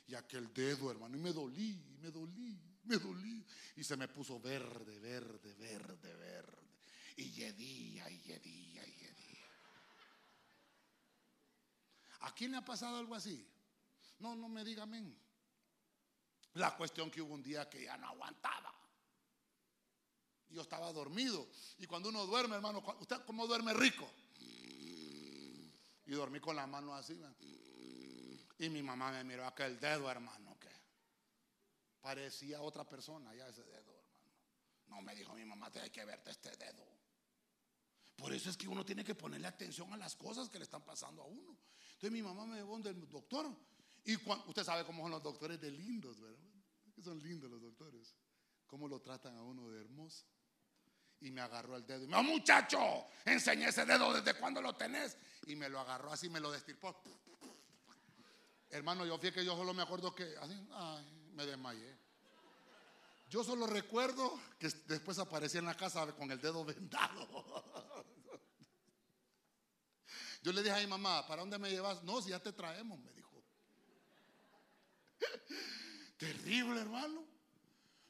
Y 0.08 0.16
aquel 0.16 0.54
dedo, 0.54 0.92
hermano, 0.92 1.16
y 1.18 1.20
me 1.20 1.32
dolí, 1.32 1.82
me 2.02 2.12
dolí, 2.12 2.60
me 2.84 2.98
dolí. 2.98 3.46
Y 3.76 3.84
se 3.84 3.96
me 3.96 4.08
puso 4.08 4.40
verde, 4.40 5.00
verde, 5.00 5.54
verde, 5.54 6.16
verde. 6.16 6.58
Y 7.18 7.32
yedía, 7.32 8.10
y 8.10 8.22
yedía, 8.22 8.88
y. 8.88 9.04
¿A 12.24 12.34
quién 12.34 12.52
le 12.52 12.58
ha 12.58 12.66
pasado 12.66 12.98
algo 12.98 13.16
así? 13.16 13.48
No, 14.20 14.36
no 14.36 14.50
me 14.50 14.64
diga 14.66 14.84
amén. 14.84 15.18
La 16.56 16.76
cuestión 16.76 17.10
que 17.10 17.22
hubo 17.22 17.34
un 17.34 17.44
día 17.44 17.70
que 17.70 17.84
ya 17.84 17.98
no 17.98 18.08
aguantaba 18.08 18.74
yo 20.54 20.62
estaba 20.62 20.92
dormido. 20.94 21.48
Y 21.80 21.88
cuando 21.88 22.10
uno 22.10 22.26
duerme, 22.26 22.56
hermano, 22.56 22.84
¿usted 23.00 23.18
cómo 23.26 23.48
duerme 23.48 23.74
rico? 23.74 24.10
Y 26.06 26.12
dormí 26.12 26.40
con 26.40 26.56
la 26.56 26.68
mano 26.68 26.94
así. 26.94 27.20
Y 28.60 28.70
mi 28.70 28.84
mamá 28.84 29.12
me 29.12 29.24
miró 29.24 29.46
aquel 29.46 29.80
dedo, 29.80 30.10
hermano, 30.10 30.58
que 30.60 30.70
parecía 32.02 32.62
otra 32.62 32.88
persona 32.88 33.34
ya 33.36 33.48
ese 33.48 33.64
dedo, 33.64 33.92
hermano. 33.92 34.32
No 34.88 35.02
me 35.02 35.16
dijo 35.16 35.34
mi 35.34 35.44
mamá, 35.44 35.72
te 35.72 35.82
hay 35.82 35.90
que 35.90 36.06
verte 36.06 36.32
este 36.32 36.56
dedo. 36.56 36.86
Por 38.16 38.32
eso 38.32 38.50
es 38.50 38.58
que 38.58 38.68
uno 38.68 38.86
tiene 38.86 39.04
que 39.04 39.16
ponerle 39.16 39.48
atención 39.48 39.92
a 39.92 39.98
las 39.98 40.16
cosas 40.16 40.50
que 40.50 40.60
le 40.60 40.66
están 40.66 40.84
pasando 40.84 41.24
a 41.24 41.26
uno. 41.26 41.58
Entonces 42.04 42.22
mi 42.22 42.28
mamá 42.28 42.46
me 42.46 42.58
llevó 42.58 42.78
del 42.80 43.10
doctor. 43.10 43.48
Y 44.04 44.18
usted 44.18 44.66
sabe 44.66 44.84
cómo 44.84 45.04
son 45.04 45.12
los 45.12 45.24
doctores 45.24 45.62
de 45.62 45.72
lindos, 45.72 46.20
¿verdad? 46.20 46.38
Que 46.94 47.02
son 47.02 47.18
lindos 47.24 47.50
los 47.50 47.62
doctores. 47.62 48.14
Cómo 48.68 48.90
lo 48.90 49.00
tratan 49.00 49.38
a 49.38 49.42
uno 49.42 49.70
de 49.70 49.80
hermoso 49.80 50.26
y 51.22 51.32
me 51.32 51.40
agarró 51.40 51.78
el 51.78 51.88
dedo. 51.88 52.04
Y 52.04 52.08
me 52.08 52.18
dijo, 52.18 52.24
muchacho, 52.24 53.06
enseñé 53.24 53.70
ese 53.70 53.86
dedo 53.86 54.14
desde 54.14 54.38
cuando 54.38 54.62
lo 54.62 54.76
tenés. 54.76 55.18
Y 55.48 55.56
me 55.56 55.70
lo 55.70 55.80
agarró 55.80 56.12
así, 56.12 56.28
me 56.28 56.42
lo 56.42 56.52
destirpó. 56.52 56.94
Hermano, 58.70 59.06
yo 59.06 59.18
fíjate 59.18 59.40
que 59.40 59.46
yo 59.46 59.56
solo 59.56 59.74
me 59.74 59.84
acuerdo 59.84 60.14
que 60.14 60.36
así, 60.42 60.62
me 61.36 61.46
desmayé. 61.46 61.98
Yo 63.30 63.46
solo 63.46 63.66
recuerdo 63.66 64.38
que 64.60 64.68
después 64.88 65.20
aparecía 65.20 65.62
en 65.62 65.68
la 65.68 65.78
casa 65.78 66.06
con 66.18 66.30
el 66.30 66.42
dedo 66.42 66.66
vendado. 66.66 67.64
Yo 70.44 70.52
le 70.52 70.62
dije 70.62 70.76
a 70.76 70.80
mi 70.80 70.88
mamá, 70.88 71.26
¿para 71.26 71.42
dónde 71.42 71.58
me 71.58 71.70
llevas? 71.70 72.04
No, 72.04 72.22
si 72.22 72.32
ya 72.32 72.40
te 72.40 72.52
traemos, 72.52 73.00
me 73.00 73.14
dijo. 73.14 73.42
Terrible, 76.18 76.82
hermano. 76.82 77.26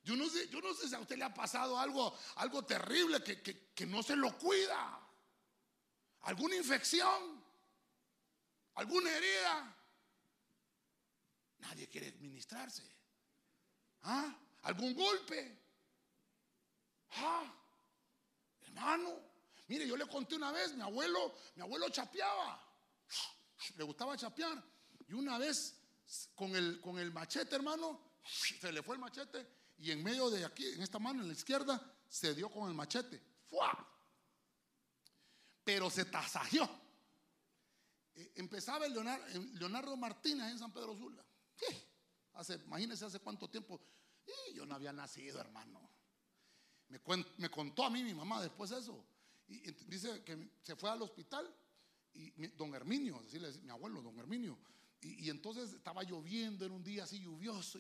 Yo 0.04 0.16
no 0.16 0.28
sé, 0.28 0.50
yo 0.50 0.60
no 0.60 0.74
sé 0.74 0.90
si 0.90 0.96
a 0.96 1.00
usted 1.00 1.16
le 1.16 1.26
ha 1.26 1.34
pasado 1.34 1.78
algo, 1.78 2.18
algo 2.38 2.66
terrible 2.66 3.24
que, 3.24 3.42
que 3.42 3.86
no 3.86 4.02
se 4.02 4.16
lo 4.16 4.36
cuida. 4.38 5.00
Alguna 6.22 6.56
infección, 6.56 7.44
alguna 8.74 9.16
herida. 9.16 9.78
Nadie 11.60 11.88
quiere 11.88 12.08
administrarse. 12.08 12.84
¿Ah? 14.02 14.36
¿Algún 14.64 14.96
golpe? 14.96 15.60
¿Ah? 17.12 17.54
Hermano, 18.64 19.33
mire, 19.68 19.88
yo 19.88 19.96
le 19.96 20.08
conté 20.08 20.36
una 20.36 20.52
vez, 20.52 20.74
mi 20.74 20.82
abuelo, 20.82 21.36
mi 21.56 21.62
abuelo 21.62 21.90
chapeaba. 21.90 22.62
Le 23.76 23.84
gustaba 23.84 24.18
chapear. 24.18 24.64
Y 25.08 25.14
una 25.14 25.38
vez 25.38 25.76
con 26.36 26.56
el, 26.56 26.82
con 26.82 27.00
el 27.00 27.12
machete, 27.12 27.56
hermano, 27.56 28.00
se 28.24 28.72
le 28.72 28.84
fue 28.84 28.96
el 28.96 29.02
machete 29.02 29.64
y 29.78 29.92
en 29.92 30.04
medio 30.04 30.30
de 30.30 30.46
aquí, 30.46 30.66
en 30.66 30.82
esta 30.82 31.00
mano, 31.00 31.22
en 31.22 31.28
la 31.28 31.34
izquierda, 31.34 31.82
se 32.08 32.34
dio 32.34 32.50
con 32.50 32.70
el 32.70 32.74
machete. 32.74 33.22
¡Fua! 33.50 33.88
Pero 35.64 35.90
se 35.90 36.06
tasajeó. 36.06 36.70
Eh, 38.16 38.34
empezaba 38.36 38.88
Leonardo, 38.88 39.98
Martínez 39.98 40.52
en 40.52 40.60
San 40.60 40.72
Pedro 40.72 40.96
Sula. 40.96 41.24
Hace, 42.34 42.56
imagínense 42.56 43.06
hace 43.06 43.20
cuánto 43.20 43.50
tiempo. 43.50 43.82
Y 44.26 44.56
yo 44.56 44.66
no 44.66 44.76
había 44.76 44.94
nacido, 44.94 45.40
hermano. 45.40 45.82
Me, 46.88 47.00
me 47.38 47.50
contó 47.50 47.86
a 47.86 47.90
mí 47.90 48.04
mi 48.04 48.14
mamá 48.14 48.42
después 48.42 48.72
eso. 48.72 49.06
Y, 49.48 49.72
dice 49.88 50.24
que 50.24 50.52
se 50.62 50.76
fue 50.76 50.90
al 50.90 51.02
hospital 51.02 51.54
y 52.14 52.48
don 52.48 52.74
Herminio, 52.76 53.22
decirle 53.24 53.52
mi 53.64 53.70
abuelo, 53.70 54.02
don 54.02 54.18
Herminio. 54.20 54.58
Y, 55.02 55.30
entonces 55.30 55.74
estaba 55.74 56.04
lloviendo, 56.04 56.66
en 56.66 56.72
un 56.72 56.84
día 56.84 57.04
así 57.04 57.20
lluvioso. 57.20 57.80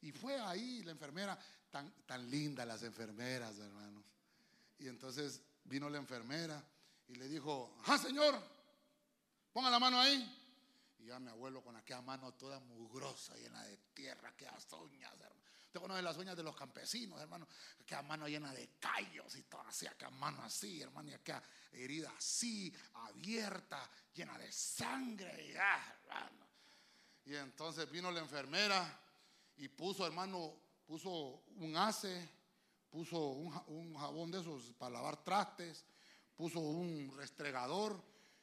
Y, 0.00 0.12
fue 0.12 0.38
ahí 0.38 0.82
la 0.82 0.92
enfermera, 0.92 1.38
tan, 1.70 1.90
tan 2.06 2.30
linda 2.30 2.64
las 2.64 2.82
enfermeras, 2.82 3.58
hermanos. 3.58 4.04
Y 4.78 4.88
entonces 4.88 5.40
vino 5.64 5.88
la 5.88 5.98
enfermera 5.98 6.62
y 7.08 7.14
le 7.14 7.28
dijo, 7.28 7.76
ah, 7.86 7.98
señor, 7.98 8.38
ponga 9.52 9.70
la 9.70 9.78
mano 9.78 10.00
ahí. 10.00 10.38
Y 10.98 11.06
ya 11.06 11.18
mi 11.18 11.30
abuelo 11.30 11.62
con 11.62 11.76
aquella 11.76 12.00
mano 12.02 12.32
toda 12.34 12.60
mugrosa, 12.60 13.36
llena 13.36 13.62
de 13.64 13.76
tierra, 13.94 14.28
aquellas 14.28 14.66
uñas, 14.72 15.12
hermano. 15.20 15.41
Usted 15.72 15.80
conoce 15.80 16.02
las 16.02 16.18
uñas 16.18 16.36
de 16.36 16.42
los 16.42 16.54
campesinos, 16.54 17.18
hermano. 17.18 17.48
Aquella 17.80 18.02
mano 18.02 18.28
llena 18.28 18.52
de 18.52 18.74
callos 18.78 19.34
y 19.36 19.44
todo 19.44 19.62
así, 19.62 19.86
aquella 19.86 20.10
mano 20.10 20.42
así, 20.42 20.82
hermano, 20.82 21.08
y 21.08 21.14
aquella 21.14 21.42
herida 21.72 22.12
así, 22.14 22.70
abierta, 22.92 23.90
llena 24.12 24.36
de 24.36 24.52
sangre. 24.52 25.48
Y, 25.48 25.54
ah, 25.56 25.96
hermano. 26.02 26.46
y 27.24 27.36
entonces 27.36 27.90
vino 27.90 28.10
la 28.10 28.20
enfermera 28.20 29.00
y 29.56 29.68
puso, 29.68 30.06
hermano, 30.06 30.60
puso 30.84 31.42
un 31.56 31.74
ace, 31.74 32.28
puso 32.90 33.28
un, 33.28 33.94
jabón 33.94 34.30
de 34.30 34.40
esos 34.42 34.74
para 34.74 34.92
lavar 34.92 35.24
trastes, 35.24 35.86
puso 36.36 36.60
un 36.60 37.16
restregador 37.16 37.98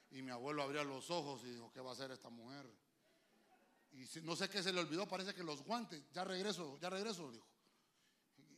y 0.10 0.24
mi 0.24 0.32
abuelo 0.32 0.64
abría 0.64 0.84
los 0.84 1.12
ojos 1.12 1.44
y 1.44 1.52
dijo, 1.52 1.72
¿qué 1.72 1.80
va 1.80 1.92
a 1.92 1.94
hacer 1.94 2.10
esta 2.10 2.30
mujer? 2.30 2.66
Y 4.00 4.22
no 4.22 4.36
sé 4.36 4.48
qué 4.48 4.64
se 4.64 4.72
le 4.72 4.80
olvidó, 4.80 5.06
parece 5.08 5.34
que 5.34 5.44
los 5.44 5.62
guantes, 5.64 6.02
ya 6.14 6.24
regreso, 6.24 6.80
ya 6.80 6.90
regreso, 6.90 7.30
dijo. 7.32 7.46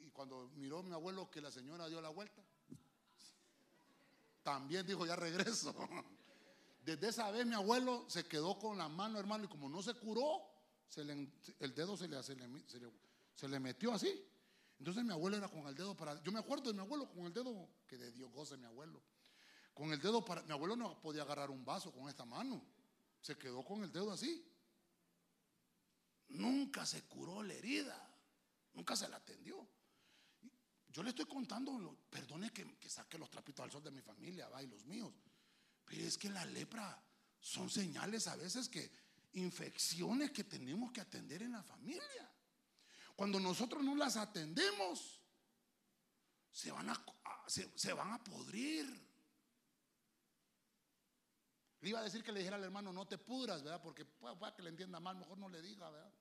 Y 0.01 0.11
cuando 0.11 0.51
miró 0.55 0.83
mi 0.83 0.93
abuelo 0.93 1.31
que 1.31 1.41
la 1.41 1.49
señora 1.49 1.87
dio 1.87 1.99
la 1.99 2.09
vuelta, 2.09 2.43
también 4.43 4.85
dijo, 4.85 5.05
ya 5.05 5.15
regreso. 5.15 5.73
Desde 6.85 7.09
esa 7.09 7.31
vez 7.31 7.45
mi 7.45 7.55
abuelo 7.55 8.05
se 8.07 8.25
quedó 8.25 8.59
con 8.59 8.77
la 8.77 8.87
mano, 8.87 9.19
hermano, 9.19 9.45
y 9.45 9.47
como 9.47 9.67
no 9.67 9.81
se 9.81 9.95
curó, 9.95 10.43
el 11.59 11.73
dedo 11.73 11.97
se 11.97 12.07
le, 12.07 12.21
se, 12.21 12.35
se 13.35 13.47
le 13.47 13.59
metió 13.59 13.93
así. 13.93 14.27
Entonces 14.77 15.03
mi 15.03 15.11
abuelo 15.11 15.37
era 15.37 15.47
con 15.47 15.65
el 15.67 15.75
dedo 15.75 15.95
para... 15.95 16.21
Yo 16.23 16.31
me 16.31 16.39
acuerdo 16.39 16.69
de 16.69 16.73
mi 16.73 16.81
abuelo 16.81 17.09
con 17.09 17.25
el 17.25 17.33
dedo, 17.33 17.67
que 17.87 17.97
de 17.97 18.11
Dios 18.11 18.31
goce 18.31 18.57
mi 18.57 18.65
abuelo. 18.65 19.01
Con 19.73 19.91
el 19.91 19.99
dedo 19.99 20.23
para... 20.23 20.43
Mi 20.43 20.51
abuelo 20.51 20.75
no 20.75 20.99
podía 21.01 21.23
agarrar 21.23 21.49
un 21.49 21.63
vaso 21.63 21.91
con 21.91 22.09
esta 22.09 22.25
mano. 22.25 22.63
Se 23.21 23.37
quedó 23.37 23.63
con 23.63 23.83
el 23.83 23.91
dedo 23.91 24.11
así. 24.11 24.43
Nunca 26.32 26.86
se 26.86 27.03
curó 27.03 27.43
la 27.43 27.53
herida. 27.53 28.09
Nunca 28.73 28.95
se 28.95 29.07
la 29.07 29.17
atendió. 29.17 29.67
Yo 30.89 31.03
le 31.03 31.09
estoy 31.09 31.25
contando, 31.25 32.05
perdone 32.09 32.51
que, 32.51 32.89
saque 32.89 33.17
los 33.17 33.29
trapitos 33.29 33.63
al 33.63 33.71
sol 33.71 33.84
de 33.84 33.91
mi 33.91 34.01
familia, 34.01 34.49
va, 34.49 34.61
y 34.61 34.67
los 34.67 34.86
míos. 34.86 35.13
Pero 35.86 36.03
es 36.03 36.17
que 36.17 36.29
la 36.29 36.45
lepra 36.45 37.01
son 37.39 37.69
señales 37.69 38.27
a 38.27 38.36
veces 38.36 38.67
que 38.67 38.91
infecciones 39.34 40.32
que 40.32 40.43
tenemos 40.43 40.91
que 40.91 41.01
atender 41.01 41.43
en 41.43 41.53
la 41.53 41.63
familia. 41.63 42.29
Cuando 43.15 43.39
nosotros 43.39 43.84
no 43.84 43.95
las 43.95 44.17
atendemos, 44.17 45.21
se 46.51 46.71
van 46.71 46.89
a, 46.89 47.05
se 47.47 47.93
van 47.93 48.11
a 48.11 48.23
podrir. 48.23 49.11
Le 51.82 51.89
iba 51.89 51.99
a 51.99 52.03
decir 52.03 52.23
que 52.23 52.32
le 52.32 52.39
dijera 52.39 52.57
al 52.57 52.63
hermano, 52.63 52.93
no 52.93 53.07
te 53.07 53.17
pudras, 53.17 53.63
¿verdad? 53.63 53.82
Porque 53.82 54.05
puede, 54.05 54.36
que 54.55 54.61
le 54.61 54.69
entienda 54.69 54.99
mal, 54.99 55.15
mejor 55.17 55.38
no 55.38 55.49
le 55.49 55.61
diga, 55.61 55.89
¿verdad? 55.89 56.13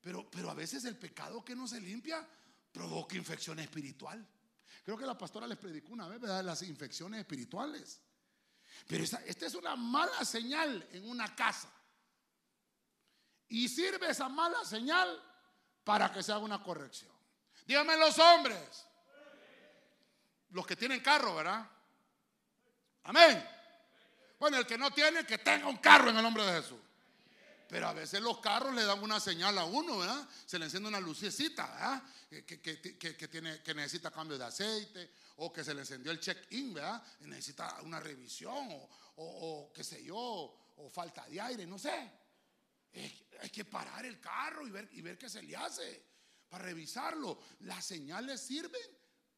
Pero, 0.00 0.28
pero 0.30 0.50
a 0.50 0.54
veces 0.54 0.84
el 0.84 0.98
pecado 0.98 1.44
que 1.44 1.54
no 1.54 1.68
se 1.68 1.80
limpia 1.80 2.26
provoca 2.72 3.16
infección 3.16 3.60
espiritual. 3.60 4.26
Creo 4.84 4.98
que 4.98 5.06
la 5.06 5.16
pastora 5.16 5.46
les 5.46 5.58
predicó 5.58 5.92
una 5.92 6.08
vez, 6.08 6.20
¿verdad? 6.20 6.42
Las 6.42 6.62
infecciones 6.62 7.20
espirituales. 7.20 8.00
Pero 8.88 9.04
esta, 9.04 9.24
esta 9.24 9.46
es 9.46 9.54
una 9.54 9.76
mala 9.76 10.24
señal 10.24 10.86
en 10.90 11.08
una 11.08 11.34
casa. 11.36 11.70
Y 13.48 13.68
sirve 13.68 14.10
esa 14.10 14.28
mala 14.28 14.64
señal 14.64 15.22
para 15.84 16.12
que 16.12 16.22
se 16.22 16.32
haga 16.32 16.40
una 16.40 16.62
corrección. 16.62 17.12
Díganme 17.64 17.96
los 17.96 18.18
hombres. 18.18 18.86
Los 20.50 20.66
que 20.66 20.74
tienen 20.74 21.00
carro, 21.00 21.36
¿verdad? 21.36 21.70
Amén. 23.04 23.53
Bueno, 24.38 24.58
el 24.58 24.66
que 24.66 24.76
no 24.76 24.90
tiene, 24.90 25.24
que 25.24 25.38
tenga 25.38 25.68
un 25.68 25.78
carro 25.78 26.10
en 26.10 26.16
el 26.16 26.22
nombre 26.22 26.44
de 26.44 26.60
Jesús. 26.60 26.78
Pero 27.68 27.88
a 27.88 27.92
veces 27.92 28.20
los 28.20 28.38
carros 28.38 28.74
le 28.74 28.84
dan 28.84 29.02
una 29.02 29.18
señal 29.18 29.56
a 29.58 29.64
uno, 29.64 29.98
¿verdad? 29.98 30.28
Se 30.46 30.58
le 30.58 30.66
enciende 30.66 30.88
una 30.88 31.00
lucecita, 31.00 31.66
¿verdad? 31.66 32.02
Que, 32.46 33.28
tiene, 33.28 33.62
que 33.62 33.74
necesita 33.74 34.10
cambio 34.10 34.36
de 34.36 34.44
aceite, 34.44 35.10
o 35.36 35.52
que 35.52 35.64
se 35.64 35.72
le 35.72 35.80
encendió 35.80 36.12
el 36.12 36.20
check-in, 36.20 36.74
¿verdad? 36.74 37.02
necesita 37.20 37.80
una 37.82 38.00
revisión, 38.00 38.68
o, 39.16 39.72
qué 39.74 39.82
sé 39.82 40.04
yo, 40.04 40.16
o 40.76 40.90
falta 40.90 41.26
de 41.26 41.40
aire, 41.40 41.66
no 41.66 41.78
sé. 41.78 42.10
hay 42.92 43.50
que 43.50 43.64
parar 43.64 44.04
el 44.04 44.20
carro 44.20 44.66
y 44.66 44.70
ver, 44.70 44.88
y 44.92 45.00
ver 45.00 45.16
qué 45.16 45.28
se 45.28 45.42
le 45.42 45.56
hace, 45.56 46.04
para 46.48 46.64
revisarlo. 46.64 47.40
Las 47.60 47.84
señales 47.84 48.40
sirven 48.40 48.88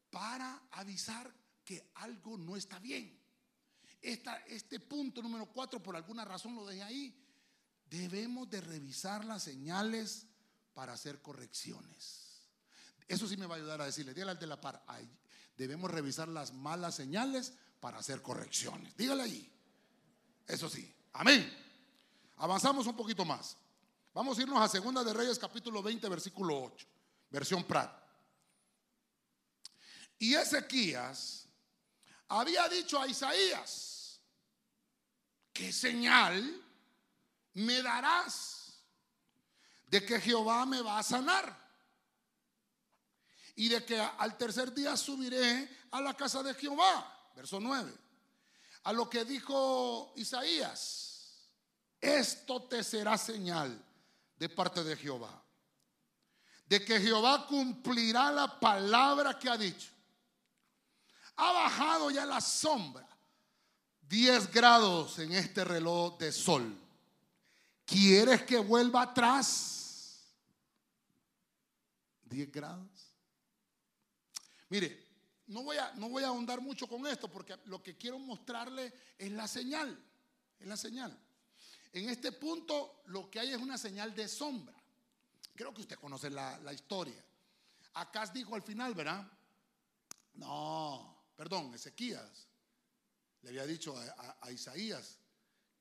para 0.09 0.63
avisar 0.71 1.31
que 1.63 1.91
algo 1.95 2.37
no 2.37 2.55
está 2.55 2.79
bien 2.79 3.26
este 4.01 4.79
punto 4.79 5.21
número 5.21 5.47
cuatro, 5.47 5.81
por 5.81 5.95
alguna 5.95 6.23
razón 6.25 6.55
lo 6.55 6.65
dejé 6.65 6.83
ahí. 6.83 7.23
Debemos 7.89 8.49
de 8.49 8.61
revisar 8.61 9.25
las 9.25 9.43
señales 9.43 10.27
para 10.73 10.93
hacer 10.93 11.21
correcciones. 11.21 12.41
Eso 13.07 13.27
sí 13.27 13.37
me 13.37 13.45
va 13.45 13.55
a 13.55 13.57
ayudar 13.57 13.81
a 13.81 13.85
decirle, 13.85 14.13
dígale 14.13 14.31
al 14.31 14.39
de 14.39 14.47
la 14.47 14.59
par, 14.59 14.83
debemos 15.55 15.89
revisar 15.89 16.27
las 16.27 16.53
malas 16.53 16.95
señales 16.95 17.53
para 17.79 17.99
hacer 17.99 18.21
correcciones. 18.21 18.95
Dígale 18.97 19.23
ahí. 19.23 19.51
Eso 20.45 20.69
sí. 20.69 20.93
Amén. 21.13 21.51
Avanzamos 22.37 22.85
un 22.85 22.95
poquito 22.95 23.25
más. 23.25 23.57
Vamos 24.13 24.37
a 24.37 24.41
irnos 24.41 24.59
a 24.59 24.67
Segunda 24.67 25.03
de 25.03 25.13
Reyes 25.13 25.39
capítulo 25.39 25.81
20 25.81 26.09
versículo 26.09 26.63
8, 26.63 26.87
versión 27.29 27.63
Prat. 27.63 27.91
Y 30.19 30.33
Ezequías 30.33 31.46
había 32.29 32.67
dicho 32.67 32.99
a 32.99 33.07
Isaías, 33.07 34.19
¿qué 35.53 35.71
señal 35.71 36.63
me 37.53 37.81
darás 37.81 38.81
de 39.87 40.05
que 40.05 40.19
Jehová 40.19 40.65
me 40.65 40.81
va 40.81 40.99
a 40.99 41.03
sanar? 41.03 41.67
Y 43.55 43.69
de 43.69 43.83
que 43.83 43.99
al 43.99 44.37
tercer 44.37 44.73
día 44.73 44.95
subiré 44.95 45.87
a 45.91 46.01
la 46.01 46.13
casa 46.13 46.43
de 46.43 46.53
Jehová. 46.53 47.31
Verso 47.35 47.59
9. 47.59 47.91
A 48.83 48.93
lo 48.93 49.09
que 49.09 49.25
dijo 49.25 50.13
Isaías, 50.15 51.49
esto 51.99 52.63
te 52.63 52.83
será 52.83 53.17
señal 53.17 53.83
de 54.37 54.49
parte 54.49 54.83
de 54.83 54.95
Jehová. 54.95 55.43
De 56.67 56.83
que 56.83 56.99
Jehová 56.99 57.47
cumplirá 57.47 58.31
la 58.31 58.59
palabra 58.59 59.39
que 59.39 59.49
ha 59.49 59.57
dicho 59.57 59.96
ha 61.37 61.51
bajado 61.51 62.11
ya 62.11 62.25
la 62.25 62.41
sombra. 62.41 63.07
10 64.01 64.51
grados 64.51 65.19
en 65.19 65.33
este 65.33 65.63
reloj 65.63 66.17
de 66.17 66.31
sol. 66.31 66.77
¿Quieres 67.85 68.43
que 68.43 68.57
vuelva 68.57 69.03
atrás? 69.03 70.33
10 72.23 72.51
grados. 72.51 73.13
Mire, 74.69 75.05
no 75.47 75.63
voy, 75.63 75.77
a, 75.77 75.93
no 75.93 76.09
voy 76.09 76.23
a 76.23 76.27
ahondar 76.27 76.59
mucho 76.59 76.87
con 76.87 77.05
esto 77.07 77.29
porque 77.29 77.57
lo 77.65 77.81
que 77.81 77.97
quiero 77.97 78.19
mostrarle 78.19 78.93
es 79.17 79.31
la 79.31 79.47
señal. 79.47 79.97
Es 80.59 80.67
la 80.67 80.77
señal. 80.77 81.17
En 81.93 82.09
este 82.09 82.31
punto 82.31 83.01
lo 83.05 83.29
que 83.29 83.39
hay 83.39 83.51
es 83.51 83.57
una 83.57 83.77
señal 83.77 84.13
de 84.15 84.27
sombra. 84.27 84.75
Creo 85.55 85.73
que 85.73 85.81
usted 85.81 85.97
conoce 85.97 86.29
la, 86.29 86.57
la 86.59 86.73
historia. 86.73 87.23
Acá 87.93 88.25
dijo 88.27 88.55
al 88.55 88.63
final, 88.63 88.93
¿verdad? 88.93 89.25
No, 90.35 91.16
perdón, 91.37 91.71
Ezequías, 91.75 92.47
le 93.43 93.49
había 93.49 93.67
dicho 93.67 93.95
a, 94.41 94.51
Isaías, 94.51 95.19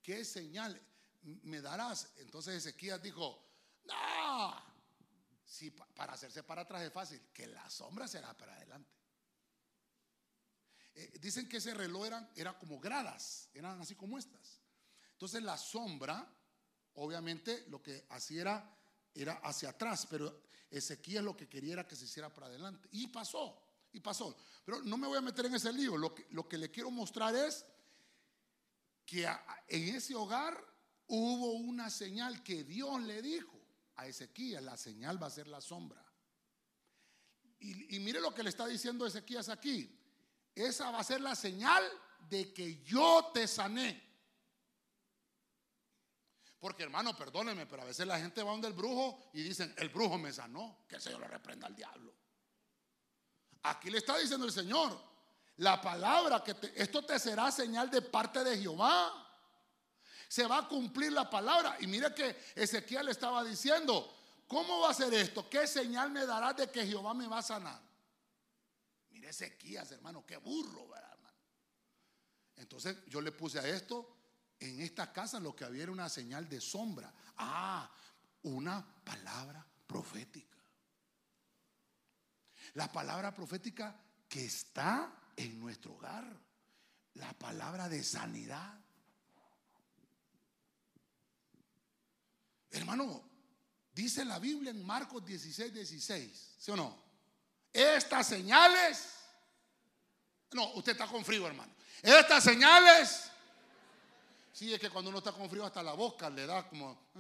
¿qué 0.03 0.23
señal 0.23 0.81
me 1.23 1.63
darás? 1.63 2.13
Entonces 2.19 2.57
Ezequías 2.57 3.03
dijo, 3.03 3.43
no, 3.85 4.63
si 5.45 5.71
para 5.71 6.13
hacerse 6.13 6.43
para 6.43 6.63
atrás 6.63 6.83
es 6.83 6.93
fácil, 6.93 7.21
que 7.33 7.47
la 7.47 7.69
sombra 7.71 8.07
será 8.07 8.37
para 8.37 8.55
adelante. 8.55 8.95
Eh, 10.95 11.19
dicen 11.21 11.49
que 11.49 11.57
ese 11.57 11.73
reloj 11.73 12.07
eran, 12.07 12.31
era 12.37 12.59
como 12.59 12.79
gradas, 12.79 13.49
eran 13.55 13.81
así 13.81 13.95
como 13.97 14.19
estas. 14.19 14.61
Entonces 15.13 15.43
la 15.43 15.57
sombra, 15.57 16.31
obviamente 16.95 17.65
lo 17.69 17.83
que 17.83 18.07
hacía 18.11 18.43
era, 18.43 18.79
era 19.15 19.33
hacia 19.39 19.71
atrás, 19.71 20.07
pero 20.11 20.43
Ezequías 20.71 21.25
lo 21.25 21.35
que 21.35 21.49
quería 21.49 21.73
era 21.73 21.89
que 21.89 21.97
se 21.97 22.05
hiciera 22.05 22.31
para 22.31 22.49
adelante. 22.49 22.91
Y 22.93 23.07
pasó 23.07 23.66
y 23.93 24.01
pasó. 24.01 24.37
Pero 24.65 24.83
no 24.83 24.97
me 24.97 25.07
voy 25.07 25.19
a 25.19 25.23
meter 25.23 25.47
en 25.47 25.55
ese 25.55 25.73
lío. 25.73 25.97
Lo 25.97 26.15
que, 26.15 26.27
lo 26.31 26.49
que 26.49 26.59
le 26.59 26.71
quiero 26.71 26.91
mostrar 26.91 27.35
es 27.35 27.65
que 29.05 29.29
en 29.69 29.95
ese 29.95 30.15
hogar 30.15 30.63
hubo 31.07 31.53
una 31.53 31.89
señal 31.91 32.43
que 32.43 32.65
Dios 32.65 33.01
le 33.03 33.23
dijo. 33.23 33.55
a 33.99 34.07
Ezequías, 34.07 34.63
la 34.63 34.77
señal 34.77 35.23
va 35.23 35.29
a 35.29 35.31
ser 35.31 35.49
la 35.49 35.61
sombra. 35.61 36.05
Y, 37.61 37.99
mire 38.01 38.21
lo 38.21 38.35
que 38.35 38.43
le 38.43 38.51
está 38.51 38.67
diciendo 38.67 39.07
Ezequías 39.07 39.49
aquí. 39.49 39.99
Esa 40.55 40.91
va 40.91 41.01
a 41.01 41.05
ser 41.05 41.21
la 41.21 41.35
señal 41.35 41.83
de 42.29 42.53
que 42.53 42.83
yo 42.83 43.31
te 43.33 43.47
sané. 43.49 44.03
Porque 46.59 46.83
hermano, 46.83 47.17
perdóneme, 47.17 47.67
pero 47.67 47.83
a 47.83 47.87
veces 47.87 48.07
la 48.07 48.19
gente 48.19 48.43
va 48.43 48.51
donde 48.51 48.69
el 48.69 48.75
brujo 48.75 49.31
y 49.33 49.43
dicen, 49.43 49.75
el 49.79 49.89
brujo 49.89 50.19
me 50.19 50.33
sanó, 50.33 50.85
que 50.89 50.97
el 50.97 51.01
Señor 51.03 51.21
le 51.21 51.29
reprenda 51.29 51.67
al 51.67 51.77
diablo. 51.77 52.15
Aquí 53.63 53.91
le 53.91 53.99
está 53.99 54.17
diciendo 54.19 54.47
el 54.47 54.53
Señor, 54.53 54.99
la 55.59 55.81
palabra 55.81 56.43
que 56.45 56.55
esto 56.75 57.05
te 57.05 57.19
será 57.19 57.51
señal 57.51 57.91
de 57.91 58.03
parte 58.03 58.45
de 58.45 58.59
Jehová. 58.59 59.23
Se 60.29 60.47
va 60.47 60.59
a 60.59 60.69
cumplir 60.69 61.13
la 61.13 61.31
palabra. 61.31 61.77
Y 61.81 61.87
mire 61.87 62.13
que 62.15 62.37
Ezequiel 62.55 63.09
estaba 63.09 63.45
diciendo, 63.45 64.15
¿cómo 64.47 64.81
va 64.81 64.91
a 64.91 64.95
ser 64.95 65.13
esto? 65.15 65.49
¿Qué 65.49 65.67
señal 65.67 66.11
me 66.11 66.27
dará 66.27 66.53
de 66.53 66.71
que 66.71 66.87
Jehová 66.87 67.15
me 67.15 67.27
va 67.27 67.39
a 67.39 67.43
sanar? 67.43 67.81
Mire 69.11 69.31
Ezequías, 69.31 69.91
hermano, 69.93 70.27
qué 70.27 70.37
burro, 70.37 70.89
¿verdad, 70.89 71.13
hermano? 71.13 71.37
Entonces 72.57 72.97
yo 73.07 73.21
le 73.21 73.33
puse 73.33 73.59
a 73.59 73.67
esto, 73.67 74.17
en 74.59 74.81
esta 74.81 75.13
casa 75.13 75.41
lo 75.41 75.55
que 75.55 75.65
había 75.65 75.85
era 75.85 75.93
una 75.93 76.09
señal 76.09 76.49
de 76.49 76.61
sombra. 76.61 77.13
Ah, 77.39 77.91
una 78.43 78.85
palabra 79.05 79.67
profética. 79.87 80.56
La 82.77 82.93
palabra 82.93 83.35
profética 83.35 83.99
que 84.29 84.45
está 84.45 85.11
en 85.35 85.59
nuestro 85.59 85.95
hogar. 85.95 86.25
La 87.15 87.33
palabra 87.33 87.89
de 87.89 88.05
sanidad. 88.05 88.79
Hermano, 92.71 93.23
dice 93.95 94.27
la 94.27 94.39
Biblia 94.39 94.71
en 94.73 94.85
Marcos 94.85 95.25
16, 95.25 95.73
16, 95.73 96.55
¿sí 96.59 96.71
o 96.71 96.77
no? 96.77 97.03
Estas 97.73 98.27
señales, 98.27 99.09
no, 100.53 100.75
usted 100.75 100.93
está 100.93 101.07
con 101.07 101.25
frío, 101.25 101.47
hermano. 101.47 101.75
Estas 102.03 102.45
señales, 102.45 103.31
sí, 104.57 104.73
es 104.73 104.81
que 104.81 104.89
cuando 104.89 105.11
uno 105.11 105.19
está 105.19 105.33
con 105.33 105.51
frío 105.51 105.67
hasta 105.67 105.83
la 105.83 105.93
boca 105.93 106.31
le 106.31 106.47
da 106.47 106.67
como... 106.67 107.11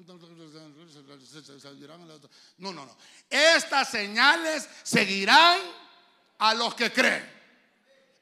No, 2.57 2.73
no, 2.73 2.87
no. 2.87 2.97
Estas 3.29 3.91
señales 3.91 4.67
seguirán 4.83 5.61
a 6.39 6.55
los 6.55 6.75
que 6.75 6.91
creen. 6.91 7.31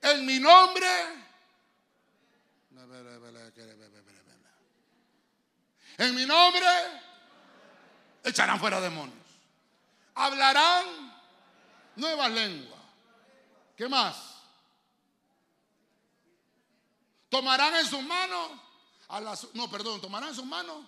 En 0.02 0.26
mi 0.26 0.40
nombre. 0.40 0.88
En 5.96 6.14
mi 6.16 6.26
nombre 6.26 6.66
echarán 8.24 8.58
fuera 8.58 8.80
demonios. 8.80 9.16
Hablarán 10.16 11.14
nuevas 11.94 12.32
lenguas. 12.32 12.80
¿Qué 13.76 13.88
más? 13.88 14.16
Tomarán 17.28 17.76
en 17.76 17.86
sus 17.86 18.02
manos 18.02 18.63
las 19.08 19.54
no, 19.54 19.70
perdón, 19.70 20.00
tomarán 20.00 20.34
sus 20.34 20.44
manos 20.44 20.84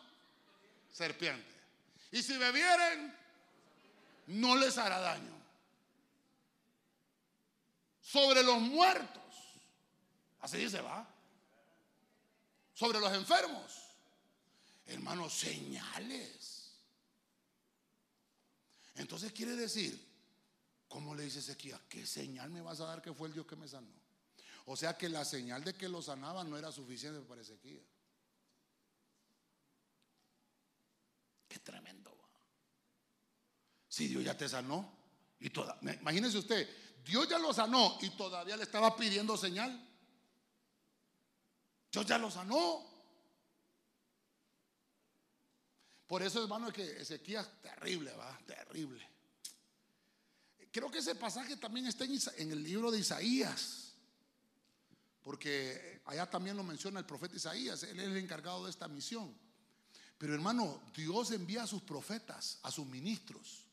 serpientes. 0.92 1.54
Y 2.10 2.22
si 2.22 2.36
bebieren, 2.36 3.14
no 4.28 4.56
les 4.56 4.78
hará 4.78 5.00
daño. 5.00 5.34
Sobre 8.00 8.42
los 8.42 8.60
muertos. 8.60 9.22
Así 10.40 10.58
dice, 10.58 10.80
va. 10.80 11.06
Sobre 12.72 13.00
los 13.00 13.12
enfermos. 13.12 13.86
Hermanos, 14.86 15.32
señales. 15.32 16.70
Entonces 18.94 19.32
quiere 19.32 19.56
decir, 19.56 20.00
¿cómo 20.88 21.14
le 21.14 21.24
dice 21.24 21.40
Ezequiel? 21.40 21.80
¿Qué 21.88 22.06
señal 22.06 22.50
me 22.50 22.62
vas 22.62 22.80
a 22.80 22.86
dar 22.86 23.02
que 23.02 23.12
fue 23.12 23.28
el 23.28 23.34
Dios 23.34 23.46
que 23.46 23.56
me 23.56 23.68
sanó? 23.68 23.88
O 24.66 24.76
sea 24.76 24.96
que 24.96 25.08
la 25.08 25.24
señal 25.24 25.62
de 25.64 25.74
que 25.74 25.88
lo 25.88 26.00
sanaba 26.00 26.44
no 26.44 26.56
era 26.56 26.72
suficiente 26.72 27.20
para 27.20 27.42
Ezequiel. 27.42 27.84
Tremendo. 31.62 32.16
Si 33.88 34.08
Dios 34.08 34.24
ya 34.24 34.36
te 34.36 34.48
sanó 34.48 34.92
y 35.40 35.50
toda, 35.50 35.78
imagínese 35.82 36.38
usted, 36.38 36.68
Dios 37.04 37.28
ya 37.28 37.38
lo 37.38 37.52
sanó 37.52 37.98
y 38.00 38.10
todavía 38.10 38.56
le 38.56 38.64
estaba 38.64 38.96
pidiendo 38.96 39.36
señal. 39.36 39.88
Dios 41.90 42.04
ya 42.04 42.18
lo 42.18 42.30
sanó. 42.30 42.84
Por 46.06 46.22
eso, 46.22 46.42
hermano, 46.42 46.68
es 46.68 46.74
que 46.74 47.00
Ezequiel 47.00 47.40
es 47.40 47.62
terrible, 47.62 48.12
va, 48.12 48.38
terrible. 48.46 49.08
Creo 50.70 50.90
que 50.90 50.98
ese 50.98 51.14
pasaje 51.14 51.56
también 51.56 51.86
está 51.86 52.04
en 52.04 52.52
el 52.52 52.62
libro 52.62 52.90
de 52.90 52.98
Isaías, 52.98 53.94
porque 55.22 56.02
allá 56.04 56.28
también 56.28 56.56
lo 56.56 56.62
menciona 56.62 57.00
el 57.00 57.06
profeta 57.06 57.34
Isaías, 57.34 57.82
él 57.84 57.98
es 57.98 58.06
el 58.06 58.16
encargado 58.18 58.64
de 58.64 58.70
esta 58.70 58.86
misión. 58.86 59.34
Pero 60.18 60.34
hermano, 60.34 60.80
Dios 60.94 61.30
envía 61.30 61.64
a 61.64 61.66
sus 61.66 61.82
profetas, 61.82 62.58
a 62.62 62.70
sus 62.70 62.86
ministros. 62.86 63.64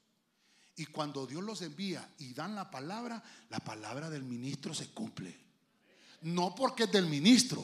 Y 0.75 0.87
cuando 0.87 1.25
Dios 1.27 1.43
los 1.43 1.61
envía 1.61 2.07
y 2.17 2.33
dan 2.33 2.55
la 2.55 2.69
palabra, 2.71 3.23
la 3.49 3.59
palabra 3.59 4.09
del 4.09 4.23
ministro 4.23 4.73
se 4.73 4.89
cumple. 4.89 5.39
No 6.21 6.55
porque 6.55 6.83
es 6.83 6.91
del 6.91 7.05
ministro, 7.05 7.63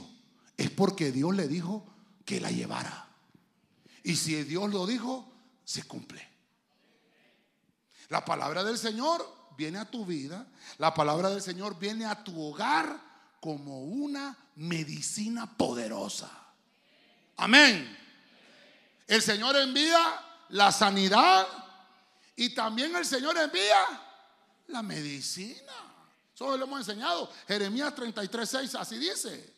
es 0.55 0.69
porque 0.69 1.11
Dios 1.11 1.35
le 1.35 1.47
dijo 1.47 1.85
que 2.25 2.39
la 2.39 2.51
llevara. 2.51 3.07
Y 4.03 4.15
si 4.15 4.43
Dios 4.43 4.69
lo 4.71 4.85
dijo, 4.85 5.31
se 5.65 5.83
cumple. 5.83 6.27
La 8.09 8.23
palabra 8.23 8.63
del 8.63 8.77
Señor 8.77 9.25
viene 9.57 9.79
a 9.79 9.89
tu 9.89 10.05
vida. 10.05 10.47
La 10.77 10.93
palabra 10.93 11.29
del 11.29 11.41
Señor 11.41 11.77
viene 11.79 12.05
a 12.05 12.23
tu 12.23 12.41
hogar 12.41 12.99
como 13.39 13.83
una 13.83 14.37
medicina 14.55 15.57
poderosa. 15.57 16.29
Amén. 17.37 17.97
El 19.09 19.23
Señor 19.23 19.55
envía 19.55 20.23
la 20.49 20.71
sanidad 20.71 21.47
y 22.35 22.53
también 22.53 22.95
el 22.95 23.07
Señor 23.07 23.35
envía 23.39 23.83
la 24.67 24.83
medicina. 24.83 25.73
Eso 26.31 26.55
lo 26.55 26.63
hemos 26.63 26.87
enseñado. 26.87 27.27
Jeremías 27.47 27.95
33, 27.95 28.47
6, 28.47 28.75
así 28.75 28.99
dice. 28.99 29.51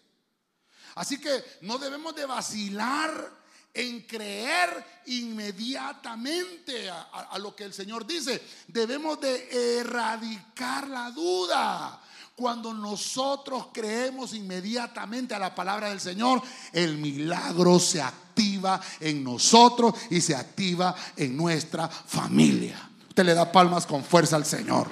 Así 0.95 1.19
que 1.19 1.43
no 1.63 1.77
debemos 1.77 2.15
de 2.15 2.25
vacilar 2.25 3.29
en 3.73 4.07
creer 4.07 5.01
inmediatamente 5.07 6.89
a, 6.89 7.37
lo 7.37 7.53
que 7.53 7.65
el 7.65 7.73
Señor 7.73 8.07
dice. 8.07 8.41
Debemos 8.69 9.19
de 9.19 9.79
erradicar 9.79 10.87
la 10.87 11.11
duda. 11.11 12.01
Cuando 12.35 12.73
nosotros 12.73 13.67
creemos 13.73 14.33
inmediatamente 14.33 15.35
a 15.35 15.39
la 15.39 15.53
palabra 15.53 15.89
del 15.89 15.99
Señor, 15.99 16.41
el 16.71 16.97
milagro 16.97 17.79
se 17.79 18.01
activa 18.01 18.81
en 18.99 19.23
nosotros 19.23 19.93
y 20.09 20.21
se 20.21 20.35
activa 20.35 20.95
en 21.15 21.37
nuestra 21.37 21.87
familia. 21.87 22.89
Usted 23.09 23.25
le 23.25 23.33
da 23.33 23.51
palmas 23.51 23.85
con 23.85 24.03
fuerza 24.03 24.37
al 24.37 24.45
Señor. 24.45 24.89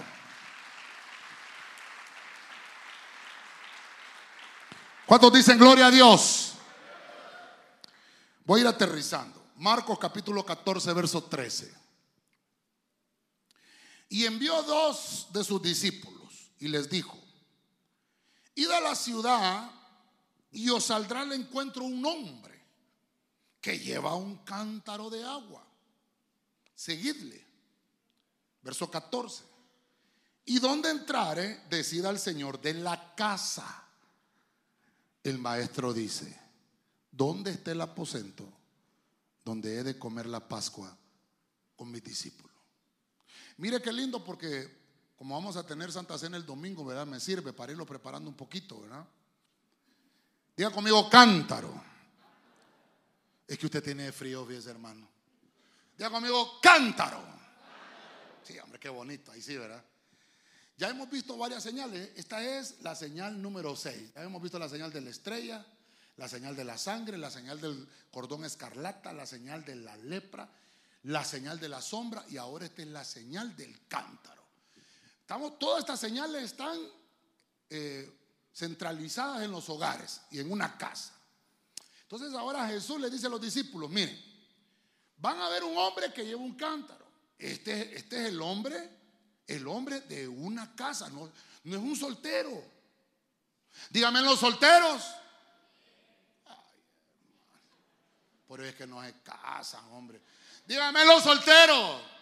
¿Cuántos 5.05 5.33
dicen 5.33 5.57
gloria 5.57 5.87
a 5.87 5.91
Dios? 5.91 6.53
Voy 8.45 8.59
a 8.59 8.61
ir 8.61 8.67
aterrizando. 8.67 9.41
Marcos 9.55 9.97
capítulo 9.97 10.45
14, 10.45 10.93
verso 10.93 11.23
13. 11.23 11.73
Y 14.09 14.25
envió 14.25 14.61
dos 14.63 15.27
de 15.31 15.43
sus 15.43 15.61
discípulos 15.61 16.51
y 16.59 16.67
les 16.67 16.89
dijo, 16.89 17.17
id 18.59 18.69
a 18.71 18.79
la 18.79 18.95
ciudad 18.95 19.71
y 20.51 20.69
os 20.69 20.85
saldrá 20.85 21.21
al 21.21 21.33
encuentro 21.33 21.83
un 21.83 22.05
hombre 22.05 22.59
que 23.61 23.77
lleva 23.77 24.15
un 24.15 24.37
cántaro 24.37 25.09
de 25.09 25.23
agua. 25.23 25.65
Seguidle. 26.75 27.45
Verso 28.61 28.89
14. 28.89 29.43
Y 30.45 30.59
donde 30.59 30.89
entrare, 30.89 31.65
decida 31.69 32.09
el 32.09 32.19
Señor 32.19 32.61
de 32.61 32.73
la 32.73 33.15
casa. 33.15 33.85
El 35.23 35.37
maestro 35.37 35.93
dice, 35.93 36.39
¿Dónde 37.11 37.51
está 37.51 37.71
el 37.73 37.81
aposento 37.81 38.47
donde 39.43 39.77
he 39.77 39.83
de 39.83 39.99
comer 39.99 40.25
la 40.25 40.47
Pascua 40.47 40.95
con 41.75 41.91
mis 41.91 42.01
discípulos? 42.01 42.55
Mire 43.57 43.81
qué 43.81 43.91
lindo 43.91 44.23
porque 44.23 44.78
como 45.19 45.35
vamos 45.35 45.57
a 45.57 45.65
tener 45.65 45.91
Santa 45.91 46.17
Cena 46.17 46.37
el 46.37 46.45
domingo, 46.45 46.85
¿verdad? 46.85 47.05
Me 47.05 47.19
sirve 47.19 47.51
para 47.51 47.73
irlo 47.73 47.85
preparando 47.85 48.29
un 48.29 48.37
poquito, 48.37 48.79
¿verdad? 48.79 49.05
Diga 50.55 50.71
conmigo 50.71 51.09
cántaro. 51.09 51.73
Es 53.45 53.57
que 53.57 53.65
usted 53.65 53.83
tiene 53.83 54.13
frío, 54.13 54.45
fíjese 54.45 54.69
hermano. 54.69 55.09
Diga 55.97 56.09
conmigo 56.09 56.61
cántaro. 56.61 57.21
Sí, 58.45 58.57
hombre, 58.59 58.79
qué 58.79 58.87
bonito, 58.87 59.33
ahí 59.33 59.41
sí, 59.41 59.57
¿verdad? 59.57 59.83
Ya 60.77 60.87
hemos 60.87 61.09
visto 61.09 61.35
varias 61.35 61.63
señales. 61.63 62.11
Esta 62.15 62.41
es 62.41 62.79
la 62.79 62.95
señal 62.95 63.41
número 63.41 63.75
6. 63.75 64.13
Ya 64.15 64.23
hemos 64.23 64.41
visto 64.41 64.57
la 64.57 64.69
señal 64.69 64.93
de 64.93 65.01
la 65.01 65.09
estrella, 65.09 65.65
la 66.15 66.29
señal 66.29 66.55
de 66.55 66.63
la 66.63 66.77
sangre, 66.77 67.17
la 67.17 67.29
señal 67.29 67.59
del 67.59 67.89
cordón 68.09 68.45
escarlata, 68.45 69.11
la 69.11 69.25
señal 69.25 69.65
de 69.65 69.75
la 69.75 69.97
lepra, 69.97 70.49
la 71.03 71.25
señal 71.25 71.59
de 71.59 71.67
la 71.67 71.81
sombra 71.81 72.23
y 72.29 72.37
ahora 72.37 72.63
esta 72.63 72.83
es 72.83 72.87
la 72.87 73.03
señal 73.03 73.53
del 73.57 73.85
cántaro. 73.89 74.38
Estamos, 75.29 75.59
todas 75.59 75.81
estas 75.81 75.99
señales 75.99 76.41
están 76.41 76.75
eh, 77.69 78.11
centralizadas 78.51 79.43
en 79.43 79.51
los 79.51 79.69
hogares 79.69 80.21
y 80.31 80.39
en 80.39 80.51
una 80.51 80.75
casa. 80.75 81.13
Entonces 82.01 82.33
ahora 82.33 82.67
Jesús 82.67 82.99
le 82.99 83.11
dice 83.11 83.27
a 83.27 83.29
los 83.29 83.39
discípulos, 83.39 83.91
miren, 83.91 84.19
van 85.17 85.39
a 85.39 85.49
ver 85.49 85.63
un 85.63 85.77
hombre 85.77 86.11
que 86.11 86.25
lleva 86.25 86.41
un 86.41 86.55
cántaro. 86.55 87.05
Este, 87.37 87.95
este 87.95 88.23
es 88.23 88.29
el 88.29 88.41
hombre, 88.41 88.89
el 89.45 89.67
hombre 89.67 90.01
de 90.01 90.27
una 90.27 90.75
casa, 90.75 91.09
no, 91.09 91.31
no 91.65 91.75
es 91.75 91.83
un 91.83 91.95
soltero. 91.95 92.63
Díganme 93.91 94.23
los 94.23 94.39
solteros. 94.39 95.03
Por 98.47 98.61
eso 98.61 98.69
es 98.69 98.75
que 98.75 98.87
no 98.87 99.03
se 99.03 99.13
casan, 99.21 99.85
hombre. 99.91 100.19
Dígame 100.65 101.05
los 101.05 101.21
solteros. 101.21 102.18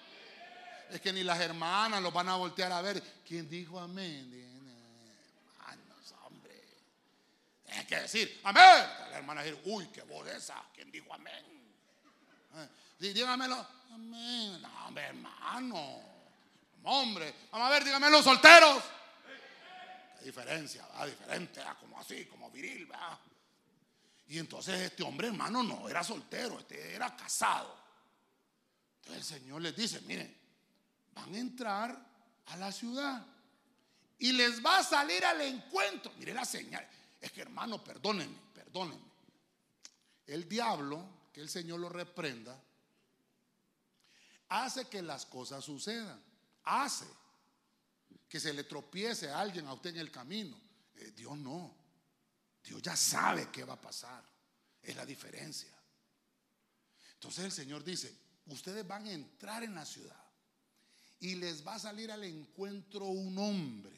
Es 0.89 1.01
que 1.01 1.11
ni 1.11 1.23
las 1.23 1.39
hermanas 1.39 2.01
los 2.01 2.13
van 2.13 2.29
a 2.29 2.35
voltear 2.35 2.71
a 2.71 2.81
ver. 2.81 3.01
¿Quién 3.25 3.49
dijo 3.49 3.79
amén? 3.79 4.31
Hermanos, 5.59 6.13
hombre. 6.23 6.63
Es 7.65 7.85
que 7.85 7.99
decir 8.01 8.39
amén. 8.43 8.63
La 9.11 9.17
hermana 9.17 9.43
dice, 9.43 9.61
uy, 9.65 9.87
qué 9.87 10.01
voz. 10.03 10.27
¿Quién 10.73 10.91
dijo 10.91 11.13
amén? 11.13 11.45
Eh, 12.55 12.67
dígamelo. 12.99 13.67
Amén. 13.91 14.61
No, 14.61 14.85
hombre, 14.85 15.03
hermano. 15.03 16.01
Hombre. 16.83 17.35
Vamos 17.51 17.67
a 17.67 17.71
ver, 17.71 17.83
dígame 17.83 18.09
los 18.09 18.23
solteros. 18.23 18.83
Qué 20.19 20.25
diferencia, 20.25 20.85
¿verdad? 20.87 21.07
Diferente, 21.07 21.61
como 21.79 21.99
así, 21.99 22.25
como 22.25 22.49
viril, 22.49 22.85
¿verdad? 22.85 23.17
Y 24.29 24.39
entonces 24.39 24.79
este 24.81 25.03
hombre, 25.03 25.27
hermano, 25.27 25.63
no 25.63 25.87
era 25.87 26.03
soltero, 26.03 26.59
este 26.59 26.95
era 26.95 27.15
casado 27.15 27.87
el 29.13 29.23
Señor 29.23 29.61
les 29.61 29.75
dice, 29.75 30.01
miren, 30.01 30.35
van 31.17 31.33
a 31.33 31.39
entrar 31.39 32.07
a 32.45 32.57
la 32.57 32.71
ciudad 32.71 33.25
y 34.19 34.31
les 34.31 34.63
va 34.63 34.79
a 34.79 34.83
salir 34.83 35.23
al 35.25 35.41
encuentro. 35.41 36.11
Mire 36.17 36.33
la 36.33 36.45
señal. 36.45 36.87
Es 37.19 37.31
que 37.31 37.41
hermano, 37.41 37.83
perdónenme, 37.83 38.37
perdónenme. 38.53 39.07
El 40.25 40.47
diablo, 40.47 41.03
que 41.33 41.41
el 41.41 41.49
Señor 41.49 41.79
lo 41.79 41.89
reprenda, 41.89 42.59
hace 44.49 44.87
que 44.87 45.01
las 45.01 45.25
cosas 45.25 45.63
sucedan. 45.63 46.21
Hace 46.63 47.07
que 48.27 48.39
se 48.39 48.53
le 48.53 48.65
tropiece 48.65 49.29
a 49.29 49.39
alguien 49.39 49.67
a 49.67 49.73
usted 49.73 49.91
en 49.91 49.97
el 49.97 50.11
camino. 50.11 50.59
Eh, 50.95 51.11
Dios 51.15 51.37
no. 51.37 51.75
Dios 52.63 52.81
ya 52.81 52.95
sabe 52.95 53.49
qué 53.51 53.63
va 53.63 53.73
a 53.73 53.81
pasar. 53.81 54.23
Es 54.81 54.95
la 54.95 55.05
diferencia. 55.05 55.73
Entonces 57.13 57.45
el 57.45 57.51
Señor 57.51 57.83
dice, 57.83 58.13
ustedes 58.47 58.85
van 58.85 59.07
a 59.07 59.11
entrar 59.11 59.63
en 59.63 59.73
la 59.73 59.85
ciudad 59.85 60.26
y 61.19 61.35
les 61.35 61.65
va 61.65 61.75
a 61.75 61.79
salir 61.79 62.11
al 62.11 62.23
encuentro 62.23 63.05
un 63.05 63.37
hombre. 63.37 63.97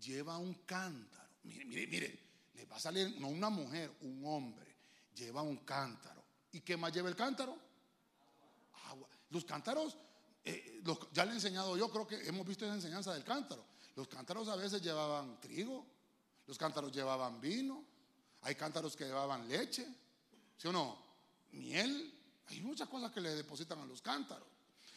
Lleva 0.00 0.36
un 0.36 0.54
cántaro. 0.64 1.30
Mire, 1.44 1.64
mire, 1.64 1.86
mire. 1.86 2.18
Les 2.54 2.70
va 2.70 2.76
a 2.76 2.80
salir, 2.80 3.20
no 3.20 3.28
una 3.28 3.50
mujer, 3.50 3.90
un 4.02 4.22
hombre. 4.26 4.76
Lleva 5.14 5.42
un 5.42 5.58
cántaro. 5.58 6.22
¿Y 6.52 6.60
qué 6.60 6.76
más 6.76 6.92
lleva 6.92 7.08
el 7.08 7.16
cántaro? 7.16 7.56
Agua. 8.86 9.08
Los 9.30 9.44
cántaros, 9.44 9.96
eh, 10.44 10.82
ya 11.12 11.24
le 11.24 11.32
he 11.32 11.34
enseñado 11.34 11.76
yo, 11.76 11.90
creo 11.90 12.06
que 12.06 12.26
hemos 12.28 12.46
visto 12.46 12.64
esa 12.64 12.74
enseñanza 12.74 13.12
del 13.14 13.24
cántaro. 13.24 13.64
Los 13.96 14.08
cántaros 14.08 14.48
a 14.48 14.56
veces 14.56 14.82
llevaban 14.82 15.40
trigo, 15.40 15.86
los 16.46 16.58
cántaros 16.58 16.92
llevaban 16.92 17.40
vino, 17.40 17.84
hay 18.42 18.54
cántaros 18.54 18.94
que 18.94 19.04
llevaban 19.04 19.48
leche, 19.48 19.86
¿sí 20.56 20.68
o 20.68 20.72
no? 20.72 20.98
Miel, 21.52 22.12
hay 22.46 22.60
muchas 22.60 22.88
cosas 22.88 23.10
que 23.10 23.20
le 23.20 23.34
depositan 23.34 23.78
a 23.78 23.86
los 23.86 24.02
cántaros. 24.02 24.53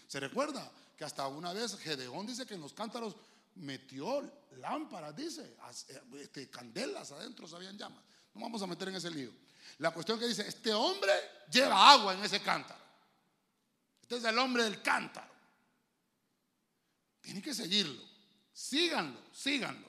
¿Se 0.07 0.19
recuerda? 0.19 0.71
Que 0.97 1.05
hasta 1.05 1.27
una 1.27 1.53
vez 1.53 1.77
Gedeón 1.77 2.25
dice 2.25 2.45
que 2.45 2.55
en 2.55 2.61
los 2.61 2.73
cántaros 2.73 3.15
metió 3.55 4.21
lámparas, 4.57 5.15
dice, 5.15 5.55
eh, 5.89 6.01
este, 6.21 6.49
candelas 6.49 7.11
adentro, 7.11 7.47
sabían 7.47 7.77
llamas. 7.77 8.03
No 8.33 8.41
vamos 8.41 8.61
a 8.61 8.67
meter 8.67 8.89
en 8.89 8.95
ese 8.95 9.11
lío. 9.11 9.31
La 9.79 9.91
cuestión 9.91 10.19
que 10.19 10.27
dice, 10.27 10.47
este 10.47 10.73
hombre 10.73 11.11
lleva 11.51 11.91
agua 11.91 12.13
en 12.13 12.23
ese 12.23 12.41
cántaro. 12.41 12.79
Este 14.01 14.17
es 14.17 14.23
el 14.23 14.37
hombre 14.39 14.63
del 14.63 14.81
cántaro. 14.81 15.31
Tienen 17.21 17.43
que 17.43 17.53
seguirlo. 17.53 18.01
Síganlo, 18.53 19.19
síganlo. 19.33 19.87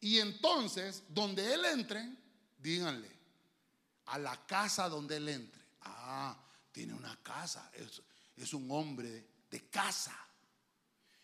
Y 0.00 0.18
entonces, 0.18 1.02
donde 1.08 1.54
él 1.54 1.64
entre, 1.64 2.08
díganle, 2.58 3.10
a 4.06 4.18
la 4.18 4.46
casa 4.46 4.88
donde 4.88 5.16
él 5.16 5.28
entre. 5.28 5.62
Ah, 5.82 6.36
tiene 6.70 6.94
una 6.94 7.16
casa, 7.22 7.70
es, 8.36 8.52
un 8.52 8.70
hombre 8.70 9.24
de 9.56 9.70
casa. 9.70 10.14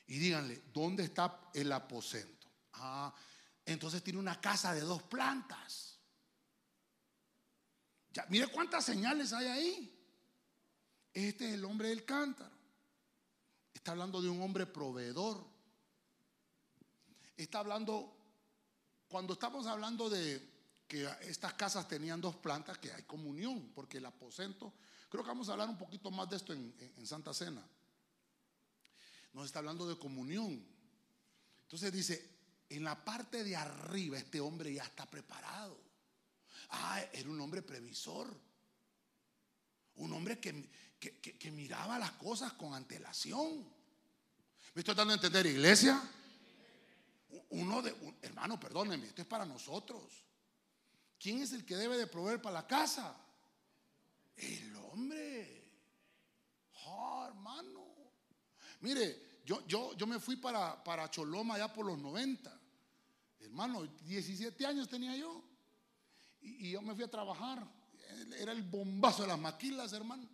Y 0.07 0.18
díganle, 0.18 0.62
¿dónde 0.72 1.05
está 1.05 1.51
el 1.53 1.70
aposento? 1.70 2.49
Ah, 2.74 3.14
entonces 3.64 4.03
tiene 4.03 4.18
una 4.18 4.41
casa 4.41 4.74
de 4.74 4.80
dos 4.80 5.03
plantas. 5.03 5.99
Ya, 8.11 8.26
mire 8.28 8.47
cuántas 8.49 8.85
señales 8.85 9.33
hay 9.33 9.47
ahí. 9.47 9.99
Este 11.12 11.49
es 11.49 11.55
el 11.55 11.64
hombre 11.64 11.89
del 11.89 12.05
cántaro. 12.05 12.57
Está 13.72 13.93
hablando 13.93 14.22
de 14.22 14.30
un 14.30 14.41
hombre 14.41 14.66
proveedor. 14.66 15.47
Está 17.37 17.59
hablando, 17.59 18.16
cuando 19.09 19.35
estamos 19.35 19.66
hablando 19.66 20.09
de 20.09 20.51
que 20.89 21.09
estas 21.22 21.55
casas 21.55 21.87
tenían 21.87 22.20
dos 22.20 22.37
plantas, 22.37 22.78
que 22.78 22.93
hay 22.93 23.03
comunión, 23.03 23.72
porque 23.74 23.99
el 23.99 24.07
aposento 24.07 24.72
Creo 25.12 25.22
que 25.22 25.28
vamos 25.28 25.51
a 25.51 25.53
hablar 25.53 25.68
un 25.68 25.76
poquito 25.76 26.11
más 26.11 26.30
de 26.30 26.37
esto 26.37 26.55
en, 26.55 27.07
Santa 27.07 27.35
Cena. 27.35 27.62
Nos 29.33 29.47
está 29.47 29.61
hablando 29.61 29.89
de 29.89 29.99
comunión. 29.99 30.64
Entonces 31.62 31.93
dice, 31.93 32.30
en 32.68 32.85
la 32.85 33.03
parte 33.05 33.45
de 33.45 33.57
arriba 33.57 34.18
este 34.18 34.41
hombre 34.41 34.74
ya 34.74 34.85
está 34.85 35.07
preparado. 35.07 35.80
Ah, 36.70 37.03
era 37.12 37.28
un 37.28 37.41
hombre 37.41 37.62
previsor. 37.62 38.35
Un 39.97 40.12
hombre 40.12 40.39
que, 40.41 40.70
que, 40.99 41.51
miraba 41.51 41.99
las 41.99 42.12
cosas 42.12 42.53
con 42.55 42.74
antelación. 42.74 43.62
¿Me 44.74 44.80
estoy 44.80 44.95
dando 44.95 45.12
a 45.12 45.16
entender, 45.16 45.45
iglesia? 45.47 46.03
Uno 47.51 47.83
de, 47.83 47.95
hermano, 48.22 48.59
perdónenme, 48.59 49.07
esto 49.07 49.22
es 49.22 49.28
para 49.28 49.45
nosotros. 49.45 50.03
¿Quién 51.18 51.43
es 51.43 51.53
el 51.53 51.64
que 51.64 51.76
debe 51.76 51.97
de 51.99 52.07
proveer 52.07 52.41
para 52.41 52.55
la 52.55 52.66
casa? 52.66 53.14
El 54.37 54.74
hombre. 54.76 55.62
Oh, 56.87 57.26
hermano. 57.28 57.82
Mire, 58.83 59.41
yo, 59.45 59.66
yo, 59.66 59.97
yo 59.97 60.07
me 60.07 60.20
fui 60.20 60.37
para, 60.37 60.83
para 60.83 61.11
Choloma 61.11 61.57
ya 61.57 61.72
por 61.72 61.87
los 61.87 61.99
90. 61.99 62.61
Hermano, 63.41 63.87
17 64.05 64.66
años 64.66 64.89
tenía 64.89 65.16
yo. 65.16 65.43
Y, 66.41 66.72
yo 66.72 66.83
me 66.83 66.95
fui 66.95 67.05
a 67.05 67.11
trabajar. 67.11 67.66
Era 68.37 68.53
el 68.53 68.62
bombazo 68.62 69.22
de 69.22 69.28
las 69.28 69.39
maquilas, 69.39 69.93
hermano. 69.93 70.28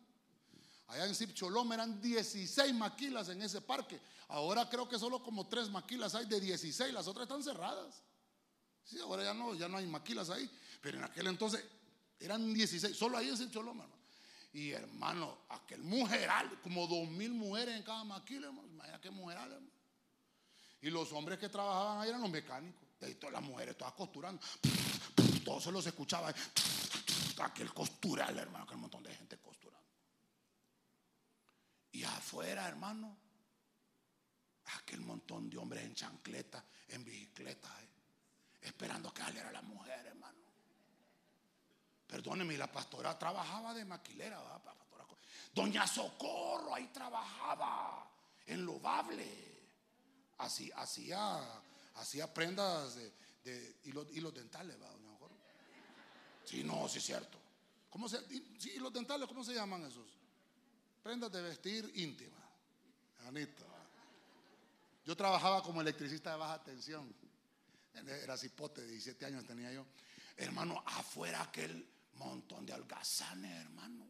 Allá 0.89 1.05
en 1.05 1.35
Choloma 1.35 1.75
eran 1.75 2.01
16 2.01 2.75
maquilas 2.75 3.29
en 3.29 3.43
ese 3.43 3.61
parque. 3.61 4.01
Ahora 4.29 4.69
creo 4.69 4.89
que 4.89 4.99
solo 4.99 5.23
como 5.23 5.47
3 5.47 5.71
maquilas 5.71 6.15
hay 6.15 6.25
de 6.25 6.41
16, 6.41 6.93
las 6.93 7.07
otras 7.07 7.25
están 7.25 7.43
cerradas. 7.43 8.03
Sí, 8.83 8.99
ahora 8.99 9.23
ya 9.25 9.35
no, 9.35 9.55
ya 9.55 9.69
no 9.69 9.77
hay 9.77 9.87
maquilas 9.87 10.31
ahí. 10.31 10.51
Pero 10.81 10.99
en 10.99 11.05
aquel 11.05 11.27
entonces 11.27 11.63
eran 12.19 12.55
16, 12.55 12.97
solo 12.97 13.19
ahí 13.19 13.29
en 13.29 13.51
Choloma, 13.51 13.85
hermano. 13.85 13.98
Y 14.53 14.71
hermano, 14.73 15.39
aquel 15.51 15.83
mujeral, 15.83 16.61
como 16.63 16.87
dos 16.87 17.09
mil 17.09 17.33
mujeres 17.33 17.77
en 17.77 17.83
cada 17.83 18.05
maquila, 18.05 18.49
hermano. 18.49 18.69
Imagina 18.69 19.01
qué 19.01 19.11
mujeral, 19.11 19.53
hermano. 19.53 19.73
Y 20.81 20.91
los 20.91 21.13
hombres 21.13 21.39
que 21.39 21.49
trabajaban 21.49 22.01
ahí 22.01 22.09
eran 22.09 22.21
los 22.21 22.31
mecánicos. 22.31 22.89
Y 23.01 23.15
todas 23.15 23.35
las 23.35 23.43
mujeres, 23.43 23.77
todas 23.77 23.95
costurando. 23.95 24.41
Todos 25.45 25.65
se 25.65 25.73
los 25.73 25.87
escuchaba. 25.87 26.33
Aquel 27.39 27.73
costural, 27.73 28.37
hermano, 28.37 28.65
aquel 28.65 28.79
montón 28.79 29.03
de 29.05 29.15
gente 29.15 29.39
costurando. 29.39 29.87
Y 31.93 32.03
afuera, 32.03 32.67
hermano, 32.67 33.17
aquel 34.77 35.01
montón 35.03 35.49
de 35.49 35.57
hombres 35.57 35.85
en 35.85 35.95
chancleta, 35.95 36.65
en 36.89 37.05
bicicleta, 37.05 37.69
eh, 37.81 37.89
esperando 38.63 39.15
que 39.15 39.23
saliera 39.23 39.53
la 39.53 39.63
mujer, 39.63 40.05
hermano. 40.07 40.48
Perdóneme, 42.09 42.57
la 42.57 42.73
pastora 42.73 43.19
trabajaba 43.19 43.75
de 43.75 43.85
maquilera, 43.85 44.43
Doña 45.55 45.87
Socorro 45.87 46.75
ahí 46.75 46.87
trabajaba 46.89 48.11
en 48.47 48.65
Lobable. 48.65 49.27
Así, 50.39 50.71
hacía, 50.75 51.41
hacía 51.97 52.33
prendas 52.33 52.97
de, 53.45 53.77
hilos, 53.85 54.35
dentales, 54.35 54.81
¿va, 54.81 54.89
doña 54.89 55.11
Socorro? 55.11 55.35
Sí, 56.45 56.65
no, 56.65 56.89
sí 56.89 56.99
es 56.99 57.05
cierto. 57.05 57.39
¿Cómo 57.91 58.09
se, 58.09 58.27
sí, 58.59 58.71
hilos 58.77 58.93
dentales, 58.93 59.29
¿cómo 59.29 59.45
se 59.45 59.55
llaman 59.55 59.85
esos? 59.85 60.07
Prendas 61.03 61.31
de 61.33 61.43
vestir 61.43 61.91
íntima. 61.95 62.37
Anita. 63.27 63.65
Yo 65.05 65.17
trabajaba 65.17 65.63
como 65.63 65.81
electricista 65.81 66.31
de 66.31 66.37
baja 66.37 66.63
tensión. 66.63 67.15
Era 67.95 68.37
cipote, 68.37 68.87
17 68.87 69.27
años 69.27 69.45
tenía 69.45 69.73
yo. 69.73 69.85
Hermano, 70.37 70.83
afuera 70.87 71.43
aquel 71.43 71.98
montón 72.19 72.67
de 72.67 72.73
algazanes, 72.73 73.65
hermano. 73.65 74.07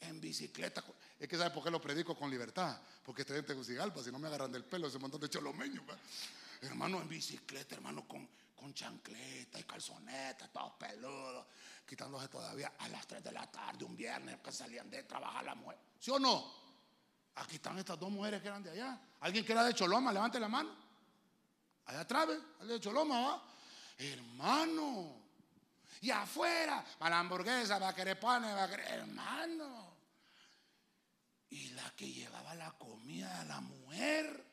en 0.00 0.20
bicicleta. 0.20 0.84
Es 1.18 1.28
que 1.28 1.36
¿sabe 1.36 1.50
por 1.50 1.64
qué 1.64 1.70
lo 1.70 1.80
predico 1.80 2.16
con 2.16 2.30
libertad? 2.30 2.80
Porque 3.04 3.22
estoy 3.22 3.38
en 3.38 3.46
Tegucigalpa, 3.46 4.02
si 4.02 4.12
no 4.12 4.18
me 4.18 4.28
agarran 4.28 4.52
del 4.52 4.64
pelo 4.64 4.86
ese 4.86 4.98
montón 4.98 5.20
de 5.20 5.28
cholomeños. 5.28 5.82
Hermano, 6.62 7.00
en 7.00 7.08
bicicleta, 7.08 7.74
hermano, 7.74 8.06
con, 8.06 8.28
con 8.54 8.72
chancleta 8.74 9.58
y 9.58 9.64
calzoneta, 9.64 10.48
todos 10.48 10.74
peludos, 10.74 11.46
quitándose 11.86 12.28
todavía 12.28 12.74
a 12.78 12.88
las 12.88 13.06
3 13.06 13.24
de 13.24 13.32
la 13.32 13.50
tarde, 13.50 13.84
un 13.84 13.96
viernes 13.96 14.38
que 14.38 14.52
salían 14.52 14.88
de 14.88 15.02
trabajar 15.02 15.44
la 15.44 15.54
mujer. 15.54 15.78
¿Sí 15.98 16.10
o 16.10 16.18
no? 16.18 16.52
Aquí 17.36 17.56
están 17.56 17.78
estas 17.78 17.98
dos 17.98 18.10
mujeres 18.10 18.40
que 18.42 18.48
eran 18.48 18.62
de 18.62 18.70
allá. 18.70 19.00
¿Alguien 19.20 19.44
que 19.44 19.52
era 19.52 19.64
de 19.64 19.74
Choloma? 19.74 20.12
Levante 20.12 20.38
la 20.38 20.48
mano. 20.48 20.74
Allá 21.86 22.00
atrás, 22.00 22.28
¿Alguien 22.60 22.78
de 22.78 22.80
Choloma, 22.80 23.20
va? 23.20 23.42
Hermano. 23.98 25.27
Y 26.00 26.10
afuera, 26.10 26.84
para 26.98 27.16
la 27.16 27.20
hamburguesa, 27.20 27.78
va 27.78 27.88
a 27.88 27.94
querer 27.94 28.18
pan, 28.18 28.42
va 28.44 28.64
a 28.64 28.70
querer. 28.70 28.86
Hermano. 28.86 29.96
Y 31.50 31.70
la 31.70 31.90
que 31.96 32.10
llevaba 32.10 32.54
la 32.54 32.72
comida 32.72 33.40
a 33.40 33.44
la 33.44 33.60
mujer. 33.60 34.44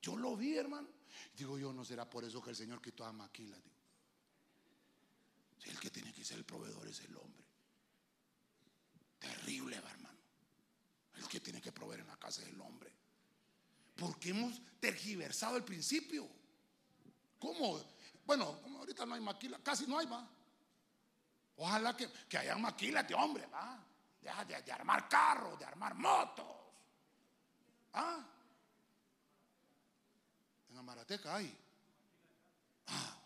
Yo 0.00 0.16
lo 0.16 0.36
vi, 0.36 0.56
hermano. 0.56 0.88
Digo 1.34 1.58
yo, 1.58 1.72
no 1.72 1.84
será 1.84 2.08
por 2.08 2.24
eso 2.24 2.42
que 2.42 2.50
el 2.50 2.56
Señor 2.56 2.82
quitó 2.82 3.04
a 3.04 3.12
Maquila. 3.12 3.56
Si 5.58 5.70
el 5.70 5.78
que 5.78 5.90
tiene 5.90 6.12
que 6.12 6.24
ser 6.24 6.38
el 6.38 6.44
proveedor 6.44 6.88
es 6.88 7.00
el 7.00 7.16
hombre. 7.16 7.44
Terrible, 9.18 9.76
hermano. 9.76 10.08
El 11.14 11.28
que 11.28 11.40
tiene 11.40 11.60
que 11.60 11.70
proveer 11.70 12.00
en 12.00 12.08
la 12.08 12.16
casa 12.16 12.42
es 12.42 12.48
el 12.48 12.60
hombre. 12.60 12.92
Porque 13.94 14.30
hemos 14.30 14.60
tergiversado 14.80 15.56
el 15.56 15.64
principio. 15.64 16.28
¿Cómo? 17.38 17.80
Bueno, 18.24 18.60
ahorita 18.78 19.04
no 19.06 19.14
hay 19.14 19.20
maquila, 19.20 19.58
casi 19.62 19.86
no 19.86 19.98
hay, 19.98 20.06
va. 20.06 20.26
Ojalá 21.56 21.96
que, 21.96 22.10
que 22.28 22.38
haya 22.38 22.56
maquilas 22.56 23.06
hombre, 23.12 23.46
va. 23.46 23.78
De, 24.20 24.62
de, 24.62 24.72
armar 24.72 25.08
carros, 25.08 25.58
de 25.58 25.64
armar 25.64 25.94
motos. 25.94 26.46
¿Ah? 27.94 28.24
En 30.70 30.78
Amarateca 30.78 31.36
hay. 31.36 31.58
Ah, 32.86 33.16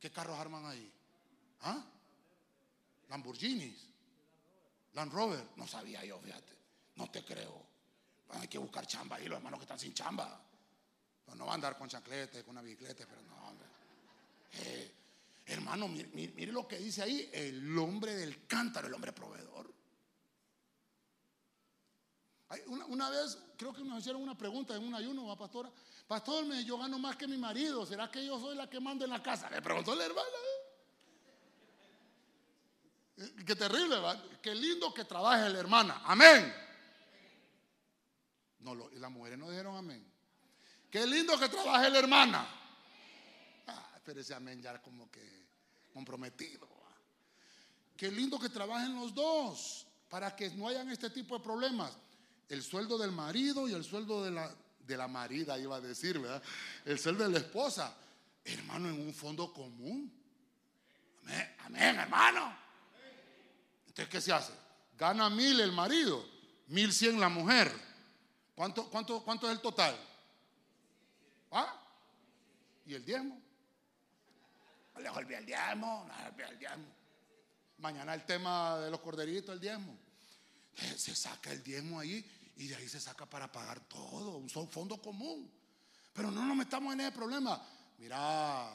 ¿qué 0.00 0.10
carros 0.10 0.38
arman 0.38 0.64
ahí? 0.66 0.92
¿Ah? 1.62 1.84
Lamborghinis. 3.08 3.86
Land 4.94 5.12
Rover. 5.12 5.46
No 5.56 5.66
sabía 5.66 6.04
yo, 6.04 6.18
fíjate. 6.18 6.56
No 6.96 7.10
te 7.10 7.24
creo. 7.24 7.70
Hay 8.30 8.48
que 8.48 8.58
buscar 8.58 8.86
chamba 8.86 9.16
ahí, 9.16 9.26
los 9.26 9.36
hermanos 9.36 9.58
que 9.58 9.64
están 9.64 9.78
sin 9.78 9.92
chamba. 9.92 10.40
no 11.34 11.44
van 11.44 11.50
a 11.50 11.54
andar 11.54 11.76
con 11.76 11.88
chanclete, 11.88 12.42
con 12.44 12.52
una 12.52 12.62
bicicleta, 12.62 13.04
pero 13.08 13.22
no. 13.22 13.49
Eh, 14.52 14.94
hermano, 15.46 15.88
mire, 15.88 16.52
lo 16.52 16.66
que 16.66 16.78
dice 16.78 17.02
ahí, 17.02 17.28
el 17.32 17.76
hombre 17.78 18.14
del 18.14 18.46
cántaro, 18.46 18.88
el 18.88 18.94
hombre 18.94 19.12
proveedor. 19.12 19.72
una, 22.88 23.10
vez, 23.10 23.38
creo 23.56 23.72
que 23.72 23.82
nos 23.84 24.00
hicieron 24.00 24.22
una 24.22 24.36
pregunta 24.36 24.74
en 24.74 24.84
un 24.84 24.94
ayuno, 24.94 25.26
¿va, 25.26 25.36
pastora? 25.36 25.70
Pastor, 26.06 26.44
yo 26.64 26.78
gano 26.78 26.98
más 26.98 27.16
que 27.16 27.28
mi 27.28 27.38
marido, 27.38 27.86
¿será 27.86 28.10
que 28.10 28.24
yo 28.26 28.40
soy 28.40 28.56
la 28.56 28.68
que 28.68 28.80
mando 28.80 29.04
en 29.04 29.10
la 29.10 29.22
casa? 29.22 29.48
Le 29.50 29.62
preguntó 29.62 29.94
la 29.94 30.04
hermana. 30.04 30.28
¿eh? 33.16 33.34
Qué 33.46 33.54
terrible, 33.54 33.98
¿va? 33.98 34.20
Qué 34.42 34.54
lindo 34.54 34.92
que 34.92 35.04
trabaje 35.04 35.48
la 35.48 35.58
hermana. 35.60 36.02
Amén. 36.04 36.52
No, 38.60 38.74
las 38.74 39.10
mujeres 39.10 39.38
no 39.38 39.50
dijeron 39.50 39.76
amén. 39.76 40.04
Qué 40.90 41.06
lindo 41.06 41.38
que 41.38 41.48
trabaje 41.48 41.88
la 41.90 41.98
hermana. 41.98 42.59
Pero 44.10 44.22
ese 44.22 44.34
amén 44.34 44.60
ya 44.60 44.82
como 44.82 45.08
que 45.08 45.22
comprometido. 45.94 46.68
Qué 47.96 48.10
lindo 48.10 48.40
que 48.40 48.48
trabajen 48.48 48.96
los 48.96 49.14
dos 49.14 49.86
para 50.08 50.34
que 50.34 50.50
no 50.50 50.66
hayan 50.66 50.90
este 50.90 51.10
tipo 51.10 51.38
de 51.38 51.44
problemas. 51.44 51.96
El 52.48 52.60
sueldo 52.60 52.98
del 52.98 53.12
marido 53.12 53.68
y 53.68 53.72
el 53.72 53.84
sueldo 53.84 54.24
de 54.24 54.32
la, 54.32 54.52
de 54.80 54.96
la 54.96 55.06
marida, 55.06 55.56
iba 55.60 55.76
a 55.76 55.80
decir, 55.80 56.18
¿verdad? 56.18 56.42
El 56.84 56.98
sueldo 56.98 57.22
de 57.22 57.30
la 57.30 57.38
esposa. 57.38 57.96
Hermano, 58.44 58.88
en 58.88 59.00
un 59.00 59.14
fondo 59.14 59.52
común. 59.52 60.12
Amén, 61.22 61.54
amén 61.66 62.00
hermano. 62.00 62.52
Entonces, 63.86 64.08
¿qué 64.08 64.20
se 64.20 64.32
hace? 64.32 64.52
Gana 64.98 65.30
mil 65.30 65.60
el 65.60 65.70
marido, 65.70 66.28
mil 66.66 66.92
cien 66.92 67.20
la 67.20 67.28
mujer. 67.28 67.70
¿Cuánto, 68.56 68.90
cuánto, 68.90 69.22
cuánto 69.22 69.46
es 69.46 69.52
el 69.52 69.62
total? 69.62 69.96
¿Ah? 71.52 71.80
¿Y 72.84 72.94
el 72.94 73.04
diezmo? 73.04 73.49
No 75.00 75.14
le 75.14 75.18
olvidé 75.18 75.38
el 75.38 75.46
diezmo, 75.46 76.06
no 76.06 76.16
le 76.22 76.28
olvidé 76.28 76.48
el 76.50 76.58
diezmo. 76.58 76.86
Mañana 77.78 78.12
el 78.12 78.24
tema 78.26 78.78
de 78.78 78.90
los 78.90 79.00
corderitos, 79.00 79.54
el 79.54 79.60
diezmo. 79.60 79.96
Eh, 80.76 80.94
se 80.96 81.14
saca 81.14 81.50
el 81.50 81.62
diezmo 81.62 81.98
ahí 81.98 82.24
y 82.56 82.68
de 82.68 82.76
ahí 82.76 82.88
se 82.88 83.00
saca 83.00 83.24
para 83.24 83.50
pagar 83.50 83.80
todo, 83.88 84.36
un 84.36 84.48
fondo 84.48 85.00
común. 85.00 85.50
Pero 86.12 86.30
no 86.30 86.44
nos 86.44 86.56
metamos 86.56 86.92
en 86.92 87.00
ese 87.00 87.12
problema. 87.12 87.60
Mira, 87.98 88.72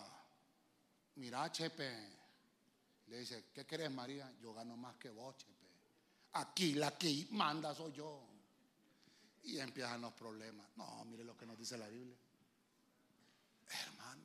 mira, 1.16 1.52
Chepe. 1.52 2.16
Le 3.08 3.20
dice, 3.20 3.46
¿qué 3.54 3.66
querés, 3.66 3.92
María? 3.92 4.34
Yo 4.42 4.54
gano 4.54 4.76
más 4.76 4.96
que 4.96 5.12
vos, 5.12 5.38
Chepe. 5.38 5.54
Aquí 6.34 6.74
la 6.74 6.98
que 6.98 7.28
manda 7.32 7.76
soy 7.76 7.94
yo. 7.94 8.28
Y 9.44 9.60
empiezan 9.60 10.02
los 10.02 10.14
problemas. 10.14 10.68
No, 10.76 11.06
mire 11.06 11.24
lo 11.24 11.38
que 11.38 11.46
nos 11.46 11.56
dice 11.56 11.78
la 11.78 11.88
Biblia. 11.88 12.18
Hermano, 13.70 14.25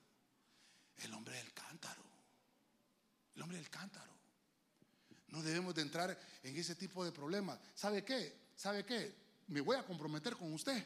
el 1.00 1.12
hombre 1.14 1.36
del 1.36 1.52
cántaro. 1.52 2.02
El 3.34 3.42
hombre 3.42 3.58
del 3.58 3.70
cántaro. 3.70 4.10
No 5.28 5.42
debemos 5.42 5.74
de 5.74 5.82
entrar 5.82 6.18
en 6.42 6.56
ese 6.56 6.74
tipo 6.74 7.04
de 7.04 7.12
problemas. 7.12 7.58
¿Sabe 7.74 8.04
qué? 8.04 8.50
¿Sabe 8.56 8.84
qué? 8.84 9.14
Me 9.48 9.60
voy 9.60 9.76
a 9.76 9.84
comprometer 9.84 10.36
con 10.36 10.52
usted. 10.52 10.84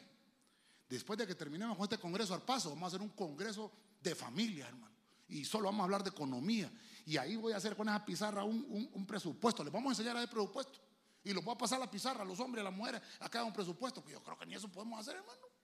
Después 0.87 1.17
de 1.17 1.25
que 1.25 1.35
terminemos 1.35 1.75
con 1.75 1.85
este 1.85 1.97
congreso 1.97 2.33
al 2.33 2.43
paso, 2.43 2.69
vamos 2.69 2.83
a 2.83 2.87
hacer 2.87 3.01
un 3.01 3.09
congreso 3.09 3.71
de 4.01 4.13
familia, 4.13 4.67
hermano. 4.67 4.93
Y 5.27 5.43
solo 5.43 5.65
vamos 5.65 5.81
a 5.81 5.83
hablar 5.85 6.03
de 6.03 6.11
economía. 6.11 6.71
Y 7.07 7.17
ahí 7.17 7.35
voy 7.35 7.53
a 7.53 7.57
hacer 7.57 7.75
con 7.75 7.89
esa 7.89 8.05
pizarra 8.05 8.43
un, 8.43 8.89
un 8.93 9.05
presupuesto. 9.05 9.63
Les 9.63 9.73
vamos 9.73 9.89
a 9.89 9.91
enseñar 9.93 10.15
hacer 10.15 10.29
presupuesto. 10.29 10.79
Y 11.23 11.33
lo 11.33 11.41
voy 11.41 11.55
a 11.55 11.57
pasar 11.57 11.77
a 11.77 11.85
la 11.85 11.91
pizarra 11.91 12.21
a 12.21 12.25
los 12.25 12.39
hombres, 12.39 12.61
a 12.61 12.65
las 12.65 12.73
mujeres, 12.73 13.01
a 13.19 13.29
cada 13.29 13.45
un 13.45 13.53
presupuesto. 13.53 14.03
Que 14.05 14.11
yo 14.11 14.23
creo 14.23 14.37
que 14.37 14.45
ni 14.45 14.53
eso 14.53 14.67
podemos 14.67 14.99
hacer, 14.99 15.15
hermano. 15.15 15.54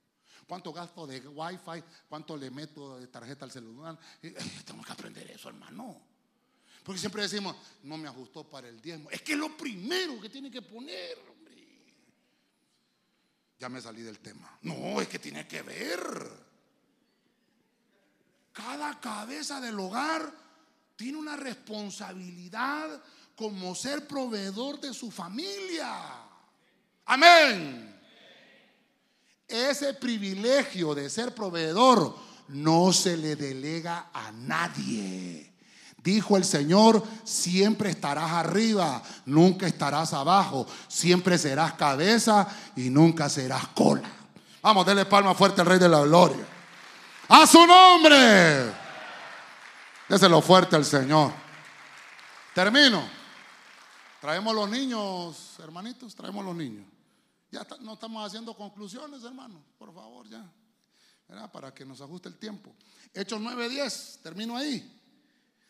¿Cuánto 0.47 0.73
gasto 0.73 1.07
de 1.07 1.19
wifi? 1.27 1.83
¿Cuánto 2.09 2.35
le 2.35 2.51
meto 2.51 2.99
de 2.99 3.07
tarjeta 3.07 3.45
al 3.45 3.51
celular? 3.51 3.97
Tengo 4.65 4.83
que 4.83 4.91
aprender 4.91 5.29
eso, 5.31 5.49
hermano. 5.49 6.01
Porque 6.83 6.99
siempre 6.99 7.21
decimos, 7.23 7.55
no 7.83 7.97
me 7.97 8.07
ajustó 8.07 8.43
para 8.43 8.67
el 8.67 8.81
diezmo. 8.81 9.09
Es 9.11 9.21
que 9.21 9.33
es 9.33 9.37
lo 9.37 9.55
primero 9.55 10.19
que 10.19 10.29
tiene 10.29 10.49
que 10.49 10.61
poner, 10.61 11.17
hombre. 11.29 11.41
Ya 13.59 13.69
me 13.69 13.79
salí 13.79 14.01
del 14.01 14.19
tema. 14.19 14.57
No, 14.63 14.99
es 14.99 15.07
que 15.07 15.19
tiene 15.19 15.47
que 15.47 15.61
ver. 15.61 16.51
Cada 18.51 18.99
cabeza 18.99 19.61
del 19.61 19.79
hogar 19.79 20.33
tiene 20.95 21.17
una 21.17 21.37
responsabilidad 21.37 23.01
como 23.35 23.73
ser 23.75 24.07
proveedor 24.07 24.79
de 24.79 24.93
su 24.93 25.09
familia. 25.09 26.27
Amén. 27.05 27.90
Ese 29.51 29.93
privilegio 29.93 30.95
de 30.95 31.09
ser 31.09 31.35
proveedor 31.35 32.15
no 32.47 32.93
se 32.93 33.17
le 33.17 33.35
delega 33.35 34.07
a 34.13 34.31
nadie. 34.31 35.51
Dijo 36.03 36.35
el 36.35 36.43
Señor, 36.43 37.03
siempre 37.23 37.91
estarás 37.91 38.31
arriba, 38.31 39.03
nunca 39.25 39.67
estarás 39.67 40.13
abajo, 40.13 40.65
siempre 40.87 41.37
serás 41.37 41.73
cabeza 41.73 42.47
y 42.75 42.89
nunca 42.89 43.29
serás 43.29 43.67
cola. 43.67 44.09
Vamos, 44.61 44.85
denle 44.85 45.05
palma 45.05 45.35
fuerte 45.35 45.61
al 45.61 45.67
Rey 45.67 45.79
de 45.79 45.89
la 45.89 46.01
Gloria. 46.01 46.45
A 47.29 47.45
su 47.45 47.65
nombre. 47.65 48.71
Déselo 50.09 50.41
fuerte 50.41 50.75
al 50.75 50.85
Señor. 50.85 51.31
Termino. 52.53 53.03
Traemos 54.19 54.53
los 54.53 54.69
niños, 54.69 55.55
hermanitos, 55.59 56.15
traemos 56.15 56.43
los 56.43 56.55
niños. 56.55 56.85
Ya 57.51 57.67
no 57.81 57.93
estamos 57.93 58.25
haciendo 58.25 58.55
conclusiones, 58.55 59.23
hermano, 59.23 59.61
por 59.77 59.93
favor, 59.93 60.27
ya. 60.29 60.49
Para 61.51 61.73
que 61.73 61.85
nos 61.85 62.01
ajuste 62.01 62.29
el 62.29 62.37
tiempo. 62.37 62.73
Hechos 63.13 63.39
9:10, 63.39 64.21
termino 64.21 64.55
ahí. 64.57 64.99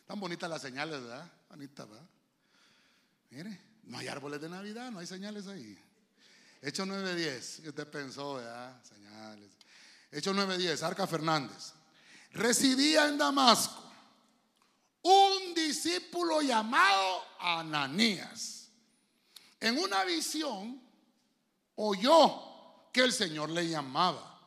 Tan 0.06 0.18
bonitas 0.18 0.48
las 0.48 0.62
señales, 0.62 1.00
¿verdad? 1.00 1.30
Bonitas, 1.48 1.88
¿verdad? 1.88 2.06
Mire, 3.30 3.60
no 3.84 3.98
hay 3.98 4.08
árboles 4.08 4.40
de 4.40 4.48
Navidad, 4.48 4.90
no 4.90 4.98
hay 4.98 5.06
señales 5.06 5.46
ahí. 5.46 5.78
Hechos 6.60 6.86
9:10, 6.86 7.68
usted 7.68 7.88
pensó, 7.88 8.34
¿verdad? 8.34 8.82
Señales. 8.84 9.50
Hechos 10.10 10.34
9:10, 10.34 10.82
Arca 10.82 11.06
Fernández. 11.06 11.72
Residía 12.32 13.08
en 13.08 13.18
Damasco 13.18 13.82
un 15.02 15.54
discípulo 15.54 16.42
llamado 16.42 17.22
Ananías. 17.38 18.68
En 19.60 19.78
una 19.78 20.02
visión 20.04 20.81
oyó 21.76 22.90
que 22.92 23.00
el 23.00 23.12
Señor 23.12 23.50
le 23.50 23.68
llamaba. 23.68 24.40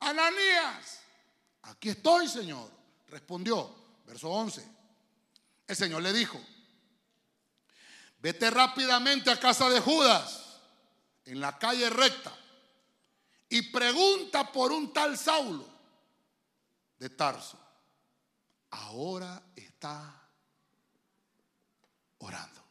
Ananías, 0.00 1.00
aquí 1.62 1.90
estoy, 1.90 2.28
Señor. 2.28 2.70
Respondió, 3.08 3.74
verso 4.06 4.30
11. 4.30 4.66
El 5.66 5.76
Señor 5.76 6.02
le 6.02 6.12
dijo, 6.12 6.40
vete 8.18 8.50
rápidamente 8.50 9.30
a 9.30 9.38
casa 9.38 9.68
de 9.68 9.80
Judas, 9.80 10.60
en 11.24 11.40
la 11.40 11.58
calle 11.58 11.88
recta, 11.90 12.32
y 13.48 13.62
pregunta 13.70 14.50
por 14.50 14.72
un 14.72 14.92
tal 14.92 15.16
Saulo 15.16 15.68
de 16.98 17.10
Tarso. 17.10 17.58
Ahora 18.70 19.42
está 19.54 20.22
orando. 22.18 22.61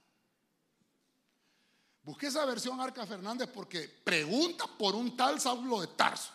Busqué 2.12 2.28
esa 2.28 2.44
versión 2.44 2.82
Arca 2.82 3.06
Fernández 3.06 3.50
porque 3.54 3.88
pregunta 3.88 4.68
por 4.68 4.96
un 4.96 5.16
tal 5.16 5.40
Saulo 5.40 5.80
de 5.80 5.88
Tarso. 5.88 6.34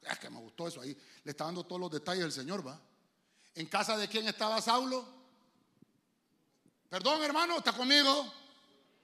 Es 0.00 0.18
que 0.18 0.30
me 0.30 0.38
gustó 0.38 0.66
eso 0.66 0.80
ahí. 0.80 0.96
Le 1.24 1.32
está 1.32 1.44
dando 1.44 1.62
todos 1.64 1.78
los 1.78 1.90
detalles 1.90 2.24
el 2.24 2.32
Señor, 2.32 2.66
¿va? 2.66 2.80
¿En 3.54 3.66
casa 3.66 3.98
de 3.98 4.08
quién 4.08 4.26
estaba 4.26 4.62
Saulo? 4.62 5.06
Perdón, 6.88 7.22
hermano, 7.22 7.58
¿está 7.58 7.74
conmigo? 7.74 8.32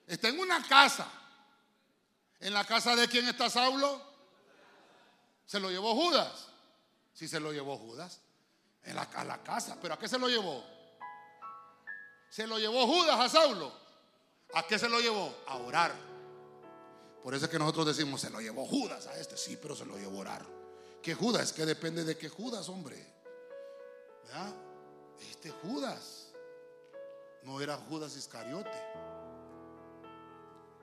Está 0.07 0.29
en 0.29 0.41
una 0.41 0.67
casa. 0.67 1.07
¿En 2.41 2.55
la 2.55 2.65
casa 2.65 2.97
de 2.97 3.09
quién 3.09 3.29
está 3.29 3.51
Saulo? 3.51 4.01
Se 5.45 5.61
lo 5.61 5.71
llevó 5.71 5.95
Judas. 5.95 6.49
Sí, 7.13 7.29
se 7.29 7.41
lo 7.41 7.53
llevó 7.53 7.77
Judas. 7.77 8.23
En 8.85 8.97
la, 8.97 9.03
a 9.03 9.23
la 9.23 9.43
casa. 9.43 9.77
¿Pero 9.83 9.93
a 9.93 9.99
qué 9.99 10.09
se 10.09 10.19
lo 10.19 10.31
llevó? 10.31 10.65
Se 12.31 12.47
lo 12.47 12.59
llevó 12.59 12.87
Judas 12.87 13.21
a 13.21 13.29
Saulo. 13.29 13.86
¿A 14.55 14.67
qué 14.67 14.79
se 14.79 14.89
lo 14.89 15.01
llevó? 15.01 15.35
A 15.47 15.57
orar. 15.57 15.95
Por 17.23 17.35
eso 17.35 17.47
es 17.47 17.51
que 17.51 17.59
nosotros 17.59 17.87
decimos, 17.87 18.21
se 18.21 18.31
lo 18.31 18.41
llevó 18.41 18.67
Judas 18.67 19.07
a 19.07 19.19
este. 19.19 19.37
Sí, 19.37 19.59
pero 19.61 19.75
se 19.75 19.85
lo 19.85 19.99
llevó 19.99 20.19
a 20.19 20.21
orar. 20.21 20.47
¿Qué 21.03 21.15
Judas? 21.15 21.43
Es 21.43 21.53
que 21.53 21.67
depende 21.67 22.05
de 22.05 22.17
qué 22.17 22.29
Judas, 22.29 22.69
hombre. 22.69 22.97
¿Verdad? 24.25 24.55
Este 25.31 25.51
Judas 25.51 26.29
no 27.43 27.61
era 27.61 27.77
Judas 27.77 28.17
Iscariote. 28.17 28.71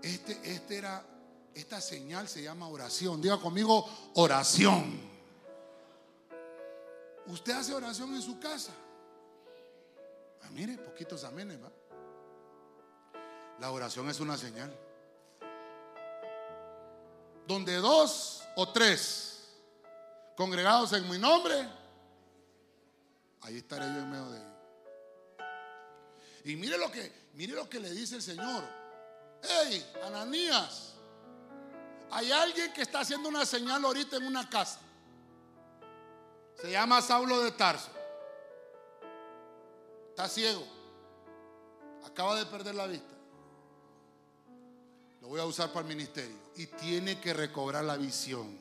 Este, 0.02 0.40
este 0.44 0.78
era, 0.78 1.06
esta 1.54 1.80
señal 1.80 2.28
se 2.28 2.44
llama 2.44 2.68
oración. 2.68 3.22
Diga 3.22 3.40
conmigo, 3.40 3.88
oración. 4.16 5.00
Usted 7.28 7.54
hace 7.54 7.74
oración 7.74 8.14
en 8.14 8.22
su 8.22 8.40
casa. 8.40 8.74
Ah, 10.42 10.50
mire, 10.52 10.78
poquitos 10.78 11.24
amenes, 11.24 11.64
¿va? 11.64 11.72
La 13.64 13.72
oración 13.72 14.10
es 14.10 14.20
una 14.20 14.38
señal. 14.38 14.78
Donde 17.48 17.78
dos 17.78 18.44
o 18.58 18.68
tres 18.74 19.48
congregados 20.36 20.92
en 20.92 21.10
mi 21.10 21.18
nombre, 21.18 21.66
ahí 23.40 23.60
estaré 23.60 23.86
yo 23.86 24.00
en 24.00 24.12
medio 24.12 24.30
de 24.32 24.38
ellos. 24.38 24.52
Y 26.44 26.56
mire 26.58 26.78
lo 26.78 26.92
que, 26.92 27.30
mire 27.36 27.54
lo 27.54 27.70
que 27.70 27.80
le 27.80 27.90
dice 27.92 28.18
el 28.18 28.22
Señor. 28.22 28.66
Hey, 29.42 29.90
Ananías, 30.04 30.96
hay 32.12 32.34
alguien 32.34 32.74
que 32.74 32.82
está 32.82 33.00
haciendo 33.00 33.30
una 33.30 33.46
señal 33.46 33.86
ahorita 33.86 34.18
en 34.18 34.26
una 34.26 34.50
casa. 34.50 34.82
Se 36.62 36.70
llama 36.70 37.02
Saulo 37.02 37.40
de 37.40 37.52
Tarso. 37.54 37.92
Está 40.10 40.28
ciego. 40.28 40.68
Acaba 42.06 42.36
de 42.36 42.46
perder 42.46 42.76
la 42.76 42.88
vista. 42.88 43.14
Lo 45.24 45.30
voy 45.30 45.40
a 45.40 45.46
usar 45.46 45.70
para 45.70 45.88
el 45.88 45.96
ministerio. 45.96 46.36
Y 46.58 46.66
tiene 46.66 47.18
que 47.18 47.34
recobrar 47.34 47.86
la 47.86 47.96
visión. 47.96 48.58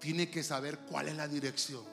Tiene 0.00 0.28
que 0.28 0.42
saber 0.42 0.80
cuál 0.80 1.06
es 1.06 1.16
la 1.16 1.28
dirección. 1.28 1.84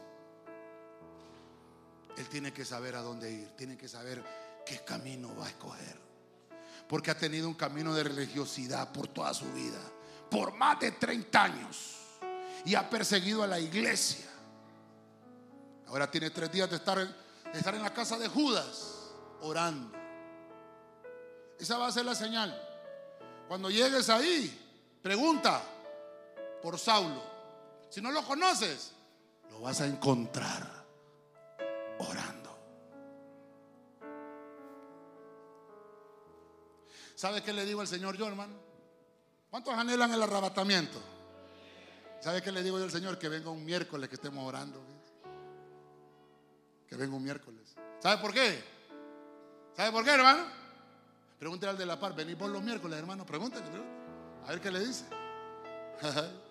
Él 2.18 2.28
tiene 2.28 2.52
que 2.52 2.66
saber 2.66 2.96
a 2.96 3.02
dónde 3.02 3.32
ir. 3.32 3.50
Tiene 3.56 3.78
que 3.78 3.88
saber 3.88 4.24
qué 4.66 4.80
camino 4.84 5.36
va 5.36 5.46
a 5.46 5.50
escoger. 5.50 5.96
Porque 6.90 7.12
ha 7.12 7.18
tenido 7.20 7.48
un 7.48 7.54
camino 7.54 7.94
de 7.94 8.06
religiosidad 8.06 8.92
por 8.92 9.10
toda 9.10 9.32
su 9.36 9.46
vida. 9.54 9.80
Por 10.32 10.56
más 10.56 10.80
de 10.80 10.94
30 10.94 11.44
años. 11.44 11.98
Y 12.66 12.74
ha 12.74 12.90
perseguido 12.90 13.44
a 13.44 13.48
la 13.48 13.60
iglesia. 13.60 14.26
Ahora 15.86 16.10
tiene 16.10 16.32
tres 16.32 16.52
días 16.52 16.68
de 16.68 16.78
estar, 16.78 16.98
de 16.98 17.58
estar 17.60 17.76
en 17.76 17.84
la 17.84 17.94
casa 17.94 18.18
de 18.18 18.28
Judas 18.28 19.12
orando. 19.42 19.96
Esa 21.60 21.78
va 21.78 21.86
a 21.86 21.92
ser 21.92 22.06
la 22.06 22.16
señal. 22.16 22.67
Cuando 23.48 23.70
llegues 23.70 24.10
ahí, 24.10 25.00
pregunta 25.02 25.62
por 26.62 26.78
Saulo. 26.78 27.24
Si 27.90 28.02
no 28.02 28.12
lo 28.12 28.24
conoces, 28.24 28.92
lo 29.50 29.62
vas 29.62 29.80
a 29.82 29.88
encontrar 29.88 30.86
orando. 32.00 32.58
¿Sabe 37.16 37.42
qué 37.42 37.54
le 37.54 37.66
digo 37.66 37.82
al 37.82 37.88
Señor 37.88 38.18
yo, 38.18 38.28
hermano? 38.28 38.54
¿Cuántos 39.50 39.74
anhelan 39.74 40.14
el 40.14 40.22
arrebatamiento? 40.22 41.02
¿Sabe 42.20 42.42
qué 42.42 42.52
le 42.52 42.62
digo 42.62 42.78
yo 42.78 42.84
al 42.84 42.92
Señor? 42.92 43.18
Que 43.18 43.30
venga 43.30 43.50
un 43.50 43.64
miércoles 43.64 44.10
que 44.10 44.16
estemos 44.16 44.46
orando. 44.46 44.80
Que 46.88 46.96
venga 46.96 47.16
un 47.16 47.24
miércoles. 47.24 47.76
¿Sabe 48.00 48.22
por 48.22 48.34
qué? 48.34 48.64
¿Sabe 49.76 49.92
por 49.92 50.04
qué, 50.04 50.12
hermano? 50.12 50.67
Pregúntale 51.38 51.72
al 51.72 51.78
de 51.78 51.86
la 51.86 52.00
par, 52.00 52.16
vení 52.16 52.36
por 52.36 52.50
los 52.50 52.64
miércoles, 52.64 52.98
hermano. 52.98 53.26
Pregúntale, 53.26 53.66
a 54.46 54.50
ver 54.50 54.60
qué 54.60 54.72
le 54.72 54.80
dice. 54.86 55.06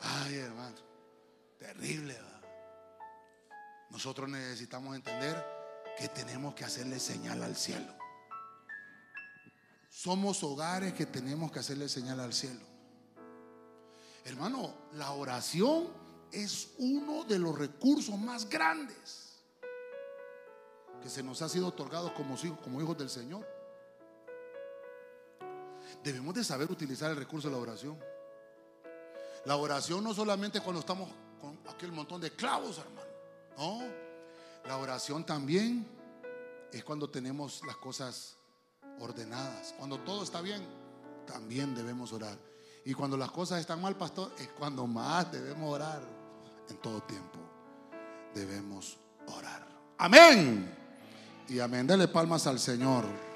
Ay, 0.00 0.36
hermano, 0.36 0.76
terrible. 1.58 2.14
¿verdad? 2.14 2.40
Nosotros 3.90 4.28
necesitamos 4.28 4.96
entender 4.96 5.44
que 5.98 6.08
tenemos 6.08 6.54
que 6.54 6.64
hacerle 6.64 6.98
señal 6.98 7.42
al 7.42 7.56
cielo. 7.56 7.94
Somos 9.88 10.42
hogares 10.42 10.94
que 10.94 11.06
tenemos 11.06 11.52
que 11.52 11.58
hacerle 11.58 11.88
señal 11.88 12.20
al 12.20 12.32
cielo. 12.32 12.60
Hermano, 14.24 14.74
la 14.92 15.12
oración 15.12 15.88
es 16.32 16.70
uno 16.78 17.24
de 17.24 17.38
los 17.38 17.58
recursos 17.58 18.18
más 18.18 18.48
grandes 18.48 19.29
que 21.02 21.08
se 21.08 21.22
nos 21.22 21.42
ha 21.42 21.48
sido 21.48 21.68
otorgado 21.68 22.12
como 22.14 22.34
hijos, 22.34 22.58
como 22.62 22.80
hijos 22.80 22.96
del 22.98 23.10
Señor. 23.10 23.46
Debemos 26.02 26.34
de 26.34 26.44
saber 26.44 26.70
utilizar 26.70 27.10
el 27.10 27.16
recurso 27.16 27.48
de 27.48 27.54
la 27.54 27.60
oración. 27.60 27.98
La 29.44 29.56
oración 29.56 30.04
no 30.04 30.14
solamente 30.14 30.60
cuando 30.60 30.80
estamos 30.80 31.10
con 31.40 31.58
aquel 31.68 31.92
montón 31.92 32.20
de 32.20 32.30
clavos, 32.30 32.78
hermano. 32.78 33.10
No, 33.56 33.82
la 34.66 34.76
oración 34.76 35.24
también 35.24 35.86
es 36.72 36.84
cuando 36.84 37.08
tenemos 37.10 37.62
las 37.66 37.76
cosas 37.76 38.36
ordenadas. 39.00 39.74
Cuando 39.78 39.98
todo 40.00 40.22
está 40.22 40.40
bien, 40.40 40.66
también 41.26 41.74
debemos 41.74 42.12
orar. 42.12 42.38
Y 42.84 42.94
cuando 42.94 43.16
las 43.16 43.30
cosas 43.30 43.60
están 43.60 43.80
mal, 43.80 43.96
pastor, 43.96 44.32
es 44.38 44.48
cuando 44.48 44.86
más 44.86 45.30
debemos 45.32 45.72
orar. 45.72 46.02
En 46.68 46.76
todo 46.76 47.02
tiempo 47.02 47.38
debemos 48.34 48.96
orar. 49.26 49.66
Amén. 49.98 50.79
Y 51.48 51.58
amén. 51.60 51.88
Palmas 52.12 52.46
al 52.46 52.58
Señor. 52.58 53.29